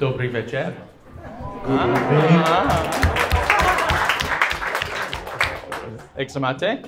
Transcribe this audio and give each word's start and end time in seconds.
Dobrý 0.00 0.28
večer. 0.28 0.74
Jak 6.16 6.30
se 6.30 6.40
máte? 6.40 6.78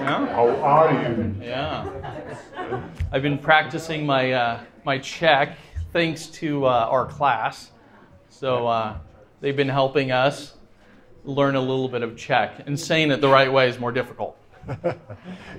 Yeah? 0.00 0.32
How 0.34 0.64
are 0.64 0.92
you? 0.92 1.34
Yeah. 1.40 1.86
I've 3.12 3.22
been 3.22 3.38
practicing 3.38 4.06
my 4.06 4.34
uh, 4.34 4.60
my 4.84 4.98
Czech 4.98 5.48
thanks 5.92 6.26
to 6.26 6.66
uh, 6.66 6.88
our 6.90 7.06
class. 7.06 7.72
So 8.28 8.66
uh, 8.66 8.96
they've 9.40 9.56
been 9.56 9.72
helping 9.72 10.12
us 10.12 10.58
learn 11.24 11.56
a 11.56 11.60
little 11.60 11.88
bit 11.88 12.02
of 12.02 12.16
Czech, 12.16 12.50
and 12.66 12.80
saying 12.80 13.12
it 13.12 13.20
the 13.20 13.28
right 13.28 13.52
way 13.52 13.68
is 13.68 13.78
more 13.78 13.92
difficult. 13.92 14.36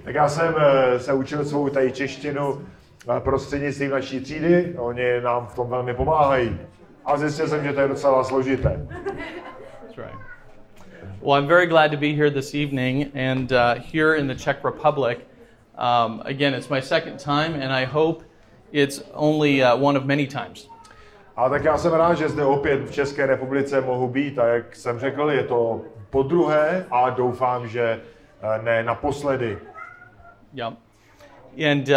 Tak 0.03 0.15
já 0.15 0.29
jsem 0.29 0.55
eh, 0.57 0.99
se 0.99 1.13
učil 1.13 1.45
svou 1.45 1.69
tady 1.69 1.91
češtinu 1.91 2.61
prostřednictvím 3.19 3.91
naší 3.91 4.19
třídy, 4.19 4.75
oni 4.77 5.21
nám 5.21 5.47
v 5.47 5.55
tom 5.55 5.69
velmi 5.69 5.93
pomáhají. 5.93 6.59
A 7.05 7.17
zjistil 7.17 7.47
jsem, 7.47 7.63
že 7.63 7.73
to 7.73 7.79
je 7.79 7.87
docela 7.87 8.23
složité. 8.23 8.87
That's 9.81 9.97
right. 9.97 10.15
Well, 11.21 11.39
I'm 11.39 11.47
very 11.47 11.67
glad 11.67 11.91
to 11.91 11.97
be 11.97 12.13
here 12.13 12.31
this 12.31 12.53
evening 12.53 13.11
and 13.15 13.51
uh, 13.51 13.75
here 13.93 14.15
in 14.15 14.27
the 14.27 14.35
Czech 14.35 14.63
Republic. 14.63 15.19
Um, 15.77 16.21
again, 16.25 16.53
it's 16.53 16.69
my 16.69 16.81
second 16.81 17.23
time, 17.23 17.53
and 17.53 17.73
I 17.73 17.85
hope 17.85 18.23
it's 18.71 19.03
only 19.13 19.63
uh, 19.63 19.75
one 19.75 19.97
of 19.97 20.05
many 20.05 20.27
times. 20.27 20.69
A 21.37 21.49
tak 21.49 21.63
já 21.63 21.77
jsem 21.77 21.93
rád, 21.93 22.13
že 22.13 22.29
zde 22.29 22.45
opět 22.45 22.89
v 22.89 22.91
České 22.91 23.25
republice 23.25 23.81
mohu 23.81 24.07
být 24.07 24.39
a 24.39 24.47
jak 24.47 24.75
jsem 24.75 24.99
řekl, 24.99 25.31
je 25.31 25.43
to 25.43 25.81
po 26.09 26.23
druhé 26.23 26.85
a 26.91 27.09
doufám, 27.09 27.67
že 27.67 28.01
eh, 28.41 28.61
ne 28.63 28.83
naposledy. 28.83 29.57
Yeah. 30.53 30.73
And 31.71 31.89
uh, 31.89 31.95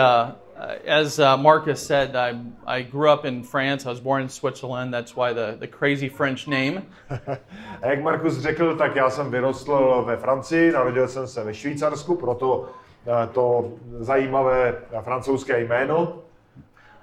as 0.58 1.20
uh, 1.20 1.36
Marcus 1.36 1.80
said, 1.80 2.16
I, 2.16 2.40
I 2.66 2.82
grew 2.82 3.08
up 3.10 3.24
in 3.24 3.44
France. 3.44 3.86
I 3.86 3.90
was 3.90 4.00
born 4.00 4.22
in 4.22 4.28
Switzerland. 4.28 4.92
That's 4.92 5.14
why 5.14 5.32
the, 5.32 5.56
the 5.58 5.68
crazy 5.68 6.08
French 6.08 6.48
name. 6.48 6.86
A 7.82 7.86
jak 7.86 8.02
Markus 8.02 8.38
řekl, 8.38 8.76
tak 8.76 8.96
já 8.96 9.10
jsem 9.10 9.30
vyrostl 9.30 10.04
ve 10.06 10.16
Francii, 10.16 10.72
narodil 10.72 11.08
jsem 11.08 11.26
se 11.26 11.44
ve 11.44 11.54
Švýcarsku, 11.54 12.16
proto 12.16 12.68
eh, 13.06 13.26
to 13.26 13.72
zajímavé 13.98 14.74
francouzské 15.02 15.60
jméno. 15.60 16.18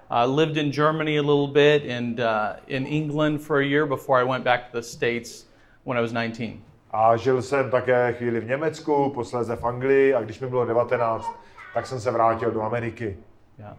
I 0.09 0.25
lived 0.25 0.57
in 0.57 0.71
Germany 0.71 1.17
a 1.17 1.21
little 1.21 1.47
bit 1.47 1.91
and 1.97 2.19
uh, 2.19 2.57
in 2.67 2.85
England 2.85 3.41
for 3.41 3.57
a 3.57 3.65
year 3.65 3.87
before 3.87 4.21
I 4.21 4.23
went 4.23 4.43
back 4.43 4.71
to 4.71 4.77
the 4.77 4.83
States 4.83 5.47
when 5.85 5.97
I 5.97 6.01
was 6.01 6.11
19. 6.11 6.59
A 6.91 7.17
žil 7.17 7.41
jsem 7.41 7.71
také 7.71 8.13
chvíli 8.13 8.39
v 8.39 8.47
Německu, 8.47 9.09
posléze 9.09 9.55
v 9.55 9.63
Anglii 9.63 10.13
a 10.13 10.21
když 10.21 10.39
mi 10.39 10.47
bylo 10.47 10.65
19, 10.65 11.39
tak 11.73 11.87
jsem 11.87 11.99
se 11.99 12.11
vrátil 12.11 12.51
do 12.51 12.61
Ameriky. 12.61 13.17
Yeah. 13.59 13.73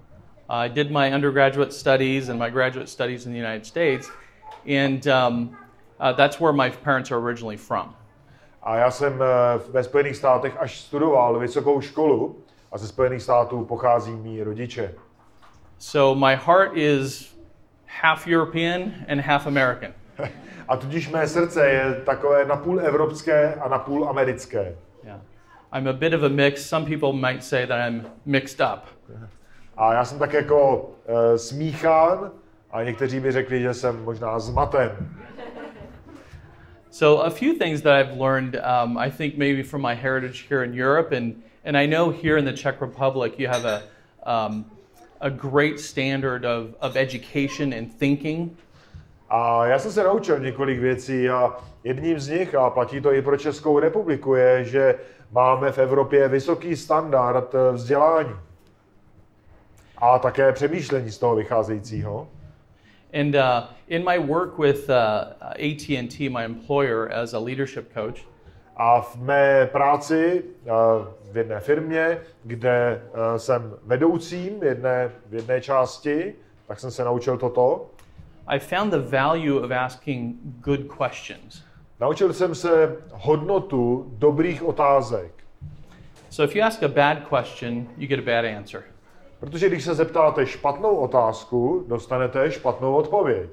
I 0.48 0.68
did 0.68 0.90
my 0.90 1.12
undergraduate 1.12 1.72
studies 1.72 2.28
and 2.28 2.38
my 2.38 2.50
graduate 2.50 2.88
studies 2.88 3.26
in 3.26 3.32
the 3.32 3.38
United 3.38 3.66
States, 3.66 4.08
and 4.66 5.06
um, 5.08 5.56
uh, 5.98 6.12
that's 6.12 6.40
where 6.40 6.52
my 6.52 6.70
parents 6.70 7.10
are 7.10 7.18
originally 7.18 7.56
from. 7.56 7.94
A 8.62 8.76
já 8.76 8.90
jsem 8.90 9.22
eh, 9.22 9.58
ve 9.70 9.84
Spojených 9.84 10.16
státech 10.16 10.56
až 10.58 10.78
studoval 10.80 11.38
vysokou 11.38 11.80
školu 11.80 12.36
a 12.72 12.78
ze 12.78 12.88
Spojených 12.88 13.22
států 13.22 13.64
pochází 13.64 14.12
mý 14.12 14.42
rodiče. 14.42 14.94
So 15.78 16.26
my 16.26 16.36
heart 16.36 16.76
is 16.76 17.36
half 18.02 18.26
European 18.26 18.92
and 19.08 19.20
half 19.20 19.46
American. 19.46 19.92
A 20.68 20.76
tudíž 20.76 21.08
mé 21.08 21.28
srdce 21.28 21.68
je 21.68 22.02
takové 22.06 22.44
napůl 22.44 22.80
evropské 22.80 23.54
a 23.54 23.68
napůl 23.68 24.08
americké. 24.08 24.76
Yeah. 25.04 25.20
I'm 25.72 25.88
a 25.88 25.92
bit 25.92 26.14
of 26.14 26.22
a 26.22 26.28
mix. 26.28 26.68
Some 26.68 26.86
people 26.86 27.12
might 27.12 27.44
say 27.44 27.66
that 27.66 27.88
I'm 27.88 28.06
mixed 28.24 28.60
up. 28.60 28.86
A 29.76 29.92
já 29.92 30.04
jsem 30.04 30.18
tak 30.18 30.32
jako 30.32 30.76
uh, 30.76 31.36
smíchán 31.36 32.30
a 32.70 32.82
někteří 32.82 33.20
by 33.20 33.32
řekli, 33.32 33.60
že 33.60 33.74
jsem 33.74 34.04
možná 34.04 34.38
zmaten. 34.38 34.90
So 36.90 37.26
a 37.26 37.30
few 37.30 37.54
things 37.58 37.82
that 37.82 37.92
I've 37.92 38.20
learned, 38.20 38.54
um, 38.54 38.98
I 38.98 39.10
think 39.10 39.36
maybe 39.36 39.62
from 39.62 39.82
my 39.82 39.94
heritage 39.94 40.46
here 40.48 40.64
in 40.64 40.72
Europe, 40.72 41.16
and 41.16 41.34
and 41.64 41.76
I 41.76 41.86
know 41.86 42.10
here 42.10 42.38
in 42.38 42.44
the 42.44 42.52
Czech 42.52 42.80
Republic 42.80 43.34
you 43.38 43.48
have 43.48 43.64
a 43.64 43.82
um, 44.26 44.64
a 45.20 45.30
great 45.30 45.80
standard 45.80 46.44
of, 46.44 46.74
of 46.80 46.96
education 46.96 47.72
and 47.72 47.98
thinking. 47.98 48.56
A 49.28 49.66
já 49.66 49.78
jsem 49.78 49.92
se 49.92 50.04
naučil 50.04 50.38
několik 50.38 50.78
věcí 50.78 51.28
a 51.28 51.56
jedním 51.84 52.20
z 52.20 52.28
nich, 52.28 52.54
a 52.54 52.70
platí 52.70 53.00
to 53.00 53.12
i 53.12 53.22
pro 53.22 53.36
Českou 53.36 53.78
republiku, 53.78 54.34
je, 54.34 54.64
že 54.64 54.94
máme 55.32 55.72
v 55.72 55.78
Evropě 55.78 56.28
vysoký 56.28 56.76
standard 56.76 57.54
eh, 57.54 57.72
vzdělání. 57.72 58.34
A 59.98 60.18
také 60.18 60.52
přemýšlení 60.52 61.10
z 61.10 61.18
toho 61.18 61.36
vycházejícího. 61.36 62.28
And 63.20 63.34
uh, 63.34 63.42
in 63.88 64.04
my 64.04 64.18
work 64.18 64.58
with 64.58 64.88
uh, 64.88 64.94
AT&T, 65.40 66.28
my 66.28 66.44
employer, 66.44 67.12
as 67.12 67.34
a 67.34 67.38
leadership 67.38 67.94
coach, 67.94 68.20
A 68.76 69.00
v 69.00 69.16
mé 69.16 69.66
práci 69.66 70.42
eh, 70.44 70.70
v 71.32 71.36
jedné 71.36 71.60
firmě, 71.60 72.18
kde 72.44 73.02
eh, 73.02 73.38
jsem 73.38 73.74
vedoucím 73.82 74.60
v 74.60 74.64
jedné, 74.64 75.10
v 75.26 75.34
jedné 75.34 75.60
části, 75.60 76.34
tak 76.68 76.80
jsem 76.80 76.90
se 76.90 77.04
naučil 77.04 77.38
toto. 77.38 77.90
I 78.46 78.58
found 78.58 78.92
the 78.92 79.16
value 79.16 79.60
of 79.64 79.70
asking 79.70 80.36
good 80.60 80.80
questions. 80.98 81.62
Naučil 82.00 82.32
jsem 82.32 82.54
se 82.54 82.96
hodnotu 83.12 84.06
dobrých 84.18 84.62
otázek. 84.62 85.32
So 86.30 86.50
if 86.50 86.56
you 86.56 86.64
ask 86.64 86.82
a 86.82 86.88
bad 86.88 87.18
question, 87.28 87.86
you 87.96 88.06
get 88.06 88.18
a 88.18 88.22
bad 88.22 88.44
answer. 88.44 88.82
Protože 89.40 89.68
když 89.68 89.84
se 89.84 89.94
zeptáte 89.94 90.46
špatnou 90.46 90.96
otázku, 90.96 91.84
dostanete 91.88 92.50
špatnou 92.50 92.94
odpověď. 92.94 93.50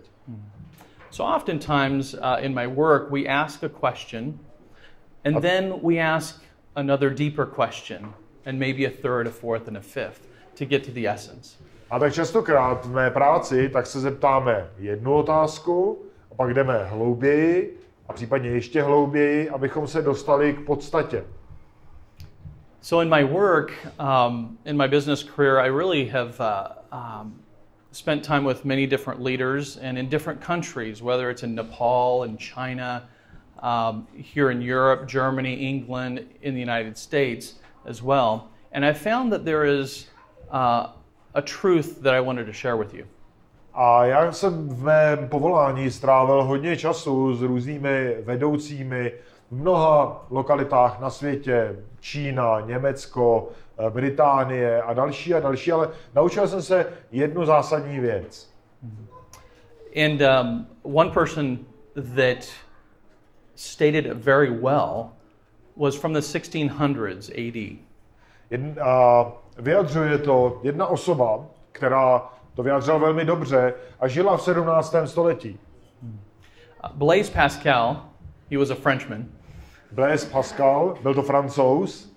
So 1.12 1.36
oftentimes 1.36 2.14
uh, 2.14 2.20
in 2.40 2.56
my 2.56 2.68
work, 2.68 3.12
we 3.12 3.28
ask 3.28 3.64
a 3.64 3.70
question, 3.70 4.40
and 5.26 5.42
then 5.42 5.74
we 5.84 6.00
ask 6.00 6.44
another 6.76 7.10
deeper 7.10 7.46
question, 7.46 8.14
and 8.46 8.60
maybe 8.60 8.86
a 8.86 8.90
third, 9.02 9.28
a 9.28 9.30
fourth, 9.30 9.68
and 9.68 9.78
a 9.78 9.82
fifth 9.82 10.28
to 10.58 10.66
get 10.66 10.86
to 10.86 10.92
the 10.92 11.08
essence. 11.08 11.64
A 11.90 12.00
tak 12.00 12.14
častokrát 12.14 12.86
v 12.86 12.92
mé 12.92 13.12
práci 13.12 13.70
tak 13.70 13.86
se 13.86 14.00
zeptáme 14.00 14.70
jednu 14.78 15.14
otázku, 15.14 16.02
a 16.32 16.36
pak 16.36 16.54
jdeme 16.54 16.84
hlouběji 16.84 17.80
a 18.08 18.14
případně 18.14 18.50
ještě 18.50 18.82
hlouběji, 18.82 19.50
abychom 19.50 19.88
se 19.88 20.02
dostali 20.02 20.54
k 20.54 20.66
podstatě. 20.66 21.24
So 22.84 23.00
in 23.00 23.08
my 23.08 23.24
work, 23.24 23.72
um, 23.98 24.58
in 24.66 24.76
my 24.76 24.88
business 24.88 25.24
career, 25.24 25.58
I 25.58 25.68
really 25.68 26.06
have 26.08 26.42
uh, 26.42 26.74
um, 26.92 27.40
spent 27.92 28.26
time 28.26 28.44
with 28.44 28.66
many 28.66 28.86
different 28.86 29.22
leaders 29.22 29.78
and 29.78 29.98
in 29.98 30.10
different 30.10 30.42
countries, 30.42 31.02
whether 31.02 31.30
it's 31.30 31.44
in 31.44 31.56
Nepal 31.56 32.24
and 32.24 32.38
China, 32.38 33.08
um, 33.60 34.06
here 34.14 34.52
in 34.52 34.62
Europe, 34.62 35.08
Germany, 35.08 35.54
England, 35.54 36.28
in 36.42 36.56
the 36.56 36.60
United 36.60 36.98
States 36.98 37.54
as 37.86 38.04
well. 38.04 38.50
And 38.74 38.84
I 38.84 38.92
found 38.92 39.32
that 39.32 39.46
there 39.46 39.64
is 39.64 40.08
uh, 40.52 40.88
a 41.36 41.42
truth 41.42 42.02
that 42.02 42.14
I 42.14 42.20
wanted 42.20 42.48
to 42.48 42.54
share 42.54 42.76
with 42.76 42.94
you. 42.94 43.08
A 43.74 44.06
já 44.06 44.32
jsem 44.32 44.70
v 44.70 44.84
mém 44.84 45.30
povolání 45.30 45.92
strávil 45.92 46.44
hodně 46.44 46.78
času 46.78 47.36
s 47.36 47.42
různými 47.42 48.18
vedoucími 48.26 49.12
v 49.54 49.56
mnoha 49.56 50.26
lokalitách 50.30 51.00
na 51.00 51.10
světě. 51.10 51.76
Čína, 52.00 52.60
Německo, 52.60 53.50
eh, 53.78 53.90
Británie 53.90 54.82
a 54.82 54.94
další 54.94 55.34
a 55.34 55.40
další, 55.40 55.72
ale 55.72 55.90
naučil 56.16 56.48
jsem 56.48 56.62
se 56.62 56.86
jednu 57.12 57.46
zásadní 57.46 58.00
věc. 58.00 58.54
And 60.06 60.22
um, 60.22 60.68
one 60.82 61.12
person 61.12 61.60
that 62.16 62.46
stated 63.56 64.06
it 64.06 64.14
very 64.14 64.50
well 64.50 65.10
was 65.78 65.96
from 65.96 66.14
the 66.14 66.20
1600s 66.20 67.30
AD. 67.30 67.78
Jedn, 68.50 68.80
a 68.82 69.26
vyjadřuje 69.58 70.18
to 70.18 70.60
jedna 70.64 70.88
osoba, 70.88 71.46
která 71.72 72.30
to 72.54 72.64
vyjadřila 72.64 72.98
velmi 72.98 73.26
dobře 73.26 73.74
a 74.00 74.08
žila 74.08 74.38
v 74.38 74.42
17. 74.42 74.96
století. 75.06 75.60
Blaise 76.94 77.32
Pascal, 77.32 78.06
he 78.52 78.58
was 78.58 78.70
a 78.70 78.76
Frenchman, 78.76 79.26
Blaise 79.94 80.26
Pascal, 80.26 80.98
byl 81.02 81.14
to 81.14 81.22
francouz, 81.22 82.14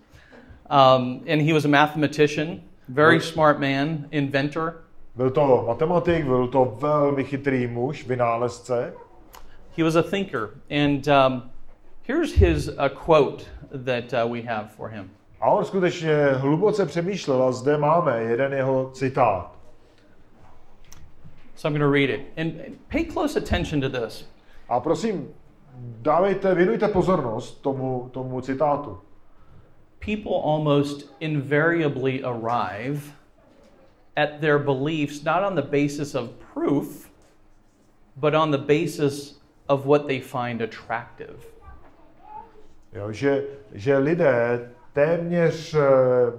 um, 0.71 1.23
and 1.29 1.43
he 1.43 1.53
was 1.53 1.65
a 1.65 1.69
mathematician, 1.69 2.63
very 2.89 3.21
smart 3.21 3.61
man, 3.61 4.09
inventor. 4.11 4.75
byl 5.17 5.31
to 5.31 5.65
matematik, 5.67 6.25
byl 6.25 6.49
to 6.49 6.77
velmi 6.81 7.25
chytrý 7.25 7.67
muž, 7.67 8.07
vynálezce. 8.07 8.93
He 9.77 9.85
was 9.85 9.97
a 9.97 10.03
thinker. 10.03 10.49
And 10.71 11.09
um, 11.09 11.51
here's 12.03 12.33
his 12.33 12.69
a 12.79 12.89
quote 12.89 13.45
that 13.85 14.13
uh, 14.13 14.33
we 14.33 14.43
have 14.43 14.69
for 14.77 14.89
him. 14.89 15.11
A 15.41 15.51
on 15.51 15.65
skutečně 15.65 16.27
hluboce 16.33 16.87
přemýšlel 16.87 17.43
a 17.43 17.53
zde 17.53 17.79
máme 17.79 18.23
jeden 18.23 18.53
jeho 18.53 18.91
citát. 18.95 19.53
So 21.55 21.69
I'm 21.69 21.79
going 21.79 21.91
to 21.91 21.93
read 21.93 22.11
it. 22.11 22.21
And 22.37 22.61
and 22.67 22.89
pay 22.89 23.05
close 23.05 23.39
attention 23.39 23.81
to 23.81 23.89
this. 23.89 24.29
A 24.69 24.81
prosím, 24.81 25.29
dávejte, 25.79 26.55
věnujte 26.55 26.89
pozornost 26.89 27.63
tomu, 27.63 28.11
tomu 28.13 28.41
citátu. 28.41 28.99
People 29.99 30.37
almost 30.45 31.15
invariably 31.21 32.23
arrive 32.25 33.01
at 34.17 34.41
their 34.41 34.59
beliefs 34.59 35.25
not 35.25 35.43
on 35.43 35.55
the 35.55 35.63
basis 35.63 36.15
of 36.15 36.31
proof, 36.55 37.11
but 38.17 38.35
on 38.35 38.51
the 38.51 38.59
basis 38.59 39.41
of 39.69 39.87
what 39.87 40.07
they 40.07 40.21
find 40.21 40.63
attractive. 40.63 41.37
Jo, 42.93 43.13
že, 43.13 43.45
že 43.73 43.99
lidé 43.99 44.71
téměř 44.93 45.75
eh, 45.75 45.81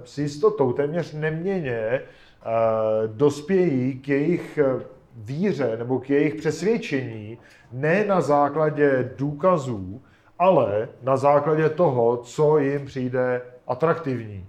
s 0.04 0.18
jistotou, 0.18 0.72
téměř 0.72 1.12
neměně 1.12 1.74
eh, 1.74 2.02
dospějí 3.06 3.98
k 3.98 4.08
jejich 4.08 4.58
eh, 4.58 4.84
víře 5.18 5.76
nebo 5.76 5.98
k 5.98 6.10
jejich 6.10 6.34
přesvědčení 6.34 7.38
ne 7.72 8.04
na 8.04 8.20
základě 8.20 9.12
důkazů, 9.16 10.02
ale 10.38 10.88
na 11.02 11.16
základě 11.16 11.68
toho, 11.68 12.16
co 12.16 12.58
jim 12.58 12.86
přijde 12.86 13.42
atraktivní. 13.66 14.46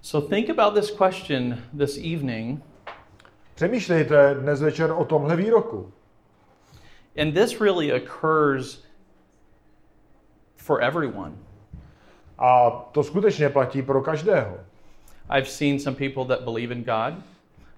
So 0.00 0.28
think 0.28 0.50
about 0.50 0.74
this 0.74 0.90
question 0.90 1.58
this 1.78 1.96
evening, 1.98 2.62
Přemýšlejte 3.54 4.34
dnes 4.34 4.62
večer 4.62 4.90
o 4.92 5.04
tomhle 5.04 5.36
výroku. 5.36 5.92
and 7.16 7.34
this 7.34 7.60
really 7.60 7.92
occurs 7.92 8.84
for 10.56 10.82
everyone. 10.82 11.32
A 12.38 12.70
to 12.92 13.02
skutečně 13.02 13.48
platí 13.48 13.82
pro 13.82 14.02
každého. 14.02 14.58
I've 15.30 15.48
seen 15.48 15.78
some 15.80 15.96
people 15.96 16.24
that 16.36 16.44
believe 16.44 16.72
in 16.74 16.84
God, 16.84 17.14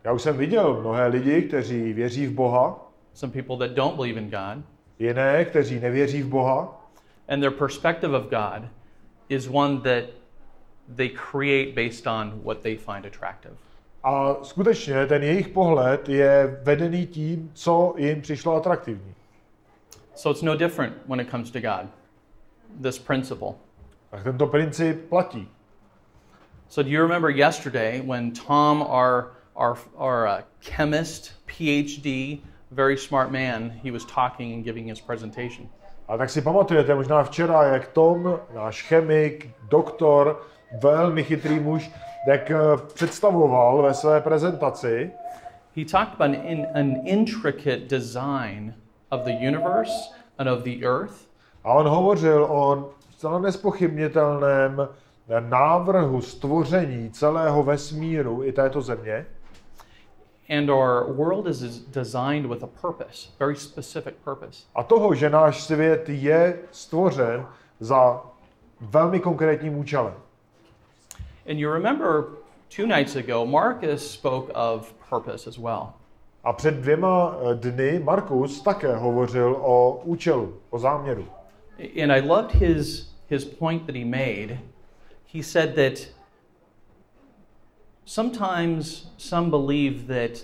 Já 0.05 0.13
už 0.13 0.23
jsem 0.23 0.37
viděl 0.37 0.81
mnohé 0.81 1.07
lidi, 1.07 1.43
kteří 1.43 1.93
věří 1.93 2.27
v 2.27 2.33
Boha, 2.33 2.93
some 3.13 3.33
people 3.33 3.69
that 3.69 3.77
don't 3.77 3.97
believe 3.97 4.21
in 4.21 4.31
God, 4.31 4.65
jiné, 4.99 5.45
kteří 5.45 5.81
nevěří 5.81 6.23
v 6.23 6.29
Boha. 6.29 6.81
and 7.29 7.41
their 7.41 7.51
perspective 7.51 8.15
of 8.15 8.31
God 8.31 8.69
is 9.29 9.49
one 9.49 9.81
that 9.81 10.05
they 10.97 11.09
create 11.09 11.75
based 11.75 12.07
on 12.07 12.43
what 12.45 12.61
they 12.63 12.77
find 12.77 13.07
attractive. 13.07 13.57
A 14.03 14.35
skutečně 14.43 15.07
ten 15.07 15.23
jejich 15.23 15.49
pohled 15.49 16.09
je 16.09 16.61
vedený 16.63 17.07
tím, 17.07 17.51
co 17.55 17.95
jim 17.97 18.21
přišlo 18.21 18.57
atraktivní. 18.57 19.15
So 20.15 20.31
it's 20.31 20.43
no 20.43 20.57
different 20.57 20.95
when 21.07 21.21
it 21.21 21.31
comes 21.31 21.51
to 21.51 21.61
God, 21.61 21.87
this 22.83 22.99
principle. 22.99 23.55
Tak 24.11 24.23
tento 24.23 24.47
princip 24.47 25.09
platí. 25.09 25.49
So 26.69 26.83
do 26.83 26.95
you 26.97 27.03
remember 27.03 27.31
yesterday 27.31 28.03
when 28.07 28.33
Tom, 28.33 28.83
our, 28.83 29.25
our, 29.57 29.79
our 29.97 30.27
uh, 30.27 30.43
chemist, 30.61 31.33
PhD, 31.47 32.41
very 32.71 32.97
smart 32.97 33.31
man, 33.31 33.71
he 33.83 33.91
was 33.91 34.05
talking 34.05 34.53
and 34.53 34.65
giving 34.65 34.89
his 34.89 35.01
presentation. 35.01 35.69
A 36.09 36.17
tak 36.17 36.31
si 36.31 36.43
pamatujete 36.43 36.95
možná 36.95 37.25
včera, 37.25 37.63
jak 37.63 37.87
Tom, 37.87 38.41
náš 38.55 38.83
chemik, 38.83 39.51
doktor, 39.69 40.43
velmi 40.83 41.25
chytrý 41.25 41.61
muž, 41.61 41.91
jak 42.27 42.51
eh, 42.51 42.57
představoval 42.95 43.83
ve 43.83 43.95
své 43.95 44.21
prezentaci, 44.21 45.13
He 45.77 45.85
talked 45.85 46.15
about 46.15 46.37
an, 46.37 46.67
an 46.75 47.03
intricate 47.05 47.89
design 47.89 48.75
of 49.11 49.25
the 49.25 49.33
universe 49.33 49.91
and 50.39 50.49
of 50.49 50.63
the 50.63 50.85
earth 50.85 51.27
a 51.65 51.73
on 51.73 51.87
hovořil 51.87 52.45
o 52.45 52.91
zcela 53.11 53.39
nespochybnitelném 53.39 54.89
návrhu 55.41 56.21
stvoření 56.21 57.11
celého 57.11 57.63
vesmíru 57.63 58.45
i 58.45 58.53
této 58.53 58.83
země. 58.83 59.27
And 60.49 60.71
our 60.71 61.13
world 61.13 61.49
is 61.49 61.79
designed 61.79 62.47
with 62.47 62.63
a 62.63 62.67
purpose, 62.67 63.29
very 63.39 63.57
specific 63.57 64.15
purpose. 64.25 64.67
A 64.75 64.83
toho, 64.83 65.15
že 65.15 65.31
náš 65.31 65.63
svět 65.63 66.09
je 66.09 66.59
stvořen 66.71 67.47
za 67.81 68.23
velmi 68.81 69.21
konkrétním 69.21 69.79
účelem. 69.79 70.15
And 71.51 71.59
you 71.59 71.73
remember 71.73 72.25
two 72.77 72.87
nights 72.87 73.17
ago, 73.17 73.47
Marcus 73.47 74.11
spoke 74.11 74.53
of 74.55 74.93
purpose 75.11 75.51
as 75.51 75.59
well. 75.59 75.93
A 76.45 76.53
před 76.53 76.75
dvěma 76.75 77.37
eh, 77.37 77.55
dny 77.55 77.99
Markus 78.05 78.63
také 78.63 78.97
hovořil 78.97 79.57
o 79.61 80.01
účelu, 80.05 80.55
o 80.71 80.79
záměru. 80.79 81.27
And 82.03 82.13
I 82.13 82.21
loved 82.21 82.53
his, 82.53 83.11
his 83.29 83.45
point 83.45 83.87
that 83.87 83.95
he 83.95 84.05
made. 84.05 84.59
He 85.35 85.43
said 85.43 85.75
that 85.75 86.09
sometimes 88.05 89.07
some 89.17 89.51
believe 89.51 90.07
that 90.07 90.43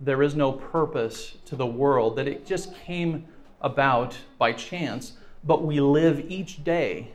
there 0.00 0.22
is 0.22 0.34
no 0.34 0.52
purpose 0.52 1.36
to 1.46 1.56
the 1.56 1.66
world, 1.66 2.16
that 2.16 2.28
it 2.28 2.46
just 2.46 2.74
came 2.86 3.24
about 3.60 4.16
by 4.38 4.52
chance, 4.52 5.12
but 5.44 5.64
we 5.64 5.80
live 5.80 6.24
each 6.28 6.62
day 6.64 7.08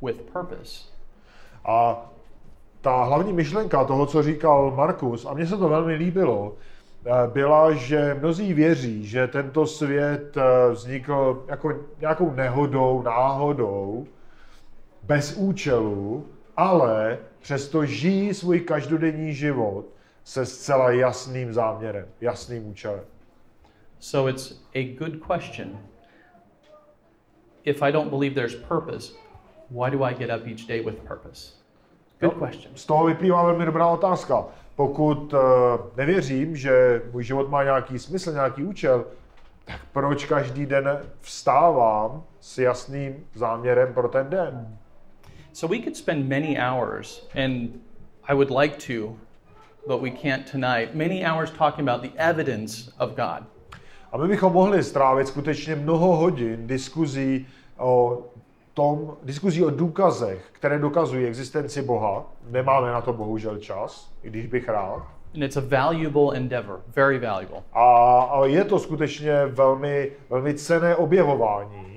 with 0.00 0.32
purpose. 0.32 0.84
A 1.64 1.96
ta 2.80 3.04
hlavní 3.04 3.32
myšlenka 3.32 3.84
toho, 3.84 4.06
co 4.06 4.22
říkal 4.22 4.72
Markus, 4.76 5.24
a 5.26 5.34
mně 5.34 5.46
se 5.46 5.56
to 5.56 5.68
velmi 5.68 5.94
líbilo, 5.94 6.54
eh, 7.06 7.10
byla, 7.32 7.72
že 7.72 8.16
mnozí 8.20 8.54
věří, 8.54 9.06
že 9.06 9.26
tento 9.26 9.66
svět 9.66 10.36
eh, 10.36 10.70
vznikl 10.70 11.44
jako 11.48 11.72
nějakou 12.00 12.30
nehodou, 12.30 13.02
náhodou, 13.02 14.06
bez 15.02 15.36
účelu, 15.36 16.26
ale 16.56 17.18
přesto 17.40 17.84
žijí 17.86 18.34
svůj 18.34 18.60
každodenní 18.60 19.34
život 19.34 19.86
se 20.24 20.46
zcela 20.46 20.90
jasným 20.90 21.52
záměrem, 21.52 22.06
jasným 22.20 22.66
účelem. 22.66 23.04
So 23.98 24.30
it's 24.30 24.62
a 24.74 24.96
good 24.98 25.12
question. 25.26 25.78
If 27.64 27.82
I 27.82 27.92
don't 27.92 28.10
believe 28.10 28.34
there's 28.34 28.54
purpose, 28.54 29.12
why 29.70 29.90
do 29.90 30.04
I 30.04 30.14
get 30.14 30.30
up 30.40 30.46
each 30.46 30.66
day 30.68 30.80
with 30.84 30.98
purpose? 31.08 31.52
Good 32.20 32.34
No. 32.40 32.46
question. 32.46 32.72
Z 32.76 32.86
toho 32.86 33.06
vyplývá 33.06 33.44
velmi 33.44 33.64
dobrá 33.66 33.86
otázka. 33.86 34.44
Pokud 34.76 35.32
uh, 35.32 35.40
nevěřím, 35.96 36.56
že 36.56 37.02
můj 37.12 37.24
život 37.24 37.48
má 37.50 37.64
nějaký 37.64 37.98
smysl, 37.98 38.32
nějaký 38.32 38.64
účel, 38.64 39.04
tak 39.64 39.80
proč 39.92 40.24
každý 40.24 40.66
den 40.66 41.00
vstávám 41.20 42.22
s 42.40 42.58
jasným 42.58 43.26
záměrem 43.34 43.94
pro 43.94 44.08
ten 44.08 44.30
den? 44.30 44.78
So 45.58 45.66
we 45.66 45.80
could 45.80 45.96
spend 45.96 46.28
many 46.28 46.56
hours, 46.56 47.22
and 47.34 47.80
I 48.28 48.32
would 48.32 48.48
like 48.48 48.78
to, 48.86 49.18
but 49.88 50.00
we 50.00 50.08
can't 50.08 50.46
tonight, 50.46 50.94
many 50.94 51.24
hours 51.24 51.50
talking 51.50 51.82
about 51.88 52.00
the 52.00 52.12
evidence 52.16 52.92
of 53.00 53.16
God. 53.16 53.44
A 54.12 54.18
my 54.18 54.28
bychom 54.28 54.52
mohli 54.52 54.82
strávit 54.82 55.28
skutečně 55.28 55.74
mnoho 55.74 56.16
hodin 56.16 56.66
diskuzí 56.66 57.46
o 57.78 58.22
tom, 58.74 59.16
diskuzí 59.22 59.64
o 59.64 59.70
důkazech, 59.70 60.48
které 60.52 60.78
dokazují 60.78 61.26
existenci 61.26 61.82
Boha. 61.82 62.26
Nemáme 62.50 62.92
na 62.92 63.00
to 63.00 63.12
bohužel 63.12 63.58
čas, 63.58 64.12
i 64.22 64.30
když 64.30 64.46
bych 64.46 64.68
rád. 64.68 65.02
And 65.34 65.42
it's 65.42 65.56
a 65.56 65.60
valuable 65.60 66.36
endeavor, 66.36 66.80
very 66.86 67.18
valuable. 67.18 67.62
A, 67.72 68.20
a 68.20 68.44
je 68.44 68.64
to 68.64 68.78
skutečně 68.78 69.46
velmi, 69.46 70.12
velmi 70.30 70.54
cené 70.54 70.96
objevování. 70.96 71.87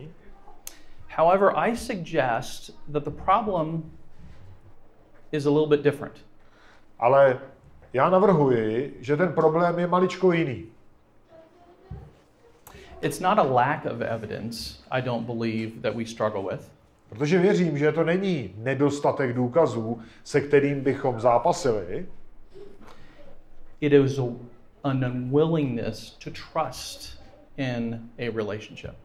However, 1.17 1.51
I 1.57 1.75
suggest 1.75 2.71
that 2.91 3.03
the 3.03 3.11
problem 3.11 3.91
is 5.31 5.45
a 5.45 5.49
little 5.49 5.67
bit 5.67 5.83
different. 5.83 6.15
Ale 6.99 7.39
já 7.93 8.09
navrhuji, 8.09 8.97
že 8.99 9.17
ten 9.17 9.33
problém 9.33 9.79
je 9.79 9.87
maličko 9.87 10.31
jiný. 10.31 10.65
It's 13.01 13.19
not 13.19 13.39
a 13.39 13.43
lack 13.43 13.85
of 13.85 14.01
evidence, 14.01 14.77
I 14.91 15.01
don't 15.01 15.25
believe, 15.25 15.81
that 15.81 15.95
we 15.95 16.05
struggle 16.05 16.43
with. 16.51 16.71
Protože 17.09 17.39
věřím, 17.39 17.77
že 17.77 17.91
to 17.91 18.03
není 18.03 18.53
nedostatek 18.57 19.33
důkazů, 19.33 20.01
se 20.23 20.41
kterým 20.41 20.81
bychom 20.81 21.19
zápasili, 21.19 22.05
It 23.81 23.93
is 23.93 24.19
an 24.83 25.05
unwillingness 25.05 26.17
to 26.23 26.29
trust 26.29 27.21
in 27.57 28.09
a 28.19 28.29
relationship. 28.29 28.95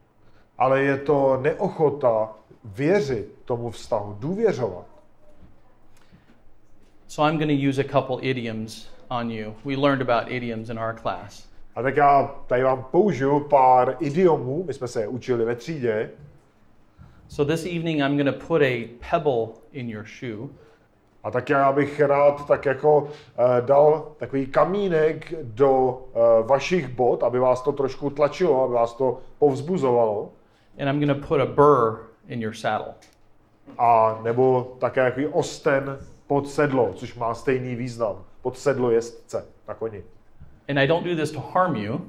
Ale 0.59 0.83
je 0.83 0.97
to 0.97 1.39
neochota 1.43 2.33
věřit 2.65 3.39
tomu 3.45 3.71
vztahu, 3.71 4.17
důvěřovat. 4.19 4.87
So 7.07 7.31
I'm 7.31 7.39
going 7.39 7.61
to 7.61 7.69
use 7.69 7.81
a 7.81 8.01
couple 8.01 8.29
idioms 8.29 8.89
on 9.09 9.31
you. 9.31 9.55
We 9.65 9.77
learned 9.77 10.11
about 10.11 10.33
idioms 10.33 10.69
in 10.69 10.79
our 10.79 10.95
class. 11.03 11.49
A 11.75 11.83
tak 11.83 11.97
já 11.97 12.35
tady 12.47 12.63
vám 12.63 12.85
použiju 12.91 13.41
pár 13.41 13.97
idiomů, 14.01 14.65
my 14.67 14.75
jsme 14.75 14.89
se 14.89 15.01
je 15.01 15.09
učili 15.09 15.45
ve 15.45 15.55
třídě, 15.55 16.11
So 17.29 17.45
this 17.45 17.67
evening 17.67 18.01
I'm 18.01 18.17
going 18.17 18.27
to 18.27 18.47
put 18.47 18.63
a 18.63 18.89
pebble 19.11 19.49
in 19.73 19.89
your 19.89 20.05
shoe. 20.05 20.49
a 21.25 21.31
tak 21.31 21.51
já 21.51 21.73
bych 21.73 22.01
rád 22.01 22.47
tak 22.47 22.67
jako 22.67 22.99
uh, 22.99 23.09
dal 23.61 24.13
takový 24.17 24.47
kamínek 24.47 25.35
do 25.43 25.71
uh, 25.71 26.47
vašich 26.47 26.89
bod, 26.89 27.23
aby 27.23 27.39
vás 27.39 27.63
to 27.63 27.73
trošku 27.73 28.11
tlačilo, 28.11 28.65
aby 28.65 28.75
vás 28.75 28.95
to 28.95 29.19
povzbuzovalo. 29.39 30.29
And 30.79 30.89
I'm 30.89 31.01
going 31.07 31.21
to 31.21 31.27
put 31.29 31.41
a 31.41 31.47
burr 31.47 31.99
in 32.29 32.43
your 32.43 32.55
saddle. 32.55 32.95
A 33.79 34.21
nebo 34.23 34.77
také 34.81 35.05
takový 35.05 35.27
osten 35.27 35.99
pod 36.27 36.49
sedlo, 36.49 36.93
což 36.95 37.15
má 37.15 37.35
stejný 37.35 37.75
význam. 37.75 38.25
Pod 38.43 38.59
sedlo 38.59 38.91
jezdce 38.91 39.47
na 39.69 39.75
koni. 39.75 40.03
And 40.69 40.79
I 40.79 40.87
don't 40.87 41.05
do 41.07 41.17
this 41.17 41.31
to 41.31 41.41
harm 41.41 41.77
you, 41.77 42.01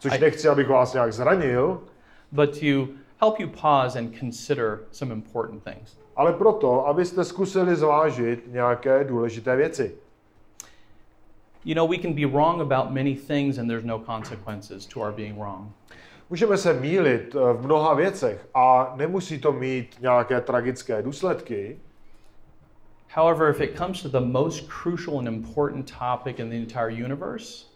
Což 0.00 0.12
I- 0.12 0.18
nechci, 0.20 0.48
abych 0.48 0.68
vás 0.68 0.92
nějak 0.92 1.12
zranil, 1.12 1.80
but 2.32 2.60
to 2.60 2.88
help 3.20 3.38
you 3.40 3.48
pause 3.48 3.98
and 3.98 4.18
consider 4.18 4.78
some 4.92 5.14
important 5.14 5.64
things. 5.64 5.96
ale 6.16 6.32
proto, 6.32 6.86
abyste 6.86 7.24
zkusili 7.24 7.76
zvážit 7.76 8.44
nějaké 8.52 9.04
důležité 9.04 9.56
věci. 9.56 9.94
You 11.64 11.74
know, 11.74 11.88
we 11.88 11.98
can 11.98 12.12
be 12.12 12.26
wrong 12.26 12.60
about 12.60 12.90
many 12.90 13.14
things 13.14 13.58
and 13.58 13.68
there's 13.68 13.84
no 13.84 13.98
consequences 13.98 14.86
to 14.86 15.00
our 15.00 15.12
being 15.12 15.38
wrong. 15.38 15.68
Můžeme 16.30 16.56
se 16.56 16.72
mílit 16.72 17.34
eh, 17.34 17.52
v 17.52 17.64
mnoha 17.64 17.94
věcech 17.94 18.48
a 18.54 18.92
nemusí 18.96 19.38
to 19.38 19.52
mít 19.52 19.96
nějaké 20.00 20.40
tragické 20.40 21.02
důsledky, 21.02 21.80
However, 23.14 23.48
if 23.48 23.60
it 23.60 23.76
comes 23.76 24.02
to 24.02 24.08
the 24.08 24.20
most 24.20 24.68
crucial 24.68 25.20
and 25.20 25.28
important 25.28 25.86
topic 25.86 26.40
in 26.40 26.50
the 26.50 26.56
entire 26.56 26.90
universe, 26.90 27.66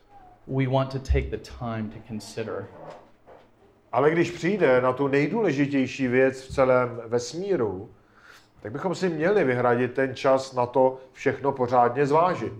we 0.49 0.67
want 0.67 0.91
to 0.91 0.99
take 0.99 1.31
the 1.31 1.39
time 1.39 1.91
to 1.91 1.99
consider. 2.09 2.67
ale 3.93 4.11
když 4.11 4.31
přijde 4.31 4.81
na 4.81 4.93
tu 4.93 5.09
nejdůležitější 5.09 6.09
věc 6.09 6.43
v 6.43 6.55
celém 6.55 7.01
vesmíru, 7.07 7.91
tak 8.63 8.73
bychom 8.73 8.95
si 8.95 9.09
měli 9.09 9.45
vyhradit 9.45 9.95
ten 9.95 10.15
čas 10.15 10.53
na 10.53 10.67
to 10.67 11.01
všechno 11.13 11.53
pořádně 11.53 12.07
zvážit. 12.07 12.53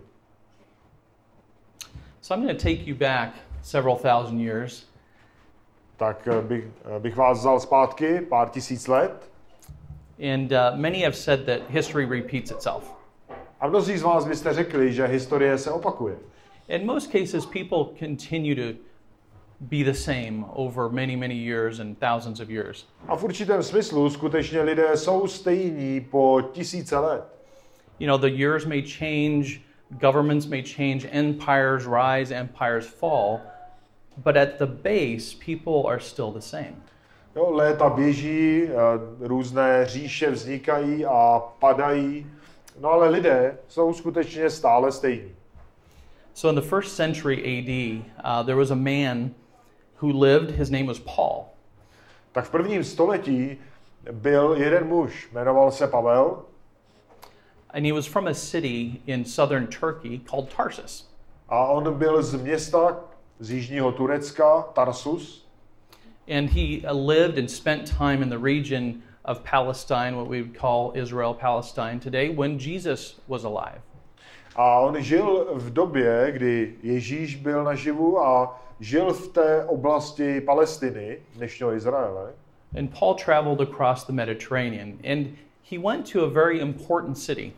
So 2.21 2.35
I'm 2.35 2.47
going 2.47 2.59
to 2.59 2.65
take 2.65 2.91
you 2.91 2.95
back 2.95 3.35
several 3.63 3.97
thousand 3.97 4.41
years 4.41 4.88
Tak 5.99 6.29
eh, 6.29 6.43
bych, 6.43 6.65
eh, 6.97 7.01
bych 7.01 7.17
vás 7.17 7.39
vzal 7.39 7.61
zpátky 7.61 8.21
pár 8.21 8.49
tisíc 8.49 8.87
let 8.87 9.31
And 10.35 10.53
uh, 10.53 10.59
many 10.77 11.03
have 11.03 11.15
said 11.17 11.47
that 11.47 11.61
history 11.71 12.07
repeats 12.07 12.51
itself. 12.51 12.93
a 13.61 13.69
mnozí 13.69 13.99
z 13.99 14.03
vás 14.03 14.27
byste 14.27 14.55
řekli, 14.55 14.93
že 14.93 15.07
historie 15.07 15.59
se 15.59 15.71
opakuje. 15.71 16.17
In 16.69 16.87
most 16.87 17.13
cases, 17.13 17.47
people 17.47 17.85
continue 17.99 18.55
to 18.55 18.79
be 19.61 19.85
the 19.85 19.93
same 19.95 20.45
over 20.55 20.89
many, 20.91 21.17
many 21.17 21.35
years 21.35 21.81
and 21.81 21.99
thousands 21.99 22.41
of 22.41 22.51
years. 22.51 22.87
A 23.09 23.17
v 23.17 23.25
určitém 23.25 23.63
smyslu 23.63 24.11
skutečně 24.11 24.63
lidé 24.63 24.97
jsou 24.97 25.27
stejní 25.29 26.01
po 26.01 26.43
tisíce 26.53 26.99
let. 26.99 27.25
You 27.99 28.07
know, 28.07 28.19
the 28.19 28.37
years 28.37 28.65
may 28.65 28.83
change, 28.83 29.61
governments 30.01 30.47
may 30.47 30.63
change, 30.63 31.09
empires 31.13 31.87
rise, 31.87 32.35
empires 32.35 32.87
fall, 32.87 33.41
but 34.25 34.37
at 34.37 34.59
the 34.59 34.67
base, 34.67 35.35
people 35.35 35.87
are 35.89 36.01
still 36.01 36.31
the 36.31 36.41
same. 36.41 36.77
Jo, 37.37 37.51
léta 37.51 37.89
běží, 37.89 38.63
eh, 38.63 38.75
různé 39.21 39.87
říše 39.87 40.31
vznikají 40.31 41.07
a 41.07 41.43
padají, 41.59 42.27
no 42.81 42.91
ale 42.91 43.09
lidé 43.09 43.59
jsou 43.69 43.93
skutečně 43.93 44.51
stále 44.51 44.93
stejní. 44.93 45.35
So 46.35 46.49
in 46.51 46.63
the 46.63 46.69
first 46.69 46.97
century 46.97 47.37
AD, 47.37 48.05
uh, 48.25 48.47
there 48.47 48.57
was 48.57 48.71
a 48.71 48.75
man 48.75 49.31
who 50.01 50.09
lived, 50.09 50.51
his 50.51 50.71
name 50.71 50.87
was 50.87 50.99
Paul. 50.99 51.45
Tak 52.33 52.45
v 52.45 52.51
prvním 52.51 52.85
století 52.85 53.59
byl 54.13 54.55
jeden 54.59 54.87
muž, 54.87 55.29
jmenoval 55.33 55.71
se 55.71 55.87
Pavel 55.87 56.43
And 57.75 57.85
he 57.85 57.93
was 57.93 58.07
from 58.07 58.27
a 58.27 58.35
city 58.35 59.03
in 59.07 59.25
southern 59.25 59.67
Turkey 59.67 60.21
called 60.31 60.57
Tarsus. 60.57 61.09
a 61.49 61.67
on 61.67 61.95
byl 61.95 62.23
z 62.23 62.35
města 62.43 62.97
z 63.41 63.51
jižního 63.51 63.93
Turecka, 63.93 64.63
Tarsus, 64.63 65.49
And 66.29 66.51
he 66.51 66.85
uh, 66.85 66.93
lived 66.93 67.39
and 67.39 67.51
spent 67.51 67.87
time 67.87 68.23
in 68.23 68.29
the 68.29 68.39
region 68.39 69.03
of 69.25 69.43
Palestine, 69.45 70.15
what 70.17 70.29
we 70.29 70.43
would 70.43 70.55
call 70.55 70.93
Israel 70.95 71.33
Palestine 71.33 72.01
today, 72.01 72.29
when 72.29 72.59
Jesus 72.59 73.15
was 73.27 73.45
alive. 73.45 73.81
A 74.57 74.81
on 74.81 75.03
žil 75.03 75.47
v 75.55 75.73
době, 75.73 76.33
kdy 76.33 76.75
Ježíš 76.83 77.37
byl 77.37 77.65
naživu 77.65 78.21
a 78.21 78.61
žil 78.81 79.13
v 79.13 79.29
té 79.29 79.65
oblasti 79.65 80.41
Palestiny, 80.41 81.19
dnešního 81.37 81.73
Izraele. 81.73 82.33
And 82.79 82.99
Paul 82.99 83.15
traveled 83.15 83.61
across 83.61 84.05
the 84.05 84.13
Mediterranean, 84.13 84.99
and 85.05 85.27
he 85.71 85.79
went 85.79 86.13
to 86.13 86.25
a 86.25 86.29
very 86.29 86.61
important 86.61 87.19
city. 87.19 87.53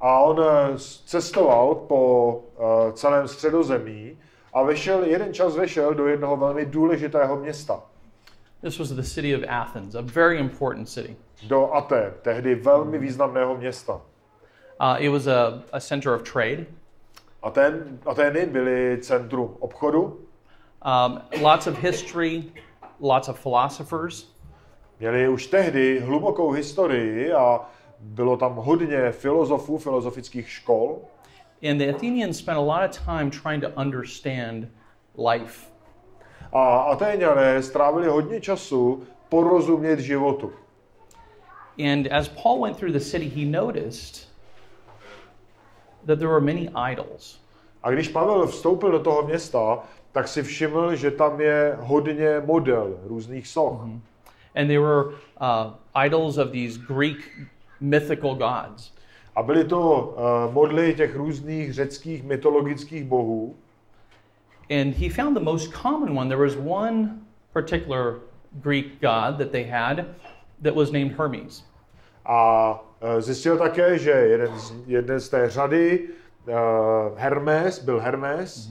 A 0.00 0.18
on 0.20 0.40
eh, 0.40 0.78
cestoval 1.06 1.74
po 1.74 2.40
eh, 2.58 2.92
celém 2.92 3.28
středozemí 3.28 4.16
a 4.52 4.62
vešel, 4.62 5.04
jeden 5.04 5.34
čas 5.34 5.56
vešel 5.56 5.94
do 5.94 6.06
jednoho 6.06 6.36
velmi 6.36 6.66
důležitého 6.66 7.36
města, 7.36 7.82
This 8.62 8.78
was 8.78 8.88
the 8.90 9.02
city 9.02 9.36
of 9.36 9.42
Athens, 9.48 9.94
a 9.94 10.00
very 10.02 10.38
important 10.38 10.88
city. 10.88 11.16
do 11.48 11.74
Aten, 11.74 12.12
tehdy 12.22 12.54
velmi 12.54 12.98
významného 12.98 13.56
města. 13.56 13.92
Uh, 14.80 14.96
it 14.98 15.08
was 15.08 15.26
a, 15.26 15.62
a 15.72 15.80
center 15.80 16.12
of 16.14 16.22
trade. 16.32 16.66
Aten, 17.42 17.98
Atény 18.06 18.46
byly 18.46 18.98
centrum 19.02 19.56
obchodu, 19.60 20.18
Um, 20.84 21.20
lots 21.42 21.66
of 21.66 21.78
history, 21.78 22.42
lots 23.00 23.28
of 23.28 23.40
philosophers, 23.40 24.32
měli 25.00 25.28
už 25.28 25.46
tehdy 25.46 26.00
hlubokou 26.00 26.50
historii 26.50 27.32
a 27.32 27.60
bylo 28.00 28.36
tam 28.36 28.54
hodně 28.54 29.12
filozofů, 29.12 29.78
filozofických 29.78 30.48
škol. 30.50 30.98
And 31.62 31.80
the 31.80 31.88
Athenians 31.88 32.36
spent 32.36 32.58
a 32.58 32.60
lot 32.60 32.82
of 32.82 32.90
time 32.90 33.30
trying 33.30 33.60
to 33.60 33.72
understand 33.76 34.68
life. 35.14 35.70
A 36.52 36.92
Atéňané 36.92 37.62
strávili 37.62 38.08
hodně 38.08 38.40
času 38.40 39.02
porozumět 39.28 40.00
životu. 40.00 40.52
And 41.78 42.06
as 42.10 42.28
Paul 42.28 42.60
went 42.60 42.76
through 42.76 42.92
the 42.92 43.00
city, 43.00 43.28
he 43.28 43.44
noticed 43.44 44.28
that 46.06 46.18
there 46.18 46.28
were 46.28 46.40
many 46.40 46.68
idols. 46.92 47.38
A 47.82 47.90
když 47.90 48.08
Pavel 48.08 48.46
vstoupil 48.46 48.90
do 48.90 48.98
toho 48.98 49.22
města, 49.22 49.82
tak 50.12 50.28
si 50.28 50.42
všiml, 50.42 50.96
že 50.96 51.10
tam 51.10 51.40
je 51.40 51.76
hodně 51.80 52.42
model 52.44 52.98
různých 53.04 53.48
soch. 53.48 53.80
And 54.54 54.66
they 54.68 54.78
were 54.78 55.04
uh, 55.40 55.72
idols 55.94 56.38
of 56.38 56.50
these 56.50 56.78
Greek 56.78 57.18
mythical 57.80 58.34
gods. 58.34 58.92
A 59.36 59.42
byly 59.42 59.64
to 59.64 60.00
uh, 60.46 60.54
modly 60.54 60.94
těch 60.94 61.16
různých 61.16 61.72
řeckých 61.74 62.24
mytologických 62.24 63.04
bohů. 63.04 63.54
And 64.70 64.96
he 64.96 65.08
found 65.10 65.38
the 65.38 65.44
most 65.44 65.72
common 65.72 66.18
one. 66.18 66.28
There 66.28 66.42
was 66.42 66.56
one 66.66 67.08
particular 67.52 68.14
Greek 68.52 68.86
god 69.00 69.38
that 69.38 69.50
they 69.50 69.64
had 69.64 69.96
that 70.62 70.74
was 70.74 70.90
named 70.92 71.18
Hermes. 71.18 71.64
A 72.24 72.70
uh, 72.72 73.20
zjistil 73.20 73.58
také, 73.58 73.98
že 73.98 74.10
jeden 74.10 74.58
z, 74.58 74.72
jeden 74.86 75.20
z 75.20 75.28
té 75.28 75.50
řady, 75.50 76.08
uh, 76.48 77.18
Hermes, 77.18 77.84
byl 77.84 78.00
Hermes, 78.00 78.70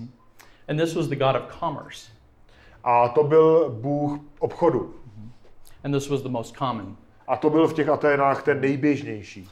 And 0.69 0.77
this 0.77 0.95
was 0.95 1.07
the 1.07 1.15
god 1.15 1.35
of 1.35 1.59
commerce. 1.59 2.11
a 2.83 3.07
to 3.09 3.23
byl 3.23 3.69
bůh 3.69 4.19
obchodu. 4.39 4.93
And 5.83 5.91
this 5.91 6.09
was 6.09 6.21
the 6.21 6.29
most 6.29 6.55
common. 6.57 6.95
A 7.27 7.35
to 7.37 7.49
byl 7.49 7.67
v 7.67 7.73
těch 7.73 7.89
Aténách 7.89 8.43
ten 8.43 8.61
nejběžnější. 8.61 9.49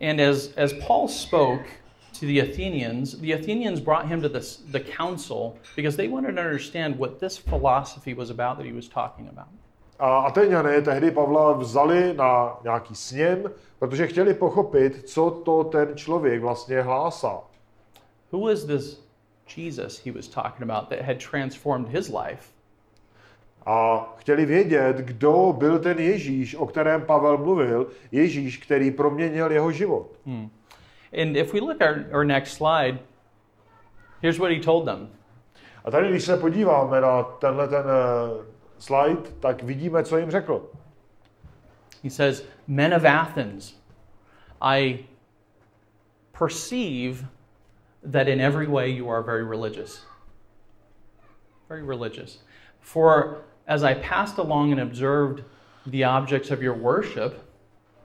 And 0.00 0.20
as, 0.20 0.52
as 0.56 0.72
Paul 0.74 1.08
spoke 1.08 1.66
to 2.14 2.26
the 2.26 2.40
Athenians, 2.40 3.18
the 3.20 3.32
Athenians 3.32 3.80
brought 3.80 4.08
him 4.08 4.22
to 4.22 4.28
this, 4.28 4.56
the 4.70 4.80
council 4.80 5.58
because 5.76 5.96
they 5.96 6.08
wanted 6.08 6.36
to 6.36 6.42
understand 6.42 6.98
what 6.98 7.20
this 7.20 7.36
philosophy 7.36 8.14
was 8.14 8.30
about 8.30 8.56
that 8.58 8.66
he 8.66 8.72
was 8.72 8.88
talking 8.88 9.28
about. 9.28 9.48
A 9.98 10.30
Atéňané 10.30 10.82
tehdy 10.82 11.10
Pavla 11.10 11.52
vzali 11.52 12.14
na 12.14 12.56
nějaký 12.64 12.94
sněm, 12.94 13.50
protože 13.78 14.06
chtěli 14.06 14.34
pochopit, 14.34 15.08
co 15.08 15.30
to 15.30 15.64
ten 15.64 15.96
člověk 15.96 16.40
vlastně 16.40 16.82
hlásá. 16.82 17.40
Who 18.32 18.50
is 18.50 18.64
this 18.64 19.00
Jesus 19.56 19.98
he 20.04 20.12
was 20.12 20.28
talking 20.28 20.70
about 20.70 20.88
that 20.88 21.00
had 21.00 21.18
transformed 21.18 21.88
his 21.88 22.08
life? 22.08 22.59
A 23.70 24.08
chtěli 24.16 24.46
vědět, 24.46 24.96
kdo 24.96 25.54
byl 25.58 25.78
ten 25.78 25.98
Ježíš, 25.98 26.54
o 26.54 26.66
kterém 26.66 27.02
Pavel 27.02 27.38
mluvil, 27.38 27.86
Ježíš, 28.12 28.58
který 28.58 28.90
proměnil 28.90 29.52
jeho 29.52 29.72
život. 29.72 30.16
And 31.22 31.36
if 31.36 31.52
we 31.52 31.60
look 31.60 31.80
at 31.80 31.88
our, 31.88 32.04
our 32.12 32.24
next 32.24 32.56
slide, 32.56 32.98
here's 34.22 34.38
what 34.38 34.50
he 34.50 34.60
told 34.60 34.84
them. 34.84 35.08
A 35.84 35.90
tady, 35.90 36.10
když 36.10 36.24
se 36.24 36.36
podíváme 36.36 37.00
na 37.00 37.22
tenhle 37.22 37.68
ten 37.68 37.84
uh, 37.84 38.44
slide, 38.78 39.30
tak 39.40 39.62
vidíme, 39.62 40.04
co 40.04 40.18
jim 40.18 40.30
řekl. 40.30 40.70
He 42.04 42.10
says, 42.10 42.44
Men 42.66 42.94
of 42.94 43.04
Athens, 43.04 43.80
I 44.60 44.98
perceive 46.38 47.28
that 48.12 48.28
in 48.28 48.40
every 48.40 48.66
way 48.66 48.90
you 48.90 49.10
are 49.10 49.22
very 49.22 49.44
religious. 49.44 50.06
Very 51.68 51.82
religious. 51.82 52.44
For 52.80 53.36
as 53.70 53.84
I 53.84 53.94
passed 53.94 54.38
along 54.38 54.72
and 54.72 54.80
observed 54.80 55.44
the 55.86 56.04
objects 56.04 56.50
of 56.50 56.60
your 56.60 56.74
worship, 56.74 57.32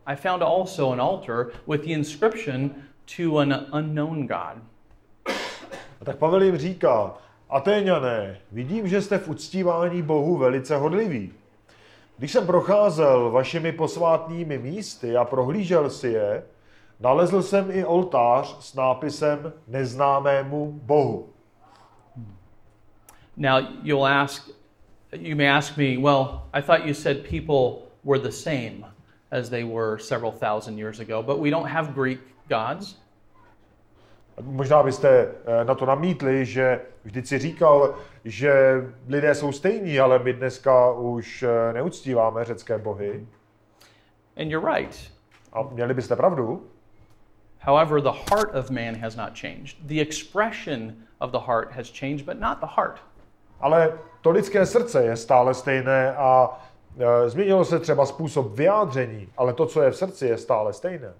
I 0.05 0.15
found 0.15 0.43
also 0.43 0.93
an 0.93 1.00
altar 1.00 1.53
with 1.65 1.84
the 1.84 1.93
inscription 1.93 2.88
to 3.17 3.39
an 3.39 3.51
unknown 3.74 4.27
God. 4.27 4.62
A 6.01 6.05
tak 6.05 6.17
Pavel 6.17 6.43
jim 6.43 6.57
říká, 6.57 7.13
Atéňané, 7.50 8.38
vidím, 8.51 8.88
že 8.88 9.01
jste 9.01 9.17
v 9.17 9.27
uctívání 9.27 10.01
Bohu 10.01 10.38
velice 10.38 10.77
hodliví. 10.77 11.34
Když 12.17 12.31
jsem 12.31 12.45
procházel 12.45 13.31
vašimi 13.31 13.72
posvátnými 13.72 14.57
místy 14.57 15.17
a 15.17 15.25
prohlížel 15.25 15.89
si 15.89 16.07
je, 16.07 16.43
nalezl 17.00 17.41
jsem 17.41 17.72
i 17.72 17.86
oltář 17.86 18.57
s 18.60 18.74
nápisem 18.75 19.53
Neznámému 19.67 20.79
Bohu. 20.84 21.29
Now 23.38 23.62
you'll 23.84 24.05
ask, 24.05 24.50
you 25.22 25.36
may 25.36 25.45
ask 25.45 25.77
me, 25.77 25.98
well, 25.98 26.43
I 26.53 26.62
thought 26.62 26.86
you 26.88 26.93
said 26.93 27.24
people 27.24 27.91
were 28.03 28.19
the 28.19 28.31
same 28.31 28.86
as 29.31 29.50
they 29.50 29.63
were 29.63 29.98
several 29.98 30.31
thousand 30.31 30.77
years 30.77 31.00
ago, 31.00 31.22
but 31.22 31.39
we 31.39 31.50
don't 31.50 31.67
have 31.67 31.93
Greek 31.93 32.19
gods. 32.50 32.95
Možná 34.41 34.84
byste 34.84 35.07
eh, 35.07 35.63
na 35.65 35.75
to 35.75 35.86
namítli, 35.86 36.45
že 36.45 36.81
vždyť 37.03 37.27
si 37.27 37.39
říkal, 37.39 37.95
že 38.25 38.51
lidé 39.07 39.36
jsou 39.36 39.51
stejní, 39.51 40.00
ale 40.00 40.19
my 40.19 40.34
dneska 40.34 40.91
už 40.91 41.43
eh, 41.43 41.74
neuctíváme 41.74 42.45
řecké 42.45 42.77
bohy. 42.77 43.27
And 44.38 44.51
you're 44.51 44.75
right. 44.75 45.12
A 45.53 45.63
měli 45.63 45.93
byste 45.93 46.15
pravdu. 46.15 46.67
However, 47.60 48.01
the 48.01 48.12
heart 48.29 48.55
of 48.55 48.69
man 48.69 48.95
has 48.95 49.15
not 49.15 49.39
changed. 49.41 49.77
The 49.88 50.01
expression 50.01 50.93
of 51.19 51.31
the 51.31 51.39
heart 51.39 51.72
has 51.72 51.89
changed, 51.89 52.25
but 52.25 52.39
not 52.39 52.60
the 52.60 52.67
heart. 52.75 53.00
Ale 53.65 53.98
to 54.22 54.29
lidské 54.29 54.65
srdce 54.65 55.03
je 55.03 55.17
stále 55.17 55.53
stejné 55.53 56.15
a 56.15 56.60
e, 57.00 57.29
změnilo 57.29 57.65
se 57.65 57.79
třeba 57.79 58.05
způsob 58.05 58.55
vyjádření, 58.55 59.29
ale 59.38 59.53
to, 59.53 59.65
co 59.65 59.81
je 59.81 59.91
v 59.91 59.98
srdci, 59.98 60.27
je 60.27 60.38
stále 60.38 60.74
stejné. 60.74 61.13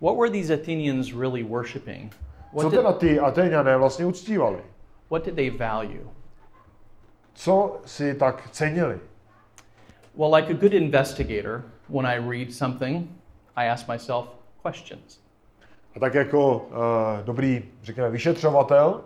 What 0.00 0.16
were 0.16 0.30
these 0.30 0.54
Athenians 0.54 1.12
really 1.20 1.42
worshiping? 1.42 2.12
Co 2.12 2.56
What 2.56 2.70
did, 2.70 2.80
teda 2.80 2.92
ty 2.92 3.20
Atéňané 3.20 3.76
vlastně 3.76 4.06
uctívali? 4.06 4.58
what 5.10 5.24
did 5.24 5.34
they 5.34 5.50
value? 5.50 6.06
Co 7.34 7.80
si 7.84 8.14
tak 8.14 8.50
cenili? 8.50 8.98
Well, 10.14 10.34
like 10.34 10.50
a 10.50 10.54
good 10.54 10.74
investigator, 10.74 11.62
when 11.88 12.06
I 12.06 12.18
read 12.28 12.54
something, 12.54 13.08
I 13.56 13.66
ask 13.66 13.88
myself 13.88 14.24
questions. 14.62 15.20
A 15.96 16.00
tak 16.00 16.14
jako 16.14 16.56
uh, 16.56 17.24
dobrý, 17.24 17.64
řekněme, 17.82 18.10
vyšetřovatel, 18.10 19.00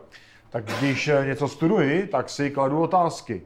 tak 0.53 0.65
když 0.65 1.09
eh, 1.09 1.27
něco 1.27 1.49
studuji, 1.49 2.07
tak 2.07 2.31
si 2.31 2.51
kladu 2.51 2.83
otázky. 2.83 3.43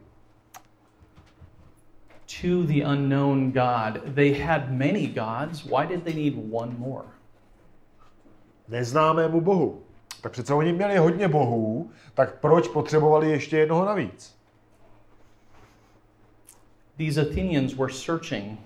To 2.41 2.63
the 2.63 2.85
unknown 2.85 3.53
God, 3.53 4.15
they 4.15 4.39
had 4.43 4.71
many 4.71 5.07
gods. 5.07 5.65
Why 5.65 5.87
did 5.87 6.03
they 6.03 6.15
need 6.15 6.35
one 6.53 6.73
more? 6.79 7.05
Neznámému 8.69 9.41
bohu. 9.41 9.83
Tak 10.21 10.33
přece 10.33 10.55
oni 10.55 10.73
měli 10.73 10.97
hodně 10.97 11.29
bohů, 11.29 11.91
tak 12.15 12.41
proč 12.41 12.69
potřebovali 12.69 13.31
ještě 13.31 13.59
jednoho 13.59 13.85
navíc? 13.85 14.37
These 16.97 17.21
Athenians 17.21 17.75
were 17.75 17.93
searching 17.93 18.59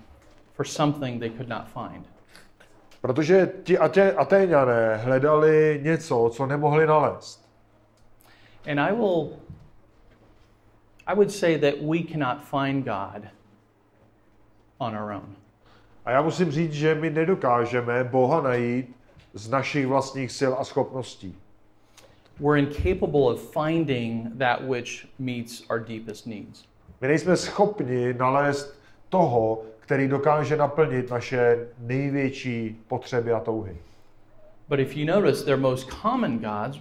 for 0.53 0.65
something 0.65 1.19
they 1.19 1.29
could 1.29 1.49
not 1.49 1.63
find. 1.73 2.05
Protože 3.01 3.51
ti 3.63 3.77
Atéňané 4.17 4.97
hledali 4.97 5.79
něco, 5.83 6.29
co 6.33 6.45
nemohli 6.45 6.87
nalézt. 6.87 7.50
And 8.67 8.79
I 8.79 8.91
will, 8.91 9.39
I 11.07 11.13
would 11.13 11.31
say 11.31 11.57
that 11.57 11.81
we 11.81 12.03
cannot 12.03 12.43
find 12.43 12.85
God 12.85 13.29
on 14.79 14.95
our 14.95 15.11
own. 15.11 15.35
A 16.05 16.11
já 16.11 16.21
musím 16.21 16.51
říct, 16.51 16.73
že 16.73 16.95
my 16.95 17.09
nedokážeme 17.09 18.03
Boha 18.03 18.41
najít 18.41 18.95
z 19.33 19.49
našich 19.49 19.87
vlastních 19.87 20.31
sil 20.39 20.53
a 20.59 20.63
schopností. 20.63 21.35
We're 22.39 22.59
incapable 22.59 23.33
of 23.33 23.53
finding 23.53 24.37
that 24.37 24.61
which 24.61 25.07
meets 25.19 25.63
our 25.69 25.79
deepest 25.79 26.27
needs. 26.27 26.65
My 27.01 27.07
nejsme 27.07 27.37
schopni 27.37 28.13
nalézt 28.13 28.81
toho, 29.09 29.63
který 29.79 30.07
dokáže 30.07 30.57
naplnit 30.57 31.09
naše 31.09 31.67
největší 31.79 32.81
potřeby 32.87 33.31
a 33.31 33.39
touhy. 33.39 33.77
But 34.69 34.79
if 34.79 34.97
you 34.97 35.05
notice, 35.05 35.45
their 35.45 35.57
most 35.57 35.89
common 36.01 36.39
gods, 36.39 36.79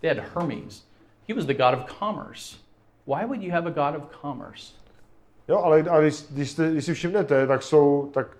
they 0.00 0.14
had 0.14 0.24
Hermes. 0.34 0.91
He 1.32 1.36
was 1.36 1.46
the 1.46 1.54
god 1.54 1.72
of 1.74 1.86
commerce. 1.98 2.58
Why 3.06 3.24
would 3.24 3.42
you 3.42 3.52
have 3.52 3.66
a 3.66 3.70
god 3.70 3.96
of 3.96 4.20
commerce? 4.20 4.72
Jo, 5.48 5.58
ale, 5.58 5.82
ale 5.82 6.02
když, 6.02 6.26
když, 6.30 6.50
jste, 6.50 6.70
když 6.70 6.84
si 6.84 6.94
všimnete, 6.94 7.46
tak 7.46 7.62
jsou, 7.62 8.10
tak, 8.14 8.36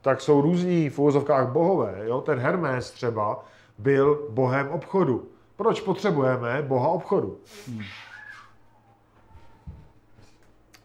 tak 0.00 0.20
jsou 0.20 0.40
různí 0.40 0.90
v 0.90 0.98
uvozovkách 0.98 1.52
bohové. 1.52 2.02
Jo? 2.04 2.20
Ten 2.20 2.38
Hermes 2.38 2.90
třeba 2.90 3.44
byl 3.78 4.28
bohem 4.30 4.68
obchodu. 4.68 5.28
Proč 5.56 5.80
potřebujeme 5.80 6.62
boha 6.62 6.88
obchodu? 6.88 7.38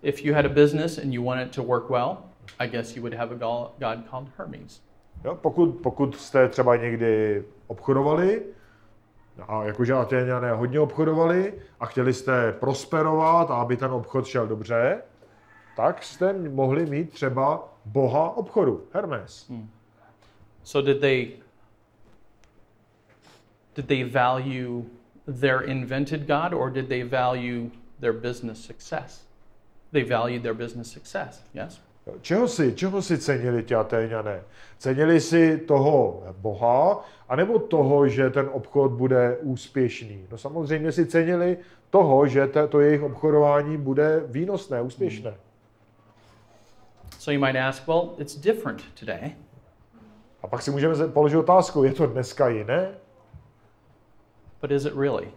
If 0.02 0.26
you 0.26 0.36
had 0.36 0.46
a 0.46 0.50
business 0.50 0.98
and 0.98 1.14
you 1.14 1.26
want 1.26 1.42
it 1.42 1.56
to 1.56 1.64
work 1.64 1.90
well, 1.90 2.18
I 2.60 2.68
guess 2.68 2.96
you 2.96 3.02
would 3.02 3.14
have 3.14 3.32
a 3.36 3.38
go- 3.38 3.72
god 3.80 4.10
called 4.10 4.28
Hermes. 4.38 4.82
Jo? 5.26 5.36
Pokud, 5.36 5.70
pokud 5.84 6.16
jste 6.16 6.48
třeba 6.50 6.76
někdy 6.76 7.44
obchodovali, 7.68 8.44
a 9.48 9.64
jakože 9.64 9.94
Atéňané 9.94 10.52
hodně 10.52 10.80
obchodovali 10.80 11.54
a 11.80 11.86
chtěli 11.86 12.14
jste 12.14 12.52
prosperovat 12.52 13.52
a 13.52 13.56
aby 13.56 13.78
ten 13.78 13.92
obchod 13.92 14.26
šel 14.26 14.48
dobře, 14.48 15.02
tak 15.76 16.04
jste 16.04 16.34
mohli 16.34 16.86
mít 16.86 17.14
třeba 17.14 17.74
boha 17.86 18.38
obchodu, 18.38 18.84
Hermes. 18.94 19.52
So 20.64 20.92
did 20.94 21.02
they 21.02 21.32
did 23.76 23.88
they 23.88 24.04
value 24.04 24.84
their 25.40 25.62
invented 25.70 26.28
god 26.28 26.54
or 26.54 26.70
did 26.72 26.88
they 26.88 27.04
value 27.04 27.70
their 28.00 28.14
business 28.14 28.66
success? 28.66 29.26
They 29.92 30.04
valued 30.04 30.44
their 30.44 30.54
business 30.54 30.92
success, 30.92 31.44
yes? 31.54 31.82
Čeho 32.22 32.48
si, 32.48 32.74
čeho 32.76 33.02
si 33.02 33.18
cenili 33.18 33.64
ti 33.64 33.76
Atéňané? 33.76 34.42
Cenili 34.78 35.22
si 35.22 35.58
toho 35.58 36.24
boha, 36.38 37.06
anebo 37.30 37.60
toho, 37.60 38.08
že 38.08 38.30
ten 38.30 38.50
obchod 38.52 38.92
bude 38.92 39.38
úspěšný? 39.42 40.28
No 40.32 40.38
samozřejmě 40.38 40.92
si 40.92 41.06
cenili 41.06 41.58
toho, 41.90 42.28
že 42.28 42.48
to 42.70 42.80
jejich 42.80 43.04
obchodování 43.04 43.78
bude 43.78 44.24
výnosné, 44.26 44.82
úspěšné. 44.82 45.34
So 47.20 47.32
you 47.32 47.40
might 47.40 47.56
ask, 47.56 47.88
well, 47.88 48.10
it's 48.18 48.36
different 48.36 48.82
today. 49.00 49.36
A 50.42 50.48
pak 50.48 50.62
si 50.62 50.72
můžeme 50.72 51.08
položit 51.08 51.38
otázku, 51.38 51.84
je 51.84 51.94
to 51.94 52.08
dneska 52.08 52.50
jiné? 52.50 52.90
But 54.62 54.72
is 54.72 54.86
it 54.86 54.94
really? 54.96 55.32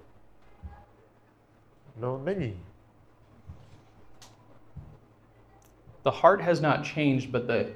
No 1.97 2.21
není. 2.25 2.61
The 6.03 6.11
heart 6.11 6.41
has 6.41 6.61
not 6.61 6.85
changed, 6.85 7.33
but 7.33 7.47
the 7.47 7.67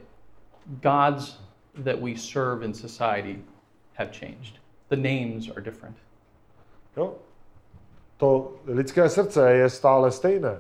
gods 0.83 1.39
that 1.85 2.01
we 2.01 2.17
serve 2.17 2.65
in 2.65 2.75
society 2.75 3.39
have 3.95 4.11
changed. 4.13 4.59
The 4.89 4.97
names 4.97 5.49
are 5.49 5.61
different. 5.61 5.97
Jo? 6.97 7.15
To 8.17 8.53
lidské 8.67 9.09
srdce 9.09 9.53
je 9.53 9.71
stále 9.71 10.11
stejné. 10.11 10.59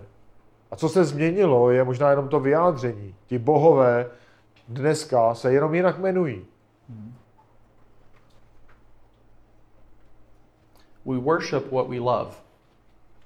A 0.70 0.76
co 0.76 0.88
se 0.88 1.04
změnilo, 1.04 1.70
je 1.70 1.84
možná 1.84 2.10
jenom 2.10 2.28
to 2.28 2.40
vyjádření. 2.40 3.14
Ti 3.26 3.38
bohové 3.38 4.10
dneska 4.68 5.34
se 5.34 5.52
jenom 5.52 5.74
jinak 5.74 5.98
jmenují. 5.98 6.46
We 11.04 11.18
worship 11.18 11.72
what 11.72 11.88
we 11.88 11.98
love. 11.98 12.30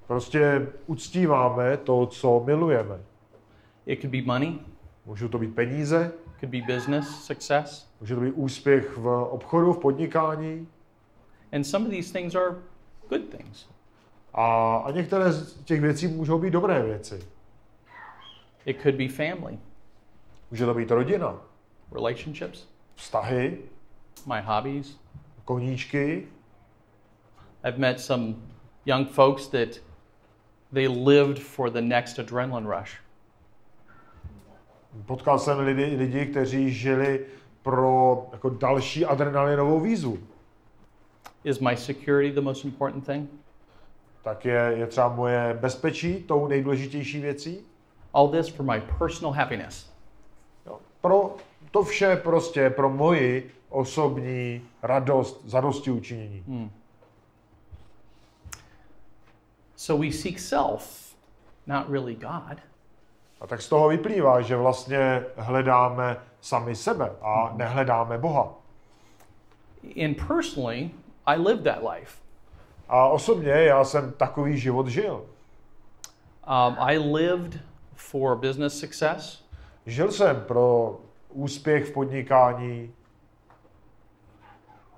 Prostě 0.06 0.66
uctíváme 0.86 1.76
to, 1.76 2.06
co 2.06 2.42
milujeme. 2.46 3.00
It 3.90 4.00
could 4.00 4.12
be 4.12 4.22
money, 4.22 4.58
Můžou 5.06 5.28
to 5.28 5.38
být 5.38 5.54
peníze, 5.54 6.12
could 6.40 6.50
be 6.52 6.60
business 6.74 7.24
success, 7.24 7.92
může 8.00 8.14
to 8.14 8.20
být 8.20 8.32
úspěch 8.32 8.96
v 8.96 9.06
obchodu, 9.30 9.72
v 9.72 9.78
podnikání. 9.78 10.68
and 11.52 11.64
some 11.64 11.84
of 11.86 11.90
these 11.90 12.12
things 12.12 12.34
are 12.34 12.56
good 13.08 13.28
things. 13.28 13.66
A, 14.34 14.76
a 14.76 14.90
některé 14.90 15.32
z 15.32 15.62
těch 15.64 15.80
věcí 15.80 16.06
můžou 16.06 16.38
být 16.38 16.50
dobré 16.50 16.82
věci. 16.82 17.20
It 18.64 18.82
could 18.82 18.94
be 18.94 19.08
family, 19.08 19.58
Může 20.50 20.66
to 20.66 20.74
být 20.74 20.90
rodina, 20.90 21.40
relationships, 21.92 22.68
vztahy, 22.94 23.58
my 24.26 24.40
hobbies. 24.44 25.00
koníčky. 25.44 26.26
I've 27.64 27.78
met 27.78 28.00
some 28.00 28.34
young 28.86 29.08
folks 29.08 29.48
that 29.48 29.68
they 30.72 30.88
lived 30.88 31.38
for 31.38 31.70
the 31.70 31.80
next 31.80 32.18
adrenaline 32.18 32.78
rush. 32.78 33.09
Potkal 35.10 35.38
jsem 35.38 35.58
lidi, 35.58 35.84
lidi 35.84 36.26
kteří 36.26 36.70
žili 36.72 37.26
pro 37.62 38.26
jako 38.32 38.50
další 38.50 39.04
adrenalinovou 39.06 39.80
výzvu. 39.80 40.18
Is 41.44 41.58
my 41.58 41.76
security 41.76 42.32
the 42.32 42.40
most 42.40 42.64
important 42.64 43.06
thing? 43.06 43.30
Tak 44.22 44.44
je, 44.44 44.72
je 44.76 44.86
třeba 44.86 45.08
moje 45.08 45.58
bezpečí 45.60 46.22
tou 46.22 46.46
nejdůležitější 46.46 47.20
věcí. 47.20 47.60
All 48.12 48.28
this 48.28 48.48
for 48.48 48.66
my 48.66 48.82
personal 48.98 49.32
happiness. 49.32 49.92
Jo. 50.66 50.78
Pro 51.00 51.36
to 51.70 51.82
vše 51.82 52.16
prostě 52.16 52.70
pro 52.70 52.90
moji 52.90 53.50
osobní 53.68 54.62
radost, 54.82 55.42
zadosti 55.44 55.90
učinění. 55.90 56.70
So 59.76 60.06
we 60.06 60.12
seek 60.12 60.38
self, 60.40 61.14
not 61.66 61.88
really 61.88 62.14
God. 62.14 62.69
A 63.40 63.46
tak 63.46 63.62
z 63.62 63.68
toho 63.68 63.88
vyplývá, 63.88 64.40
že 64.40 64.56
vlastně 64.56 65.24
hledáme 65.36 66.16
sami 66.40 66.76
sebe 66.76 67.12
a 67.22 67.52
nehledáme 67.56 68.18
Boha. 68.18 68.54
And 70.04 70.14
personally, 70.28 70.90
I 71.26 71.36
lived 71.38 71.64
that 71.64 71.82
life. 71.94 72.20
A 72.88 73.08
osobně 73.08 73.50
já 73.50 73.84
jsem 73.84 74.12
takový 74.12 74.58
život 74.58 74.86
žil. 74.86 75.14
Um, 76.46 76.76
I 76.78 76.98
lived 76.98 77.60
for 77.94 78.36
business 78.36 78.80
success. 78.80 79.44
Žil 79.86 80.12
jsem 80.12 80.40
pro 80.40 80.98
úspěch 81.28 81.84
v 81.84 81.92
podnikání, 81.92 82.92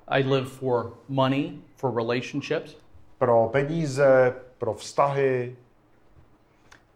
I 0.09 0.23
live 0.23 0.47
for 0.47 0.93
money, 1.09 1.59
for 1.77 1.95
relationships, 1.95 2.77
pro 3.19 3.49
peníze, 3.53 4.35
pro 4.59 4.75
vztahy, 4.75 5.57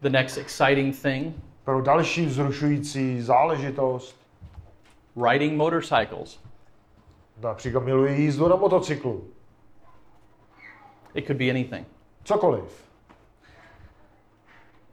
the 0.00 0.11
next 0.11 0.37
exciting 0.37 0.92
thing, 0.92 1.35
pro 1.64 1.82
další 1.82 2.26
vzrušující 2.26 3.22
záležitost. 3.22 4.16
riding 5.16 5.56
motorcycles. 5.56 6.40
Například 7.42 7.85
miluji 7.85 8.20
jízdu 8.22 8.48
na 8.48 8.56
motocyklu. 8.56 9.24
It 11.14 11.26
could 11.26 11.38
be 11.38 11.50
anything. 11.50 11.87
Cokoliv. 12.24 12.87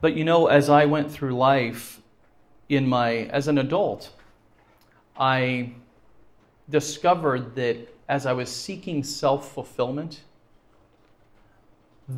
But 0.01 0.15
you 0.15 0.25
know, 0.25 0.47
as 0.47 0.69
I 0.69 0.85
went 0.85 1.11
through 1.11 1.33
life 1.33 2.01
in 2.69 2.87
my 2.87 3.29
as 3.31 3.47
an 3.47 3.59
adult, 3.59 4.11
I 5.17 5.73
discovered 6.69 7.55
that 7.55 7.75
as 8.07 8.25
I 8.25 8.33
was 8.33 8.49
seeking 8.49 9.03
self-fulfillment, 9.03 10.23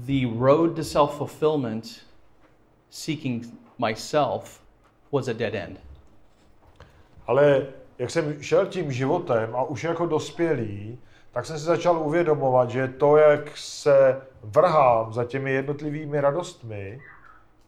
the 0.06 0.26
road 0.26 0.76
to 0.76 0.84
self-fulfillment, 0.84 2.05
seeking 2.89 3.45
myself, 3.78 4.62
was 5.12 5.28
a 5.28 5.34
dead 5.34 5.54
end. 5.54 5.80
Ale 7.28 7.67
jak 7.98 8.10
jsem 8.10 8.43
šel 8.43 8.65
tím 8.65 8.91
životem 8.91 9.56
a 9.56 9.63
už 9.63 9.84
jako 9.84 10.06
dospělý, 10.06 11.00
tak 11.32 11.45
jsem 11.45 11.60
si 11.60 11.65
začal 11.65 12.00
uvědomovat, 12.00 12.69
že 12.69 12.88
to, 12.88 13.17
jak 13.17 13.58
se 13.58 14.21
vrhám 14.43 15.13
za 15.13 15.26
těmi 15.26 15.52
jednotlivými 15.52 16.21
radostmi, 16.21 17.00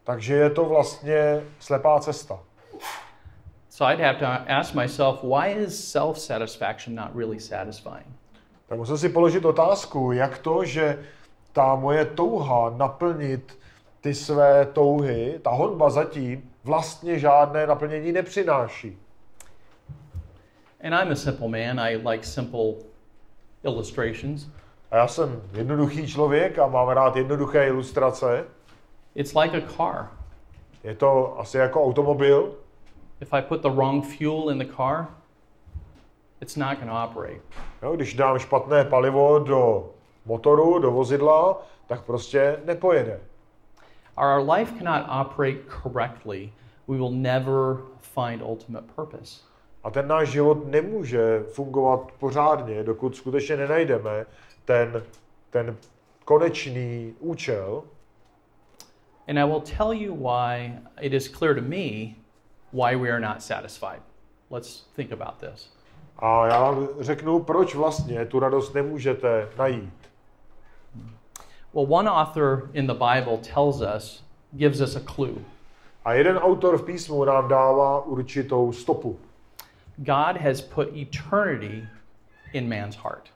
takže 0.03 0.33
je 0.33 0.49
to 0.49 0.65
vlastně 0.65 1.41
slepá 1.59 1.99
cesta. 1.99 2.39
So 3.69 3.93
I'd 3.93 3.99
have 3.99 4.19
to 4.19 4.51
ask 4.51 4.73
myself, 4.73 5.23
why 5.23 5.51
is 5.51 5.91
self-satisfaction 5.91 6.95
not 6.95 7.15
really 7.15 7.39
satisfying? 7.39 8.07
Tak 8.67 8.77
musím 8.77 8.97
si 8.97 9.09
položit 9.09 9.45
otázku, 9.45 10.11
jak 10.11 10.37
to, 10.37 10.65
že 10.65 10.99
ta 11.53 11.75
moje 11.75 12.05
touha 12.05 12.73
naplnit 12.77 13.59
ty 14.01 14.13
své 14.13 14.65
touhy, 14.65 15.39
ta 15.43 15.49
honba 15.49 15.89
zatím 15.89 16.49
vlastně 16.63 17.19
žádné 17.19 17.67
naplnění 17.67 18.11
nepřináší. 18.11 18.97
And 20.83 20.93
I'm 20.93 21.11
a 21.11 21.15
simple 21.15 21.47
man. 21.47 21.79
I 21.79 21.95
like 21.95 22.25
simple 22.25 22.73
illustrations. 23.63 24.47
A 24.91 24.97
já 24.97 25.07
jsem 25.07 25.41
jednoduchý 25.53 26.07
člověk 26.07 26.59
a 26.59 26.67
mám 26.67 26.87
rád 26.87 27.15
jednoduché 27.15 27.67
ilustrace. 27.67 28.45
It's 29.15 29.33
like 29.35 29.57
a 29.57 29.61
car. 29.77 30.07
Je 30.83 30.95
to 30.95 31.39
asi 31.39 31.57
jako 31.57 31.83
automobil. 31.83 32.55
If 33.21 33.33
I 33.33 33.41
put 33.41 33.61
the 33.61 33.69
wrong 33.69 34.05
fuel 34.05 34.49
in 34.51 34.59
the 34.59 34.73
car, 34.75 35.07
it's 36.41 36.55
not 36.55 36.77
going 36.77 36.89
to 36.89 37.03
operate. 37.03 37.41
Jo, 37.81 37.95
když 37.95 38.13
dám 38.13 38.39
špatné 38.39 38.85
palivo 38.85 39.39
do 39.39 39.89
motoru, 40.25 40.79
do 40.79 40.91
vozidla, 40.91 41.61
tak 41.87 42.01
prostě 42.01 42.59
nepojede. 42.65 43.19
Our 44.17 44.41
life 44.41 44.77
cannot 44.77 45.05
operate 45.09 45.69
correctly. 45.69 46.53
We 46.87 46.97
will 46.97 47.11
never 47.11 47.77
find 47.99 48.41
ultimate 48.41 48.87
purpose. 48.95 49.41
A 49.83 49.89
ten 49.89 50.07
náš 50.07 50.29
život 50.29 50.67
nemůže 50.71 51.43
fungovat 51.53 52.11
pořádně, 52.19 52.83
dokud 52.83 53.15
skutečně 53.15 53.57
nenajdeme 53.57 54.25
ten, 54.65 55.03
ten 55.49 55.77
konečný 56.25 57.13
účel. 57.19 57.83
And 59.27 59.39
I 59.39 59.45
will 59.45 59.61
tell 59.77 59.93
you 59.93 60.15
why 60.15 60.73
it 61.01 61.13
is 61.13 61.27
clear 61.27 61.55
to 61.55 61.61
me 61.61 62.15
why 62.73 62.95
we 62.95 63.09
are 63.09 63.19
not 63.19 63.41
satisfied. 63.41 64.01
Let's 64.49 64.87
think 64.95 65.11
about 65.11 65.39
this. 65.39 65.77
A 66.19 66.47
já 66.47 66.61
vám 66.61 66.87
řeknu, 66.99 67.43
proč 67.43 67.75
vlastně 67.75 68.25
tu 68.25 68.39
radost 68.39 68.73
nemůžete 68.73 69.49
najít. 69.57 69.96
Well, 71.73 71.85
one 71.85 72.07
author 72.07 72.69
in 72.73 72.87
the 72.87 72.93
Bible 72.93 73.37
tells 73.37 73.81
us, 73.81 74.21
gives 74.57 74.81
us 74.81 74.95
a 74.95 74.99
clue. 74.99 75.45
A 76.05 76.13
jeden 76.13 76.37
autor 76.37 76.77
v 76.77 76.83
písmu 76.83 77.25
nám 77.25 77.47
dává 77.47 78.05
určitou 78.05 78.71
stopu. 78.73 79.19
God 79.97 80.37
has 80.37 80.61
put 80.61 80.95
eternity 80.95 81.87
in 82.53 82.69
man's 82.69 82.95
heart. 82.95 83.29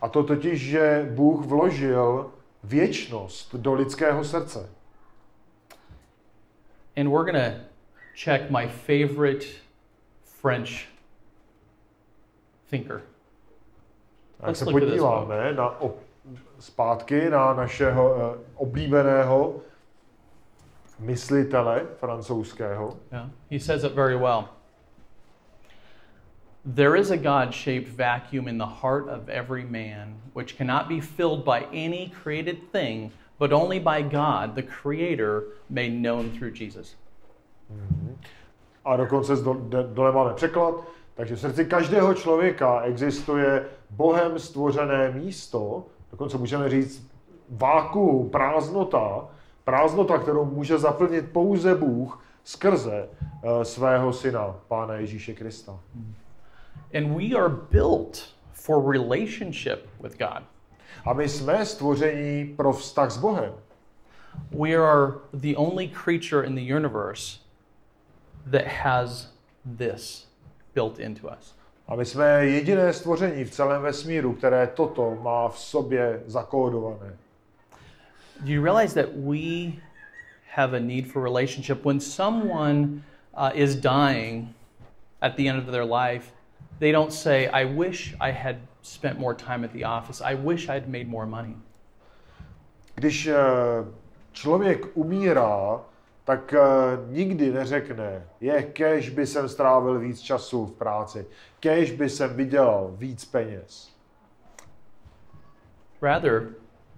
A 0.00 0.08
to 0.08 0.22
totiž, 0.22 0.60
že 0.60 1.08
Bůh 1.14 1.46
vložil 1.46 2.30
věčnost 2.64 3.54
do 3.54 3.74
lidského 3.74 4.24
srdce. 4.24 4.68
And 6.96 7.08
we're 7.08 7.24
going 7.24 7.54
to 7.54 7.60
check 8.14 8.50
my 8.50 8.68
favorite 8.68 9.46
French 10.24 10.88
thinker. 12.70 13.02
A 14.40 14.46
jak 14.46 14.48
Let's 14.48 14.58
se 14.58 14.64
podíváme 14.64 15.52
na, 15.52 15.80
op, 15.80 15.96
zpátky 16.58 17.30
na 17.30 17.54
našeho 17.54 18.14
uh, 18.14 18.38
oblíbeného 18.54 19.60
myslitele 20.98 21.86
francouzského, 21.98 22.96
Yeah, 23.12 23.28
he 23.50 23.58
says 23.58 23.84
it 23.84 23.92
very 23.92 24.16
well. 24.16 24.48
There 26.74 26.96
is 26.96 27.10
a 27.10 27.16
God 27.16 27.52
shaped 27.52 27.88
vacuum 27.88 28.48
in 28.48 28.58
the 28.58 28.66
heart 28.66 29.08
of 29.08 29.28
every 29.28 29.64
man, 29.64 30.14
which 30.32 30.56
cannot 30.56 30.88
be 30.88 31.00
filled 31.00 31.44
by 31.44 31.66
any 31.72 32.12
created 32.22 32.56
thing, 32.72 33.10
but 33.38 33.52
only 33.52 33.80
by 33.80 34.02
God, 34.02 34.54
the 34.54 34.62
Creator, 34.62 35.42
made 35.68 35.92
known 35.92 36.30
through 36.30 36.52
Jesus. 36.52 36.94
a 38.84 38.96
dokonce 38.96 39.32
dole 39.94 40.12
máme 40.12 40.34
překlad, 40.34 40.74
takže 41.14 41.36
v 41.36 41.40
srdci 41.40 41.64
každého 41.64 42.14
člověka 42.14 42.80
existuje 42.80 43.66
Bohem 43.90 44.38
stvořené 44.38 45.10
místo, 45.10 45.84
dokonce 46.12 46.38
můžeme 46.38 46.70
říct 46.70 47.12
vákuum, 47.48 48.30
prázdnota, 48.30 49.28
prázdnota, 49.64 50.18
kterou 50.18 50.44
může 50.44 50.78
zaplnit 50.78 51.32
pouze 51.32 51.74
Bůh 51.74 52.24
skrze 52.44 53.08
uh, 53.08 53.62
svého 53.62 54.12
syna, 54.12 54.56
Pána 54.68 54.94
Ježíše 54.94 55.34
Krista. 55.34 55.78
And 56.94 57.16
we 57.16 57.38
are 57.38 57.54
built 57.70 58.34
for 58.52 58.92
relationship 58.92 59.86
with 60.02 60.18
God. 60.18 60.42
A 61.04 61.12
my 61.12 61.28
jsme 61.28 61.66
stvoření 61.66 62.54
pro 62.56 62.72
vztah 62.72 63.10
s 63.10 63.16
Bohem. 63.16 63.52
We 64.50 64.74
are 64.74 65.12
the 65.32 65.56
only 65.56 65.88
creature 65.88 66.46
in 66.46 66.54
the 66.54 66.74
universe 66.74 67.38
that 68.50 68.66
has 68.66 69.34
this 69.78 70.28
built 70.74 70.98
into 70.98 71.28
us. 71.28 71.54
A 71.88 71.96
my 71.96 72.04
jsme 72.04 72.46
jediné 72.46 72.92
stvoření 72.92 73.44
v 73.44 73.50
celém 73.50 73.82
vesmíru, 73.82 74.32
které 74.32 74.66
toto 74.66 75.18
má 75.22 75.48
v 75.48 75.58
sobě 75.58 76.22
zakódované. 76.26 77.16
Do 78.40 78.52
you 78.52 78.64
realize 78.64 78.94
that 78.94 79.12
we 79.14 79.72
have 80.54 80.76
a 80.76 80.80
need 80.80 81.06
for 81.06 81.22
relationship? 81.22 81.84
When 81.84 82.00
someone 82.00 83.02
uh, 83.34 83.50
is 83.54 83.76
dying 83.76 84.48
at 85.20 85.36
the 85.36 85.48
end 85.48 85.58
of 85.58 85.66
their 85.66 85.84
life, 85.84 86.32
they 86.78 86.92
don't 86.92 87.12
say, 87.12 87.48
I 87.48 87.64
wish 87.64 88.14
I 88.20 88.32
had 88.32 88.56
spent 88.82 89.18
more 89.18 89.34
time 89.34 89.64
at 89.64 89.72
the 89.72 89.84
office. 89.84 90.20
I 90.20 90.34
wish 90.34 90.68
I'd 90.68 90.88
made 90.88 91.08
more 91.08 91.26
money. 91.26 91.56
Když 92.94 93.26
eh, 93.26 93.36
člověk 94.32 94.86
umírá, 94.94 95.80
tak 96.24 96.54
eh, 96.54 96.60
nikdy 97.08 97.52
neřekne, 97.52 98.26
je, 98.40 98.62
kež 98.62 99.10
by 99.10 99.26
jsem 99.26 99.48
strávil 99.48 99.98
víc 99.98 100.20
času 100.20 100.66
v 100.66 100.72
práci, 100.72 101.26
kež 101.60 101.90
by 101.90 102.08
jsem 102.08 102.34
vydělal 102.34 102.94
víc 102.96 103.24
peněz. 103.24 103.92
Rather, 106.02 106.48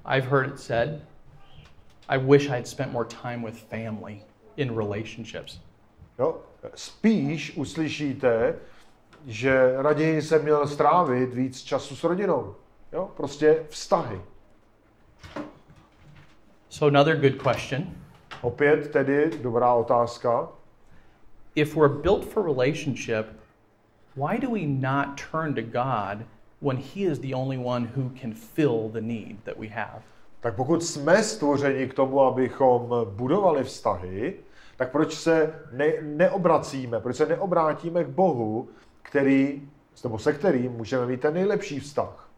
I've 0.04 0.28
heard 0.28 0.48
it 0.48 0.60
said, 0.60 1.02
I 2.08 2.18
wish 2.18 2.50
I'd 2.50 2.68
spent 2.68 2.92
more 2.92 3.08
time 3.22 3.44
with 3.44 3.56
family 3.56 4.22
in 4.56 4.76
relationships. 4.76 5.60
Jo? 6.18 6.40
Spíš 6.74 7.56
uslyšíte, 7.56 8.54
že 9.26 9.74
raději 9.76 10.22
jsem 10.22 10.42
měl 10.42 10.66
strávit 10.66 11.34
víc 11.34 11.62
času 11.62 11.96
s 11.96 12.04
rodinou. 12.04 12.54
Jo? 12.92 13.10
Prostě 13.16 13.64
vztahy. 13.68 14.20
So, 16.68 16.98
another 16.98 17.16
good 17.16 17.42
question 17.42 18.03
Opět 18.44 18.90
tedy 18.90 19.30
dobrá 19.42 19.74
otázka. 19.74 20.48
if 21.54 21.76
we're 21.76 22.00
built 22.02 22.24
for 22.24 22.42
relationship, 22.42 23.26
why 24.16 24.38
do 24.38 24.50
we 24.50 24.66
not 24.66 25.20
turn 25.30 25.54
to 25.54 25.62
God 25.62 26.26
when 26.61 26.76
He 26.76 27.04
is 27.04 27.18
the 27.18 27.35
only 27.35 27.59
one 27.59 27.87
who 27.96 28.11
can 28.20 28.35
fill 28.35 28.88
the 28.92 29.00
need 29.00 29.37
that 29.44 29.59
we 29.59 29.68
have? 29.68 30.02
Tak 30.40 30.54
pokud 30.54 30.85
jsme 30.85 31.22
stvořeni 31.22 31.88
k 31.88 31.94
tomu, 31.94 32.20
abychom 32.20 32.90
budovali 33.04 33.64
vztahy, 33.64 34.35
tak 34.76 34.90
proč 34.90 35.14
se 35.14 35.54
ne, 35.72 35.92
neobracíme, 36.02 37.00
proč 37.00 37.16
se 37.16 37.26
neobrátíme 37.26 38.04
k 38.04 38.09
Bohu, 38.09 38.68
který, 39.02 39.68
nebo 40.04 40.18
se 40.18 40.33
kterým 40.33 40.72
můžeme 40.72 41.07
mít 41.07 41.20
ten 41.20 41.35
nejlepší 41.35 41.80
vztah? 41.80 42.30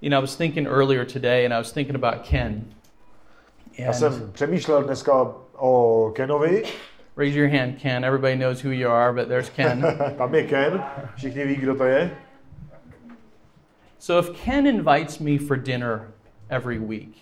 You 0.00 0.10
know, 0.10 0.18
I 0.18 0.20
was 0.20 0.36
thinking 0.36 0.66
earlier 0.66 1.04
today, 1.04 1.44
and 1.44 1.54
I 1.54 1.58
was 1.58 1.72
thinking 1.72 1.94
about 1.94 2.24
Ken. 2.24 2.74
Já 3.78 3.86
And 3.86 3.94
jsem 3.94 4.32
přemýšlel 4.32 4.82
dneska 4.82 5.12
o 5.58 6.12
Kenovi 6.16 6.62
Raise 7.16 7.38
your 7.38 7.48
hand, 7.48 7.78
Ken. 7.82 8.04
Everybody 8.04 8.36
knows 8.36 8.60
who 8.64 8.70
you 8.70 8.90
are, 8.90 9.12
but 9.12 9.28
there's 9.28 9.48
Ken. 9.50 9.80
Tam 10.18 10.34
je 10.34 10.42
Ken, 10.46 10.84
všichni 11.16 11.44
ví, 11.44 11.54
kdo 11.56 11.74
to 11.74 11.84
je. 11.84 12.10
so 13.98 14.18
if 14.18 14.44
Ken 14.44 14.66
invites 14.66 15.20
me 15.20 15.38
for 15.38 15.56
dinner 15.56 16.08
every 16.50 16.78
week, 16.78 17.16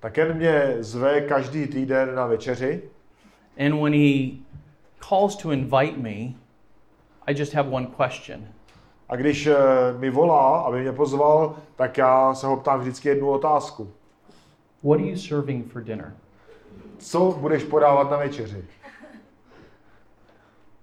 Tak 0.00 0.12
Ken 0.12 0.36
mě 0.36 0.76
zve 0.80 1.20
každý 1.20 1.66
týden 1.66 2.14
na 2.14 2.26
večeři 2.26 2.82
and 3.58 3.80
when 3.82 3.92
he 3.92 4.30
calls 5.00 5.36
to 5.36 5.50
invite 5.52 5.96
me, 5.98 6.34
I 7.26 7.32
just 7.38 7.52
have 7.54 7.68
one 7.70 7.86
question. 7.86 8.53
A 9.08 9.16
když 9.16 9.46
eh, 9.46 9.56
mi 9.98 10.10
volá, 10.10 10.60
aby 10.60 10.80
mě 10.80 10.92
pozval, 10.92 11.56
tak 11.76 11.98
já 11.98 12.34
se 12.34 12.46
ho 12.46 12.56
ptám 12.56 12.80
vždycky 12.80 13.08
jednu 13.08 13.30
otázku. 13.30 13.92
What 14.82 15.00
are 15.00 15.08
you 15.08 15.16
serving 15.16 15.72
for 15.72 15.82
dinner? 15.82 16.16
Co 16.98 17.32
budeš 17.40 17.64
podávat 17.64 18.10
na 18.10 18.16
večeři? 18.16 18.64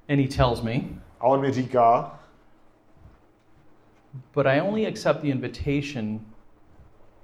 And 0.09 0.19
he 0.19 0.27
tells 0.27 0.61
me, 0.61 0.73
A 1.19 1.27
on 1.27 1.41
mi 1.41 1.51
říká, 1.51 2.19
but 4.33 4.45
I 4.45 4.61
only 4.61 4.87
accept 4.87 5.21
the 5.21 5.27
invitation 5.27 6.19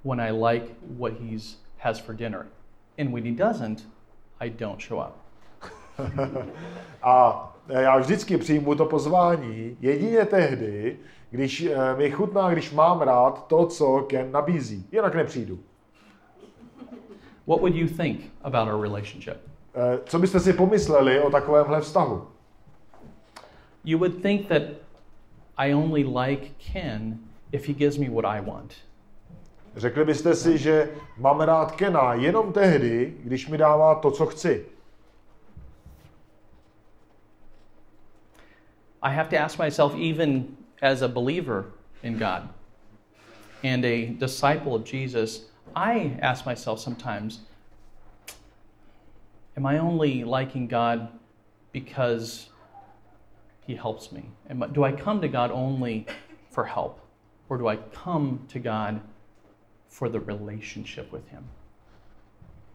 when 0.04 0.20
I 0.20 0.30
like 0.30 0.74
what 0.98 1.12
he's 1.20 1.58
has 1.78 1.98
for 1.98 2.14
dinner. 2.14 2.46
And 2.98 3.12
when 3.12 3.24
he 3.24 3.32
doesn't, 3.32 3.88
I 4.40 4.48
don't 4.48 4.80
show 4.80 4.98
up. 4.98 5.16
A 7.02 7.48
já 7.68 7.98
vždycky 7.98 8.36
přijmu 8.38 8.74
to 8.74 8.86
pozvání 8.86 9.76
jedině 9.80 10.24
tehdy, 10.24 10.96
když 11.30 11.60
eh, 11.60 11.96
mi 11.96 12.10
chutná, 12.10 12.52
když 12.52 12.72
mám 12.72 13.00
rád 13.00 13.46
to, 13.46 13.66
co 13.66 14.06
Ken 14.08 14.32
nabízí. 14.32 14.86
Jinak 14.92 15.14
nepřijdu. 15.14 15.58
What 17.46 17.60
would 17.60 17.74
you 17.74 17.88
think 17.88 18.20
about 18.42 18.68
our 18.68 18.82
relationship? 18.82 19.36
Eh, 19.74 19.98
Co 20.04 20.18
byste 20.18 20.40
si 20.40 20.52
pomysleli 20.52 21.20
o 21.20 21.30
takovémhle 21.30 21.80
vztahu? 21.80 22.26
You 23.84 23.98
would 23.98 24.22
think 24.22 24.46
that 24.48 24.62
I 25.56 25.74
only 25.74 26.04
like 26.04 26.46
Ken 26.72 27.18
if 27.52 27.68
he 27.68 27.74
gives 27.74 27.98
me 27.98 28.08
what 28.10 28.24
I 28.24 28.40
want. 28.40 28.74
Řekli 29.76 30.04
byste 30.04 30.34
si, 30.34 30.58
že 30.58 30.88
mám 31.18 31.40
rád 31.40 31.72
Kena 31.72 32.14
jenom 32.14 32.52
tehdy, 32.52 33.14
když 33.24 33.48
mi 33.48 33.58
dává 33.58 33.94
to, 33.94 34.10
co 34.10 34.26
chci. 34.26 34.64
I 39.02 39.12
have 39.12 39.28
to 39.30 39.36
ask 39.36 39.58
myself, 39.58 39.94
even 39.94 40.56
as 40.82 41.02
a 41.02 41.08
believer 41.08 41.72
in 42.02 42.18
God 42.18 42.48
and 43.62 43.84
a 43.84 44.06
disciple 44.06 44.74
of 44.74 44.84
Jesus, 44.84 45.46
I 45.74 46.16
ask 46.20 46.46
myself 46.46 46.80
sometimes, 46.80 47.40
am 49.56 49.66
I 49.66 49.78
only 49.78 50.24
liking 50.24 50.66
God 50.66 51.08
because 51.72 52.48
He 53.66 53.74
helps 53.74 54.10
me? 54.12 54.30
Do 54.72 54.84
I 54.84 54.92
come 54.92 55.20
to 55.20 55.28
God 55.28 55.50
only 55.50 56.06
for 56.50 56.64
help? 56.64 57.00
Or 57.48 57.58
do 57.58 57.68
I 57.68 57.76
come 57.76 58.40
to 58.48 58.58
God 58.58 59.00
for 59.88 60.08
the 60.08 60.20
relationship 60.20 61.12
with 61.12 61.28
Him? 61.28 61.44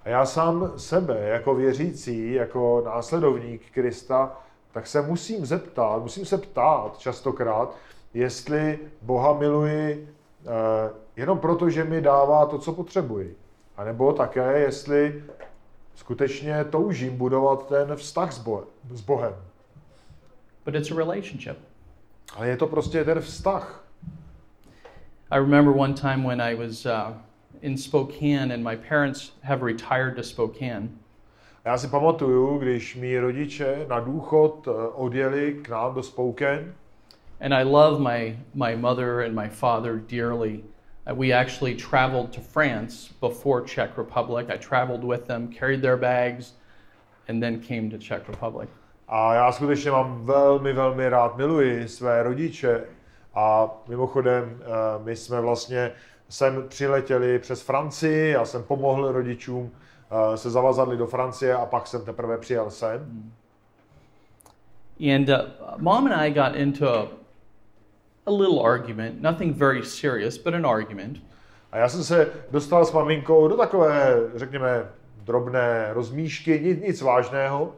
A 0.06 0.10
já 0.10 0.26
sám 0.26 0.74
sebe, 0.78 1.28
jako 1.28 1.56
věřící, 1.56 2.34
jako 2.34 2.82
následovník 2.86 3.72
Krista, 3.72 4.38
tak 4.74 4.88
se 4.88 5.02
musím 5.02 5.46
zeptat, 5.46 6.04
musím 6.04 6.26
se 6.26 6.38
ptát 6.38 6.98
častokrát, 6.98 7.76
jestli 8.14 8.80
Boha 9.02 9.34
miluji 9.34 10.10
eh, 10.46 10.50
jenom 11.16 11.40
proto, 11.40 11.70
že 11.70 11.84
mi 11.84 12.02
dává 12.02 12.46
to, 12.46 12.60
co 12.60 12.74
potřebuji. 12.74 13.38
A 13.78 13.84
nebo 13.84 14.14
také, 14.14 14.60
jestli 14.60 15.24
skutečně 15.96 16.66
toužím 16.66 17.18
budovat 17.18 17.68
ten 17.68 17.96
vztah 17.96 18.32
s, 18.32 18.40
Bo- 18.40 18.68
s 18.92 19.02
Bohem. 19.02 19.36
But 20.66 20.76
it's 20.76 20.92
a 20.92 20.96
relationship. 20.96 21.58
Ale 22.36 22.48
je 22.48 22.58
to 22.58 22.68
prostě 22.68 23.04
ten 23.04 23.22
vztah. 23.22 23.84
I 25.32 25.40
remember 25.40 25.74
one 25.78 25.94
time 25.94 26.28
when 26.28 26.42
I 26.42 26.56
was 26.56 26.86
uh, 26.86 27.14
in 27.62 27.78
Spokane, 27.78 28.54
and 28.54 28.64
my 28.64 28.76
parents 28.76 29.32
have 29.42 29.66
retired 29.66 30.16
to 30.16 30.24
Spokane. 30.24 30.90
Já 31.66 31.78
si 31.78 31.88
pamatuju, 31.88 32.58
když 32.58 32.96
mý 32.96 33.20
rodiče 33.20 33.86
na 33.90 34.00
důchod 34.00 34.68
eh, 34.68 34.88
odjeli 34.94 35.54
k 35.54 35.70
nám 35.70 35.94
do 35.94 36.04
Spokane, 36.04 36.74
And 37.42 37.54
I 37.54 37.64
love 37.64 38.00
my, 38.00 38.40
my 38.54 38.76
mother 38.76 39.20
and 39.20 39.36
my 39.36 39.50
father 39.50 40.00
dearly. 40.00 40.64
Uh, 41.06 41.14
we 41.20 41.34
actually 41.34 41.76
traveled 41.76 42.32
to 42.32 42.42
France 42.42 43.14
before 43.22 43.66
Czech 43.66 43.98
Republic. 43.98 44.50
I 44.50 44.58
traveled 44.58 45.04
with 45.04 45.28
them, 45.28 45.48
carried 45.60 45.82
their 45.82 45.98
bags, 45.98 46.54
and 47.28 47.42
then 47.42 47.60
came 47.60 47.90
to 47.90 47.98
Czech 47.98 48.30
Republic. 48.30 48.70
A 49.08 49.34
já 49.34 49.52
skutečně 49.52 49.92
mám 49.92 50.26
velmi, 50.26 50.74
velmi 50.74 51.10
rád, 51.10 51.38
miluji 51.38 51.88
své 51.88 52.24
rodiče. 52.24 52.84
A 53.34 53.70
mimochodem, 53.88 54.62
eh, 54.62 55.04
my 55.04 55.16
jsme 55.16 55.42
vlastně 55.42 55.92
sem 56.30 56.64
přiletěli 56.68 57.40
přes 57.40 57.62
Francii, 57.62 58.32
já 58.32 58.46
jsem 58.46 58.64
pomohl 58.64 59.12
rodičům 59.12 59.72
se 60.36 60.50
zavazadli 60.50 60.98
do 60.98 61.08
Francie 61.08 61.56
a 61.56 61.66
pak 61.66 61.88
jsem 61.88 62.06
teprve 62.06 62.38
přijel 62.38 62.70
sem. 62.70 63.32
And 65.16 65.30
uh, 65.30 65.36
mom 65.78 66.06
and 66.08 66.14
I 66.14 66.32
got 66.32 66.56
into 66.56 66.88
a, 66.88 67.08
a 68.26 68.32
little 68.32 68.60
argument, 68.60 69.22
nothing 69.22 69.58
very 69.58 69.84
serious, 69.84 70.38
but 70.38 70.54
an 70.54 70.66
argument. 70.66 71.18
A 71.72 71.78
já 71.78 71.90
jsem 71.90 72.04
se 72.04 72.32
dostal 72.52 72.86
s 72.86 72.92
maminkou 72.92 73.48
do 73.48 73.58
takové, 73.58 74.16
řekněme, 74.36 74.86
drobné 75.24 75.90
rozmíšky, 75.94 76.60
nic, 76.60 76.82
nic 76.82 77.02
vážného. 77.02 77.76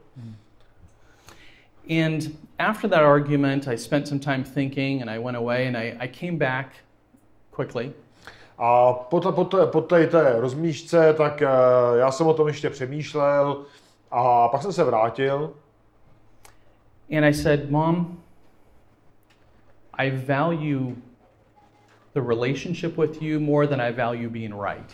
And 1.90 2.22
after 2.60 2.90
that 2.90 3.04
argument, 3.04 3.68
I 3.68 3.78
spent 3.78 4.08
some 4.08 4.20
time 4.20 4.44
thinking 4.44 5.02
and 5.02 5.10
I 5.10 5.20
went 5.20 5.38
away 5.38 5.68
and 5.68 5.78
I, 5.78 5.96
I 6.00 6.08
came 6.08 6.38
back 6.38 6.68
quickly. 7.52 7.94
A 8.58 8.94
po, 8.94 9.20
té, 9.20 9.32
po, 9.32 9.46
té, 9.46 9.66
po 9.66 9.82
té, 9.82 10.08
té 10.08 10.40
rozmíšce, 10.40 11.14
tak 11.14 11.42
eh, 11.42 11.48
já 11.98 12.12
jsem 12.12 12.28
o 12.28 12.34
tom 12.34 12.48
ještě 12.48 12.70
přemýšlel 12.70 13.66
a 14.12 14.48
pak 14.48 14.62
jsem 14.62 14.74
se 14.74 14.84
vrátil 14.84 15.54
And 17.18 17.24
I 17.24 17.34
said, 17.34 17.70
Mom, 17.70 18.18
I 19.94 20.10
value 20.10 20.96
the 22.14 22.22
relationship 22.22 22.98
with 22.98 23.22
you 23.22 23.40
more 23.40 23.68
than 23.68 23.82
I 23.82 23.92
value 23.92 24.30
being 24.30 24.54
right. 24.54 24.92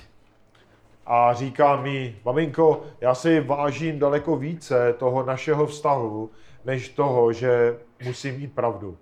a 1.05 1.33
říká 1.33 1.81
mi, 1.81 2.15
maminko, 2.25 2.83
já 3.01 3.15
si 3.15 3.39
vážím 3.39 3.99
daleko 3.99 4.35
více 4.35 4.93
toho 4.93 5.25
našeho 5.25 5.67
vztahu, 5.67 6.29
než 6.65 6.89
toho, 6.89 7.33
že 7.33 7.77
musím 8.05 8.39
mít 8.39 8.53
pravdu. 8.53 8.97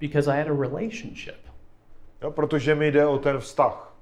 Because 0.00 0.30
I 0.30 0.38
had 0.38 0.48
a 0.48 0.60
relationship. 0.60 1.43
Jo, 2.24 2.30
protože 2.30 2.74
mi 2.74 2.92
jde 2.92 3.06
o 3.06 3.18
ten 3.18 3.38
vztah. 3.38 3.92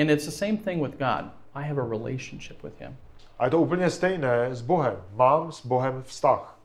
And 0.00 0.10
it's 0.10 0.24
the 0.24 0.30
same 0.30 0.56
thing 0.56 0.82
with 0.82 0.98
God. 0.98 1.30
I 1.54 1.62
have 1.62 1.82
a 1.82 1.84
relationship 1.84 2.62
with 2.62 2.80
Him. 2.80 2.96
A 3.38 3.44
je 3.44 3.50
to 3.50 3.60
úplně 3.60 3.90
stejné 3.90 4.54
s 4.54 4.62
Bohem. 4.62 4.96
Mám 5.14 5.52
s 5.52 5.66
Bohem 5.66 6.02
vztah. 6.02 6.58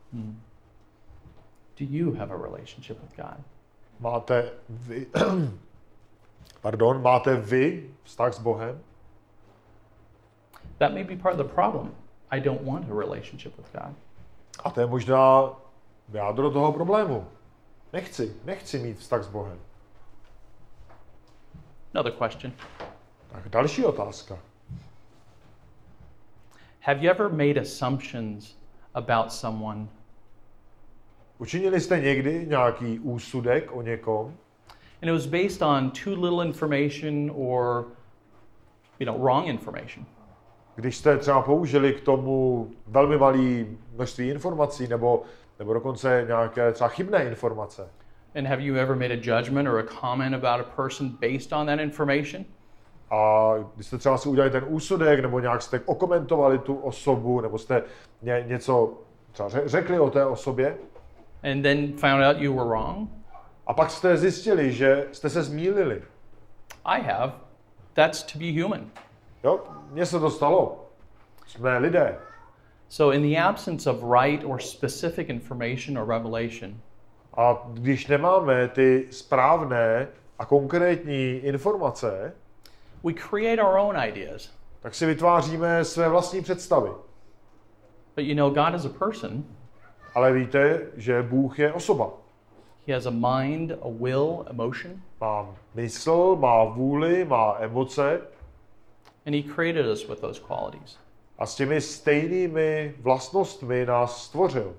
Do 1.79 1.85
you 1.85 2.13
have 2.13 2.33
a 2.33 2.37
relationship 2.37 3.01
with 3.01 3.15
God? 3.15 3.43
Máte 3.99 4.49
vy, 4.69 5.07
pardon, 6.61 7.01
máte 7.01 7.35
vy 7.35 7.89
vztah 8.03 8.33
s 8.33 8.39
Bohem? 8.39 8.79
That 10.77 10.93
may 10.93 11.03
be 11.03 11.15
part 11.15 11.39
of 11.39 11.47
the 11.47 11.53
problem. 11.53 11.95
I 12.31 12.39
don't 12.39 12.61
want 12.61 12.91
a 12.91 12.93
relationship 12.93 13.57
with 13.57 13.71
God. 13.73 13.95
A 14.63 14.69
to 14.69 14.81
je 14.81 14.87
možná 14.87 15.49
jádro 16.13 16.51
toho 16.51 16.71
problému. 16.71 17.27
Nechci, 17.93 18.33
nechci 18.45 18.79
mít 18.79 18.97
vztah 18.97 19.23
s 19.23 19.27
Bohem. 19.27 19.59
Another 21.95 22.11
question 22.11 22.53
Tak 23.31 23.49
další 23.49 23.85
otázka. 23.85 24.39
Have 26.81 26.99
you 26.99 27.11
ever 27.11 27.29
made 27.29 27.61
assumptions 27.61 28.57
about 28.93 29.31
someone 29.31 29.87
Učinili 31.37 31.81
jste 31.81 31.99
někdy 31.99 32.45
nějaký 32.49 32.99
úsudek 32.99 33.71
o 33.71 33.81
někom 33.81 34.37
and 35.01 35.09
it 35.09 35.11
was 35.11 35.25
based 35.25 35.61
on 35.61 35.91
too 36.03 36.13
little 36.13 36.45
information 36.45 37.31
or 37.35 37.85
you 38.99 39.05
know 39.05 39.21
wrong 39.21 39.47
information? 39.47 40.05
Když 40.75 40.97
jste 40.97 41.17
třeba 41.17 41.41
použili 41.41 41.93
k 41.93 42.01
tomu 42.01 42.69
velmi 42.87 43.17
malé 43.17 43.65
množství 43.93 44.29
informací 44.29 44.87
nebo, 44.87 45.23
nebo 45.59 45.73
dokonce 45.73 46.23
nějaké 46.27 46.71
třeba 46.71 46.87
chybné 46.87 47.25
informace. 47.25 47.89
And 48.35 48.47
have 48.47 48.61
you 48.61 48.75
ever 48.75 48.95
made 48.95 49.11
a 49.11 49.15
judgment 49.21 49.67
or 49.67 49.79
a 49.79 49.83
comment 49.83 50.35
about 50.35 50.59
a 50.59 50.63
person 50.75 51.09
based 51.21 51.53
on 51.53 51.65
that 51.67 51.79
information? 51.79 52.45
A 53.11 53.53
když 53.75 53.87
jste 53.87 53.97
třeba 53.97 54.17
si 54.17 54.29
udělali 54.29 54.51
ten 54.51 54.63
úsudek 54.67 55.19
nebo 55.19 55.39
nějak 55.39 55.61
jste 55.61 55.79
okomentovali 55.85 56.59
tu 56.59 56.75
osobu 56.75 57.41
nebo 57.41 57.57
jste 57.57 57.83
ně, 58.21 58.43
něco 58.47 58.93
třeba 59.31 59.49
ře- 59.49 59.65
řekli 59.67 59.99
o 59.99 60.09
té 60.09 60.25
osobě 60.25 60.77
and 61.43 61.61
then 61.61 61.93
found 61.97 62.23
out 62.25 62.37
you 62.41 62.53
were 62.55 62.69
wrong? 62.69 63.09
a 63.67 63.73
pak 63.73 63.91
jste 63.91 64.17
zjistili, 64.17 64.71
že 64.71 65.07
jste 65.11 65.29
se 65.29 65.43
zmýlili. 65.43 66.01
I 66.85 67.01
have. 67.01 67.33
That's 67.93 68.23
to 68.23 68.39
be 68.39 68.61
human. 68.63 68.89
Jo, 69.43 69.59
mně 69.91 70.05
se 70.05 70.19
to 70.19 70.29
stalo. 70.29 70.85
Jsme 71.47 71.77
lidé. 71.77 72.17
So, 72.89 73.17
in 73.17 73.33
the 73.33 73.39
absence 73.41 73.89
of 73.89 74.03
right 74.21 74.43
or 74.45 74.59
specific 74.59 75.29
information 75.29 75.97
or 75.97 76.07
revelation, 76.09 76.75
A 77.37 77.63
když 77.73 78.07
nemáme 78.07 78.67
ty 78.67 79.07
správné 79.11 80.07
a 80.39 80.45
konkrétní 80.45 81.29
informace, 81.31 82.33
we 83.03 83.13
create 83.13 83.61
our 83.63 83.77
own 83.77 83.95
ideas. 84.07 84.51
tak 84.79 84.95
si 84.95 85.05
vytváříme 85.05 85.85
své 85.85 86.09
vlastní 86.09 86.41
představy. 86.41 86.89
But 88.15 88.25
you 88.25 88.35
know, 88.35 88.49
God 88.49 88.75
is 88.75 88.85
a 88.85 88.89
person. 88.89 89.43
Ale 90.13 90.33
víte, 90.33 90.81
že 90.95 91.21
Bůh 91.23 91.59
je 91.59 91.73
osoba. 91.73 92.09
He 92.87 92.93
has 92.93 93.05
a 93.05 93.09
mind, 93.09 93.71
a 93.71 93.89
will, 93.89 94.45
emotion, 94.49 94.93
Má 95.21 95.47
mysl, 95.75 96.35
má 96.39 96.63
vůli, 96.63 97.25
má 97.25 97.55
emoce 97.59 98.21
and 99.25 99.33
He 99.35 99.41
created 99.55 99.85
us 99.85 100.07
with 100.09 100.19
those 100.19 100.41
qualities. 100.47 100.97
a 101.37 101.45
s 101.45 101.55
těmi 101.55 101.81
stejnými 101.81 102.95
vlastnostmi 103.01 103.85
nás 103.85 104.23
stvořil. 104.23 104.75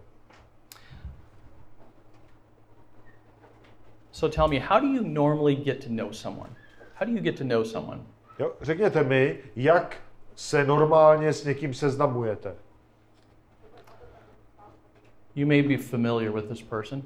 So 4.16 4.28
tell 4.28 4.48
me, 4.48 4.58
how 4.58 4.80
do 4.80 4.86
you 4.86 5.02
normally 5.02 5.54
get 5.54 5.82
to 5.82 5.92
know 5.92 6.10
someone? 6.10 6.48
How 6.94 7.04
do 7.04 7.12
you 7.12 7.20
get 7.20 7.36
to 7.36 7.44
know 7.44 7.64
someone? 7.64 8.00
Jo? 8.38 8.52
Řekněte 8.60 9.02
mi, 9.02 9.38
jak 9.56 9.96
se 10.34 10.64
normálně 10.64 11.32
s 11.32 11.44
někým 11.44 11.74
seznamujete. 11.74 12.54
You 15.34 15.46
may 15.46 15.62
be 15.62 15.76
familiar 15.76 16.32
with 16.32 16.48
this 16.48 16.62
person. 16.62 17.02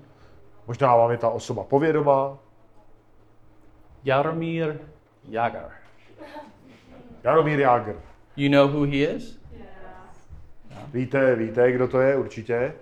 Možná 0.66 0.96
vám 0.96 1.11
je 1.11 1.18
ta 1.18 1.29
osoba 1.29 1.64
povědomá. 1.64 2.38
Jaromír 4.05 4.79
Jagar. 5.29 5.70
Jaromír 7.25 7.61
Jágr. 7.61 7.96
You 8.37 8.51
know 8.51 8.68
who 8.68 8.85
he 8.85 8.96
is? 8.96 9.40
Víte, 10.92 11.37
víte, 11.37 11.73
kdo 11.73 11.88
to 11.88 12.01
je 12.01 12.16
určitě? 12.16 12.75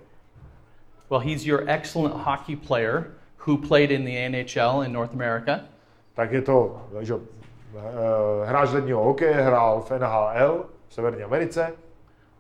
Well, 1.10 1.20
he's 1.20 1.46
your 1.46 1.64
excellent 1.66 2.14
hockey 2.14 2.56
player 2.56 3.17
who 3.48 3.56
played 3.56 3.90
in 3.90 4.04
the 4.04 4.28
NHL 4.28 4.84
in 4.84 4.92
North 4.92 5.14
America. 5.14 5.60
Tak 6.14 6.32
je 6.32 6.42
to 6.42 6.82
že, 7.00 7.14
eh, 7.14 8.46
hráč 8.46 8.70
ledního 8.72 9.04
hokeje, 9.04 9.32
hrál 9.34 9.80
v 9.80 9.90
NHL 9.90 10.64
v 10.88 10.94
Severní 10.94 11.22
Americe. 11.22 11.72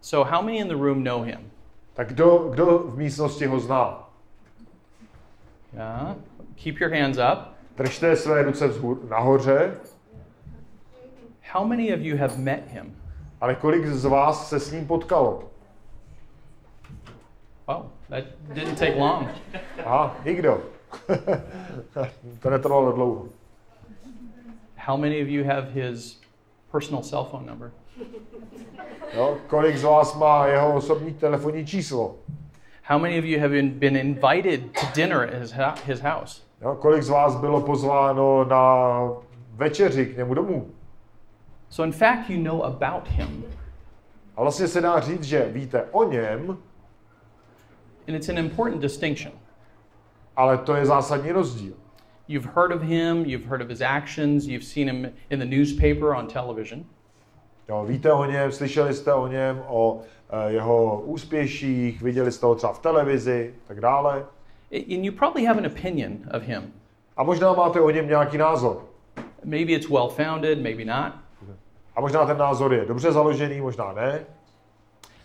So, 0.00 0.30
how 0.30 0.42
many 0.42 0.58
in 0.58 0.68
the 0.68 0.74
room 0.74 1.04
know 1.04 1.22
him? 1.22 1.50
Tak 1.94 2.08
kdo, 2.08 2.38
kdo 2.38 2.78
v 2.78 2.98
místnosti 2.98 3.46
ho 3.46 3.60
zná? 3.60 4.08
Yeah. 5.72 6.16
Keep 6.54 6.80
your 6.80 6.94
hands 6.94 7.18
up. 7.18 7.38
Držte 7.76 8.16
své 8.16 8.42
ruce 8.42 8.68
vzhůr, 8.68 8.98
nahoře, 9.08 9.74
How 11.52 11.64
many 11.64 11.94
of 11.94 12.00
you 12.00 12.16
have 12.18 12.36
met 12.36 12.62
him? 12.68 12.96
ale 13.40 13.54
kolik 13.54 13.86
z 13.86 14.04
vás 14.04 14.48
se 14.48 14.60
s 14.60 14.72
ním 14.72 14.86
potkalo? 14.86 15.44
Wow, 17.68 17.82
that 18.08 18.24
didn't 18.54 18.78
take 18.78 18.96
long. 18.98 19.28
Aha, 19.84 20.16
nikdo. 20.24 20.62
to 22.40 22.50
netrvalo 22.50 22.92
dlouho. 22.92 23.28
How 24.76 24.96
many 24.96 25.22
of 25.22 25.28
you 25.28 25.44
have 25.44 25.70
his 25.72 26.20
personal 26.72 27.02
cell 27.02 27.24
phone 27.24 27.46
number? 27.46 27.70
Jo? 29.14 29.38
Kolik 29.46 29.76
z 29.76 29.82
vás 29.82 30.14
má 30.14 30.46
jeho 30.46 30.74
osobní 30.74 31.14
telefonní 31.14 31.66
číslo? 31.66 32.16
How 32.82 32.98
many 32.98 33.18
of 33.18 33.24
you 33.24 33.40
have 33.40 33.54
been, 33.54 33.70
been 33.70 33.96
invited 33.96 34.60
to 34.72 34.86
dinner 34.94 35.22
at 35.22 35.34
his, 35.34 35.54
his 35.84 36.00
house? 36.00 36.42
Jo? 36.60 36.74
Kolik 36.74 37.02
z 37.02 37.08
vás 37.08 37.36
bylo 37.36 37.60
pozváno 37.60 38.44
na 38.44 38.98
večeři 39.54 40.06
k 40.06 40.16
němu 40.16 40.34
domů? 40.34 40.70
So, 41.68 41.86
in 41.86 41.92
fact, 41.92 42.30
you 42.30 42.42
know 42.42 42.64
about 42.64 43.08
him. 43.08 43.44
A 44.36 44.42
vlastně 44.42 44.68
se 44.68 44.80
dá 44.80 45.00
říct, 45.00 45.22
že 45.24 45.48
víte 45.52 45.84
o 45.92 46.04
něm, 46.04 46.58
And 48.08 48.14
it's 48.14 48.30
an 48.30 48.38
important 48.38 48.80
distinction. 48.80 49.32
Ale 50.38 50.58
to 50.58 50.74
je 50.74 50.86
zásadní 50.86 51.32
rozdíl. 51.32 51.72
You've 52.28 52.50
heard 52.54 52.72
of 52.72 52.82
him, 52.82 53.24
you've 53.26 53.48
heard 53.48 53.62
of 53.62 53.68
his 53.68 53.80
actions, 53.80 54.46
you've 54.46 54.64
seen 54.64 54.88
him 54.88 55.10
in 55.30 55.38
the 55.38 55.56
newspaper, 55.56 56.14
on 56.14 56.26
television. 56.26 56.84
Jo, 57.68 57.84
víte 57.84 58.12
o 58.12 58.24
něm, 58.24 58.52
slyšeli 58.52 58.94
jste 58.94 59.14
o 59.14 59.26
něm, 59.26 59.62
o 59.68 60.00
eh, 60.30 60.52
jeho 60.52 61.00
úspěších, 61.00 62.02
viděli 62.02 62.32
jste 62.32 62.46
ho 62.46 62.54
třeba 62.54 62.72
v 62.72 62.78
televizi, 62.78 63.54
tak 63.66 63.80
dále. 63.80 64.24
And 64.72 65.04
you 65.04 65.12
probably 65.12 65.44
have 65.44 65.60
an 65.60 65.66
opinion 65.66 66.18
of 66.36 66.42
him. 66.42 66.72
A 67.16 67.22
možná 67.22 67.52
máte 67.52 67.80
o 67.80 67.90
něm 67.90 68.08
nějaký 68.08 68.38
názor. 68.38 68.84
Maybe 69.44 69.72
it's 69.72 69.88
well 69.88 70.08
founded, 70.08 70.62
maybe 70.62 70.84
not. 70.84 71.12
A 71.96 72.00
možná 72.00 72.26
ten 72.26 72.38
názor 72.38 72.74
je 72.74 72.84
dobře 72.84 73.12
založený, 73.12 73.60
možná 73.60 73.92
ne. 73.92 74.20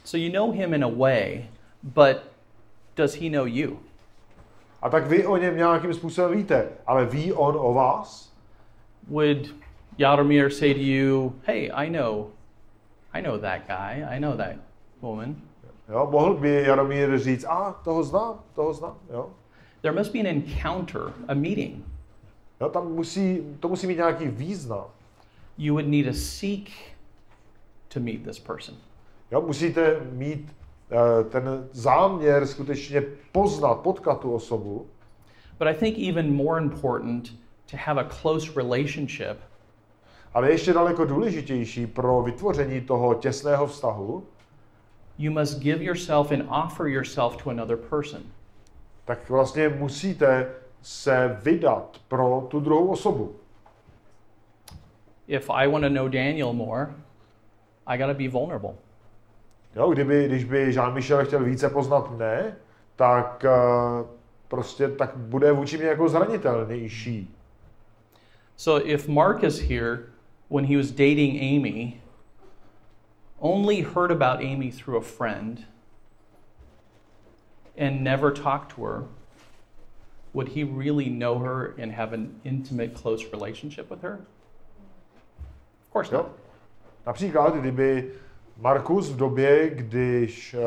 So 0.03 0.25
you 0.25 0.33
know 0.33 0.51
him 0.51 0.73
in 0.73 0.83
a 0.83 0.89
way, 0.89 1.45
but 1.83 2.17
does 2.95 3.15
he 3.15 3.29
know 3.29 3.45
you? 3.47 3.79
A 4.83 4.89
tak 4.89 5.07
vy 5.07 5.25
o 5.25 5.37
něm 5.37 5.57
nějakým 5.57 5.93
způsobem 5.93 6.37
víte, 6.37 6.69
ale 6.85 7.05
ví 7.05 7.33
on 7.33 7.55
o 7.59 7.73
vás? 7.73 8.33
Would 9.07 9.55
Yadomir 9.97 10.49
say 10.49 10.73
to 10.73 10.79
you, 10.79 11.35
Hey, 11.43 11.71
I 11.73 11.89
know, 11.89 12.27
I 13.13 13.21
know 13.21 13.37
that 13.37 13.61
guy, 13.67 14.03
I 14.15 14.19
know 14.19 14.37
that 14.37 14.55
woman? 15.01 15.35
Jo, 15.89 16.07
mohl 16.11 16.33
by 16.33 16.63
Jaromír 16.67 17.19
říct, 17.19 17.45
a 17.45 17.71
toho 17.83 18.03
znám, 18.03 18.39
toho 18.55 18.73
znám, 18.73 18.97
jo. 19.09 19.29
There 19.81 19.95
must 19.95 20.13
be 20.13 20.19
an 20.19 20.27
encounter, 20.27 21.01
a 21.27 21.33
meeting. 21.33 21.85
jo 22.61 22.69
tam 22.69 22.93
musí, 22.93 23.41
to 23.59 23.67
musí 23.67 23.87
mít 23.87 23.97
nějaký 23.97 24.27
význam. 24.27 24.85
You 25.57 25.73
would 25.73 25.87
need 25.87 26.05
to 26.05 26.13
seek 26.13 26.69
to 27.93 27.99
meet 27.99 28.23
this 28.23 28.39
person. 28.39 28.75
Jo, 29.31 29.41
musíte 29.41 29.99
mít 30.11 30.55
ten 31.29 31.67
záměr 31.71 32.47
skutečně 32.47 33.03
poznat, 33.31 33.75
potkat 33.75 34.19
tu 34.19 34.33
osobu, 34.33 34.87
But 35.59 35.67
I 35.67 35.73
think 35.73 35.97
even 35.99 36.35
more 36.35 36.61
important 36.63 37.29
to 37.71 37.77
have 37.77 38.01
a 38.01 38.03
close 38.03 38.51
relationship 38.55 39.37
ale 40.33 40.51
ještě 40.51 40.73
daleko 40.73 41.05
důležitější 41.05 41.87
pro 41.87 42.21
vytvoření 42.21 42.81
toho 42.81 43.15
těsného 43.15 43.67
vztahu, 43.67 44.23
you 45.17 45.31
must 45.31 45.59
give 45.59 45.83
yourself 45.83 46.31
and 46.31 46.49
offer 46.65 46.87
yourself 46.87 47.43
to 47.43 47.49
another 47.49 47.77
person. 47.77 48.21
tak 49.05 49.29
vlastně 49.29 49.69
musíte 49.69 50.49
se 50.81 51.39
vydat 51.43 52.01
pro 52.07 52.47
tu 52.49 52.59
druhou 52.59 52.87
osobu. 52.87 53.35
If 55.27 55.49
I 55.49 55.67
want 55.67 55.83
to 55.83 55.89
know 55.89 56.07
Daniel 56.07 56.53
more, 56.53 56.95
I 57.87 57.97
got 57.97 58.07
to 58.07 58.13
be 58.13 58.27
vulnerable. 58.27 58.73
Jo, 59.75 59.91
kdyby, 59.91 60.27
když 60.27 60.43
by 60.43 60.73
Jean-Michel 60.75 61.25
chtěl 61.25 61.43
více 61.43 61.69
poznat 61.69 62.11
mne, 62.11 62.55
tak 62.95 63.45
eh, 63.45 64.05
prostě 64.47 64.87
tak 64.87 65.15
bude 65.17 65.51
vůči 65.51 65.77
mě 65.77 65.87
jako 65.87 66.09
zranitelnější. 66.09 67.35
So 68.55 68.87
if 68.91 69.07
Marcus 69.07 69.59
here, 69.59 69.99
when 70.49 70.65
he 70.65 70.77
was 70.77 70.91
dating 70.91 71.41
Amy, 71.41 72.01
only 73.39 73.81
heard 73.81 74.11
about 74.11 74.39
Amy 74.39 74.71
through 74.71 74.97
a 74.97 75.01
friend 75.01 75.59
and 77.77 78.03
never 78.03 78.31
talked 78.31 78.75
to 78.75 78.85
her, 78.85 79.03
would 80.33 80.49
he 80.49 80.63
really 80.63 81.09
know 81.09 81.39
her 81.39 81.73
and 81.81 81.91
have 81.91 82.13
an 82.13 82.29
intimate, 82.43 82.93
close 82.93 83.25
relationship 83.31 83.89
with 83.89 84.01
her? 84.01 84.19
Of 85.81 85.91
course 85.91 86.11
Jo? 86.11 86.17
not. 86.17 86.31
Například, 87.05 87.55
kdyby 87.55 88.11
Markus 88.57 89.09
v 89.09 89.15
době, 89.15 89.69
když 89.69 90.53
eh, 90.53 90.59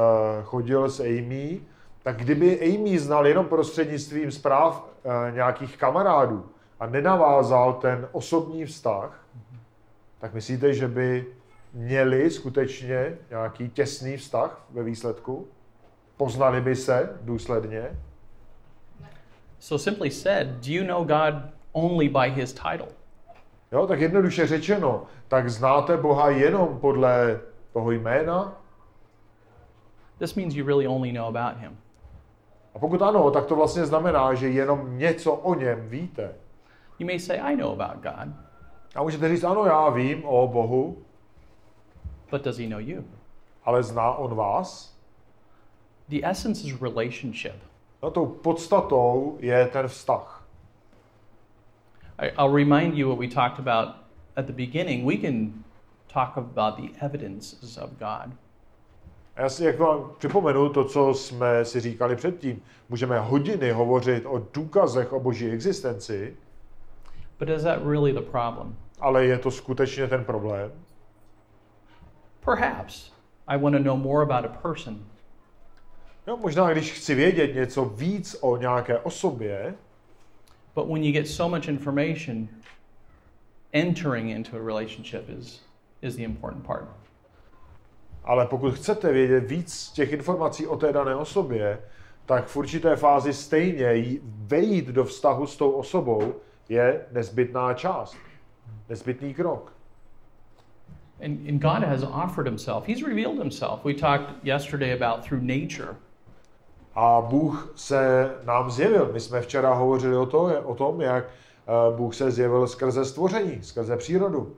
chodil 0.42 0.90
s 0.90 1.00
Amy, 1.00 1.60
tak 2.02 2.16
kdyby 2.16 2.60
Amy 2.60 2.98
znal 2.98 3.26
jenom 3.26 3.46
prostřednictvím 3.46 4.30
zpráv 4.30 4.88
eh, 5.04 5.32
nějakých 5.32 5.76
kamarádů 5.76 6.46
a 6.80 6.86
nenavázal 6.86 7.72
ten 7.72 8.08
osobní 8.12 8.66
vztah, 8.66 9.26
tak 10.18 10.34
myslíte, 10.34 10.74
že 10.74 10.88
by 10.88 11.26
měli 11.72 12.30
skutečně 12.30 13.18
nějaký 13.30 13.68
těsný 13.68 14.16
vztah 14.16 14.64
ve 14.70 14.82
výsledku? 14.82 15.46
Poznali 16.16 16.60
by 16.60 16.76
se 16.76 17.10
důsledně? 17.22 17.90
So 19.58 19.82
simply 19.82 20.10
said, 20.10 20.46
do 20.48 20.72
you 20.72 20.86
know 20.86 21.04
God 21.04 21.34
only 21.72 22.08
by 22.08 22.30
his 22.30 22.52
title? 22.52 22.88
Jo, 23.72 23.86
tak 23.86 24.00
jednoduše 24.00 24.46
řečeno, 24.46 25.06
tak 25.28 25.50
znáte 25.50 25.96
Boha 25.96 26.30
jenom 26.30 26.78
podle 26.80 27.40
toho 27.76 27.90
jména? 27.90 28.56
This 30.18 30.34
means 30.34 30.54
you 30.54 30.64
really 30.66 30.86
only 30.86 31.12
know 31.12 31.26
about 31.36 31.60
him. 31.60 31.76
A 32.74 32.78
pokud 32.78 33.02
ano, 33.02 33.30
tak 33.30 33.46
to 33.46 33.56
vlastně 33.56 33.86
znamená, 33.86 34.34
že 34.34 34.48
jenom 34.48 34.98
něco 34.98 35.32
o 35.32 35.54
něm 35.54 35.88
víte. 35.88 36.34
You 36.98 37.06
may 37.06 37.20
say, 37.20 37.40
I 37.40 37.56
know 37.56 37.80
about 37.80 38.02
God, 38.02 38.34
A 38.94 39.02
můžete 39.02 39.28
říct, 39.28 39.44
ano, 39.44 39.64
já 39.64 39.88
vím 39.88 40.24
o 40.24 40.48
Bohu, 40.48 40.98
but 42.30 42.42
does 42.42 42.58
he 42.58 42.68
know 42.68 42.80
you? 42.80 43.04
ale 43.64 43.82
zná 43.82 44.12
on 44.12 44.34
vás? 44.34 44.96
The 46.08 46.26
essence 46.26 46.66
is 46.66 46.80
relationship. 46.80 47.56
No 48.02 48.10
tou 48.10 48.26
podstatou 48.26 49.36
je 49.40 49.66
ten 49.66 49.88
vztah. 49.88 50.46
I, 52.18 52.26
I'll 52.26 52.54
remind 52.54 52.94
you 52.94 53.08
what 53.08 53.18
we 53.18 53.28
talked 53.28 53.58
about 53.58 53.94
at 54.36 54.46
the 54.46 54.52
beginning. 54.52 55.06
We 55.06 55.16
can 55.16 55.65
talk 56.16 56.36
about 56.36 56.76
the 56.76 56.88
evidences 57.06 57.76
of 57.78 57.90
God. 57.90 58.32
A 59.36 59.40
já 59.40 59.48
si 59.48 59.64
jak 59.64 59.78
vám 59.78 60.10
připomenu 60.18 60.68
to, 60.68 60.84
co 60.84 61.14
jsme 61.14 61.64
si 61.64 61.80
říkali 61.80 62.16
předtím. 62.16 62.62
Můžeme 62.88 63.20
hodiny 63.20 63.70
hovořit 63.70 64.26
o 64.26 64.46
důkazech 64.54 65.12
o 65.12 65.20
boží 65.20 65.50
existenci, 65.50 66.36
but 67.38 67.48
is 67.48 67.62
that 67.62 67.78
really 67.84 68.12
the 68.12 68.20
problem? 68.20 68.76
ale 69.00 69.24
je 69.24 69.38
to 69.38 69.50
skutečně 69.50 70.06
ten 70.06 70.24
problém? 70.24 70.72
Perhaps 72.44 73.12
I 73.46 73.58
want 73.58 73.76
to 73.76 73.82
know 73.82 73.96
more 73.96 74.22
about 74.22 74.44
a 74.44 74.58
person, 74.68 74.98
No, 76.26 76.36
možná, 76.36 76.72
když 76.72 76.92
chci 76.92 77.14
vědět 77.14 77.54
něco 77.54 77.84
víc 77.84 78.36
o 78.40 78.56
nějaké 78.56 78.98
osobě, 78.98 79.74
but 80.74 80.88
when 80.88 81.04
you 81.04 81.12
get 81.12 81.28
so 81.28 81.56
much 81.56 81.68
information, 81.68 82.48
entering 83.72 84.30
into 84.30 84.56
a 84.56 84.66
relationship 84.66 85.28
is, 85.38 85.65
is 86.06 86.16
the 86.16 86.22
important 86.24 86.66
part. 86.66 86.84
ale 88.24 88.46
pokud 88.46 88.74
chcete 88.74 89.12
vědět 89.12 89.50
víc 89.50 89.90
těch 89.90 90.12
informací 90.12 90.66
o 90.66 90.76
té 90.76 90.92
dané 90.92 91.14
osobě, 91.16 91.78
tak 92.26 92.46
v 92.46 92.56
určité 92.56 92.96
fázi 92.96 93.32
stejně 93.32 93.94
jí- 93.94 94.20
vejít 94.24 94.86
do 94.86 95.04
vztahu 95.04 95.46
s 95.46 95.56
tou 95.56 95.70
osobou 95.70 96.34
je 96.68 97.06
nezbytná 97.12 97.74
část, 97.74 98.16
nezbytný 98.88 99.34
krok. 99.34 99.72
And, 101.24 101.48
and 101.48 101.58
God 101.58 101.82
has 101.84 102.02
offered 102.02 102.46
himself. 102.46 102.88
He's 102.88 103.02
revealed 103.02 103.38
himself. 103.38 103.84
We 103.84 103.94
talked 103.94 104.44
yesterday 104.44 105.02
about 105.02 105.24
through 105.28 105.42
nature. 105.42 105.96
A 106.94 107.20
Bůh 107.20 107.72
se 107.76 108.30
nám 108.44 108.70
zjevil. 108.70 109.10
My 109.12 109.20
jsme 109.20 109.40
včera 109.40 109.74
hovořili 109.74 110.16
o, 110.16 110.26
to, 110.26 110.62
o 110.64 110.74
tom, 110.74 111.00
jak 111.00 111.24
eh, 111.24 111.96
Bůh 111.96 112.14
se 112.14 112.30
zjevil 112.30 112.66
skrze 112.66 113.04
stvoření, 113.04 113.62
skrze 113.62 113.96
přírodu. 113.96 114.56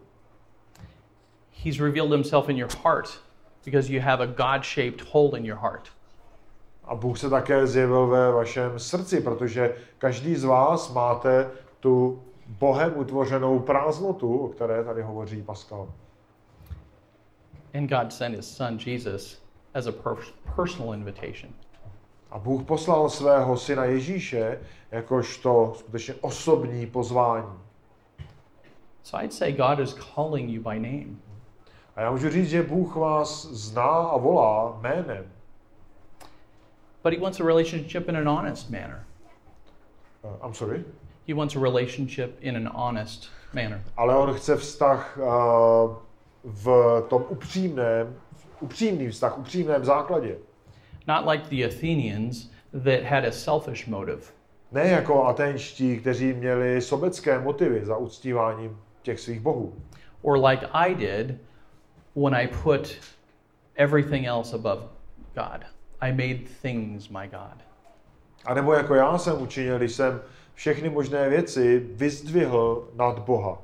He's 1.65 1.81
revealed 1.81 2.13
himself 2.13 2.49
in 2.49 2.57
your 2.57 2.69
heart 2.83 3.19
because 3.65 3.93
you 3.93 4.01
have 4.01 4.23
a 4.23 4.27
God 4.27 4.65
shaped 4.65 5.01
hole 5.01 5.39
in 5.39 5.45
your 5.45 5.59
heart. 5.59 5.89
A 6.85 6.95
Bůh 6.95 7.19
se 7.19 7.31
také 7.31 7.67
zjevil 7.67 8.07
ve 8.07 8.33
vašem 8.33 8.79
srdci, 8.79 9.21
protože 9.21 9.75
každý 9.99 10.37
z 10.37 10.45
vás 10.45 10.93
máte 10.93 11.51
tu 11.81 12.23
Bohem 12.47 12.93
utvořenou 12.97 13.59
prázdnotu, 13.59 14.39
o 14.39 14.49
které 14.49 14.85
tady 14.85 15.03
hovoří 15.03 15.43
Pascal. 15.43 15.89
And 17.75 17.87
God 17.87 18.13
sent 18.13 18.37
his 18.37 18.57
son 18.57 18.79
Jesus 18.87 19.43
as 19.75 19.87
a 19.87 19.93
per- 19.93 20.25
personal 20.57 20.95
invitation. 20.95 21.53
A 22.31 22.39
Bůh 22.39 22.63
poslal 22.63 23.11
svého 23.11 23.57
syna 23.57 23.85
Ježíše 23.85 24.61
jakožto 24.91 25.73
skutečně 25.79 26.15
osobní 26.15 26.87
pozvání. 26.87 27.59
So 29.03 29.25
I'd 29.25 29.33
say 29.33 29.53
God 29.53 29.79
is 29.79 29.95
calling 30.15 30.51
you 30.51 30.63
by 30.63 30.79
name. 30.79 31.28
A 31.99 32.03
já 32.03 32.11
můžu 32.11 32.31
říct, 32.31 32.49
že 32.49 32.63
Bůh 32.63 32.97
vás 32.97 33.47
zná 33.47 33.85
a 33.85 34.17
volá 34.17 34.79
jménem. 34.81 35.25
But 37.03 37.13
he 37.13 37.21
wants 37.21 37.41
a 37.41 37.45
relationship 37.45 38.09
in 38.09 38.17
an 38.17 38.29
honest 38.29 38.71
manner. 38.71 39.05
Uh, 40.23 40.47
I'm 40.47 40.55
sorry? 40.55 40.85
He 41.29 41.35
wants 41.35 41.57
a 41.57 41.61
relationship 41.61 42.37
in 42.41 42.57
an 42.57 42.71
honest 42.75 43.29
manner. 43.55 43.83
Ale 43.97 44.17
on 44.17 44.35
chce 44.35 44.57
vztah 44.57 45.19
uh, 45.19 45.97
v 46.45 47.03
tom 47.09 47.25
upřímném, 47.29 48.17
upřímný 48.61 49.09
vztah, 49.09 49.39
upřímném 49.39 49.85
základě. 49.85 50.37
Not 51.07 51.27
like 51.27 51.45
the 51.51 51.65
Athenians 51.65 52.51
that 52.85 53.03
had 53.03 53.25
a 53.25 53.33
selfish 53.33 53.87
motive. 53.87 54.23
Ne 54.73 54.89
jako 54.89 55.25
atenští, 55.25 55.99
kteří 55.99 56.33
měli 56.33 56.81
sobecké 56.81 57.39
motivy 57.39 57.85
za 57.85 57.97
uctíváním 57.97 58.81
těch 59.03 59.21
svých 59.21 59.41
bohů. 59.41 59.75
Or 60.23 60.45
like 60.45 60.67
I 60.73 60.95
did 60.95 61.48
when 62.19 62.35
I 62.35 62.47
put 62.47 62.99
everything 63.77 64.27
else 64.27 64.53
above 64.53 64.83
God. 65.35 65.65
I 66.01 66.11
made 66.13 66.49
things 66.63 67.11
my 67.11 67.27
God. 67.27 67.63
A 68.45 68.55
nebo 68.55 68.73
jako 68.73 68.95
já 68.95 69.19
jsem 69.19 69.43
učinil, 69.43 69.79
když 69.79 69.93
jsem 69.93 70.21
všechny 70.55 70.91
možné 70.91 71.29
věci 71.29 71.79
vyzdvihl 71.79 72.89
nad 72.95 73.19
Boha. 73.19 73.63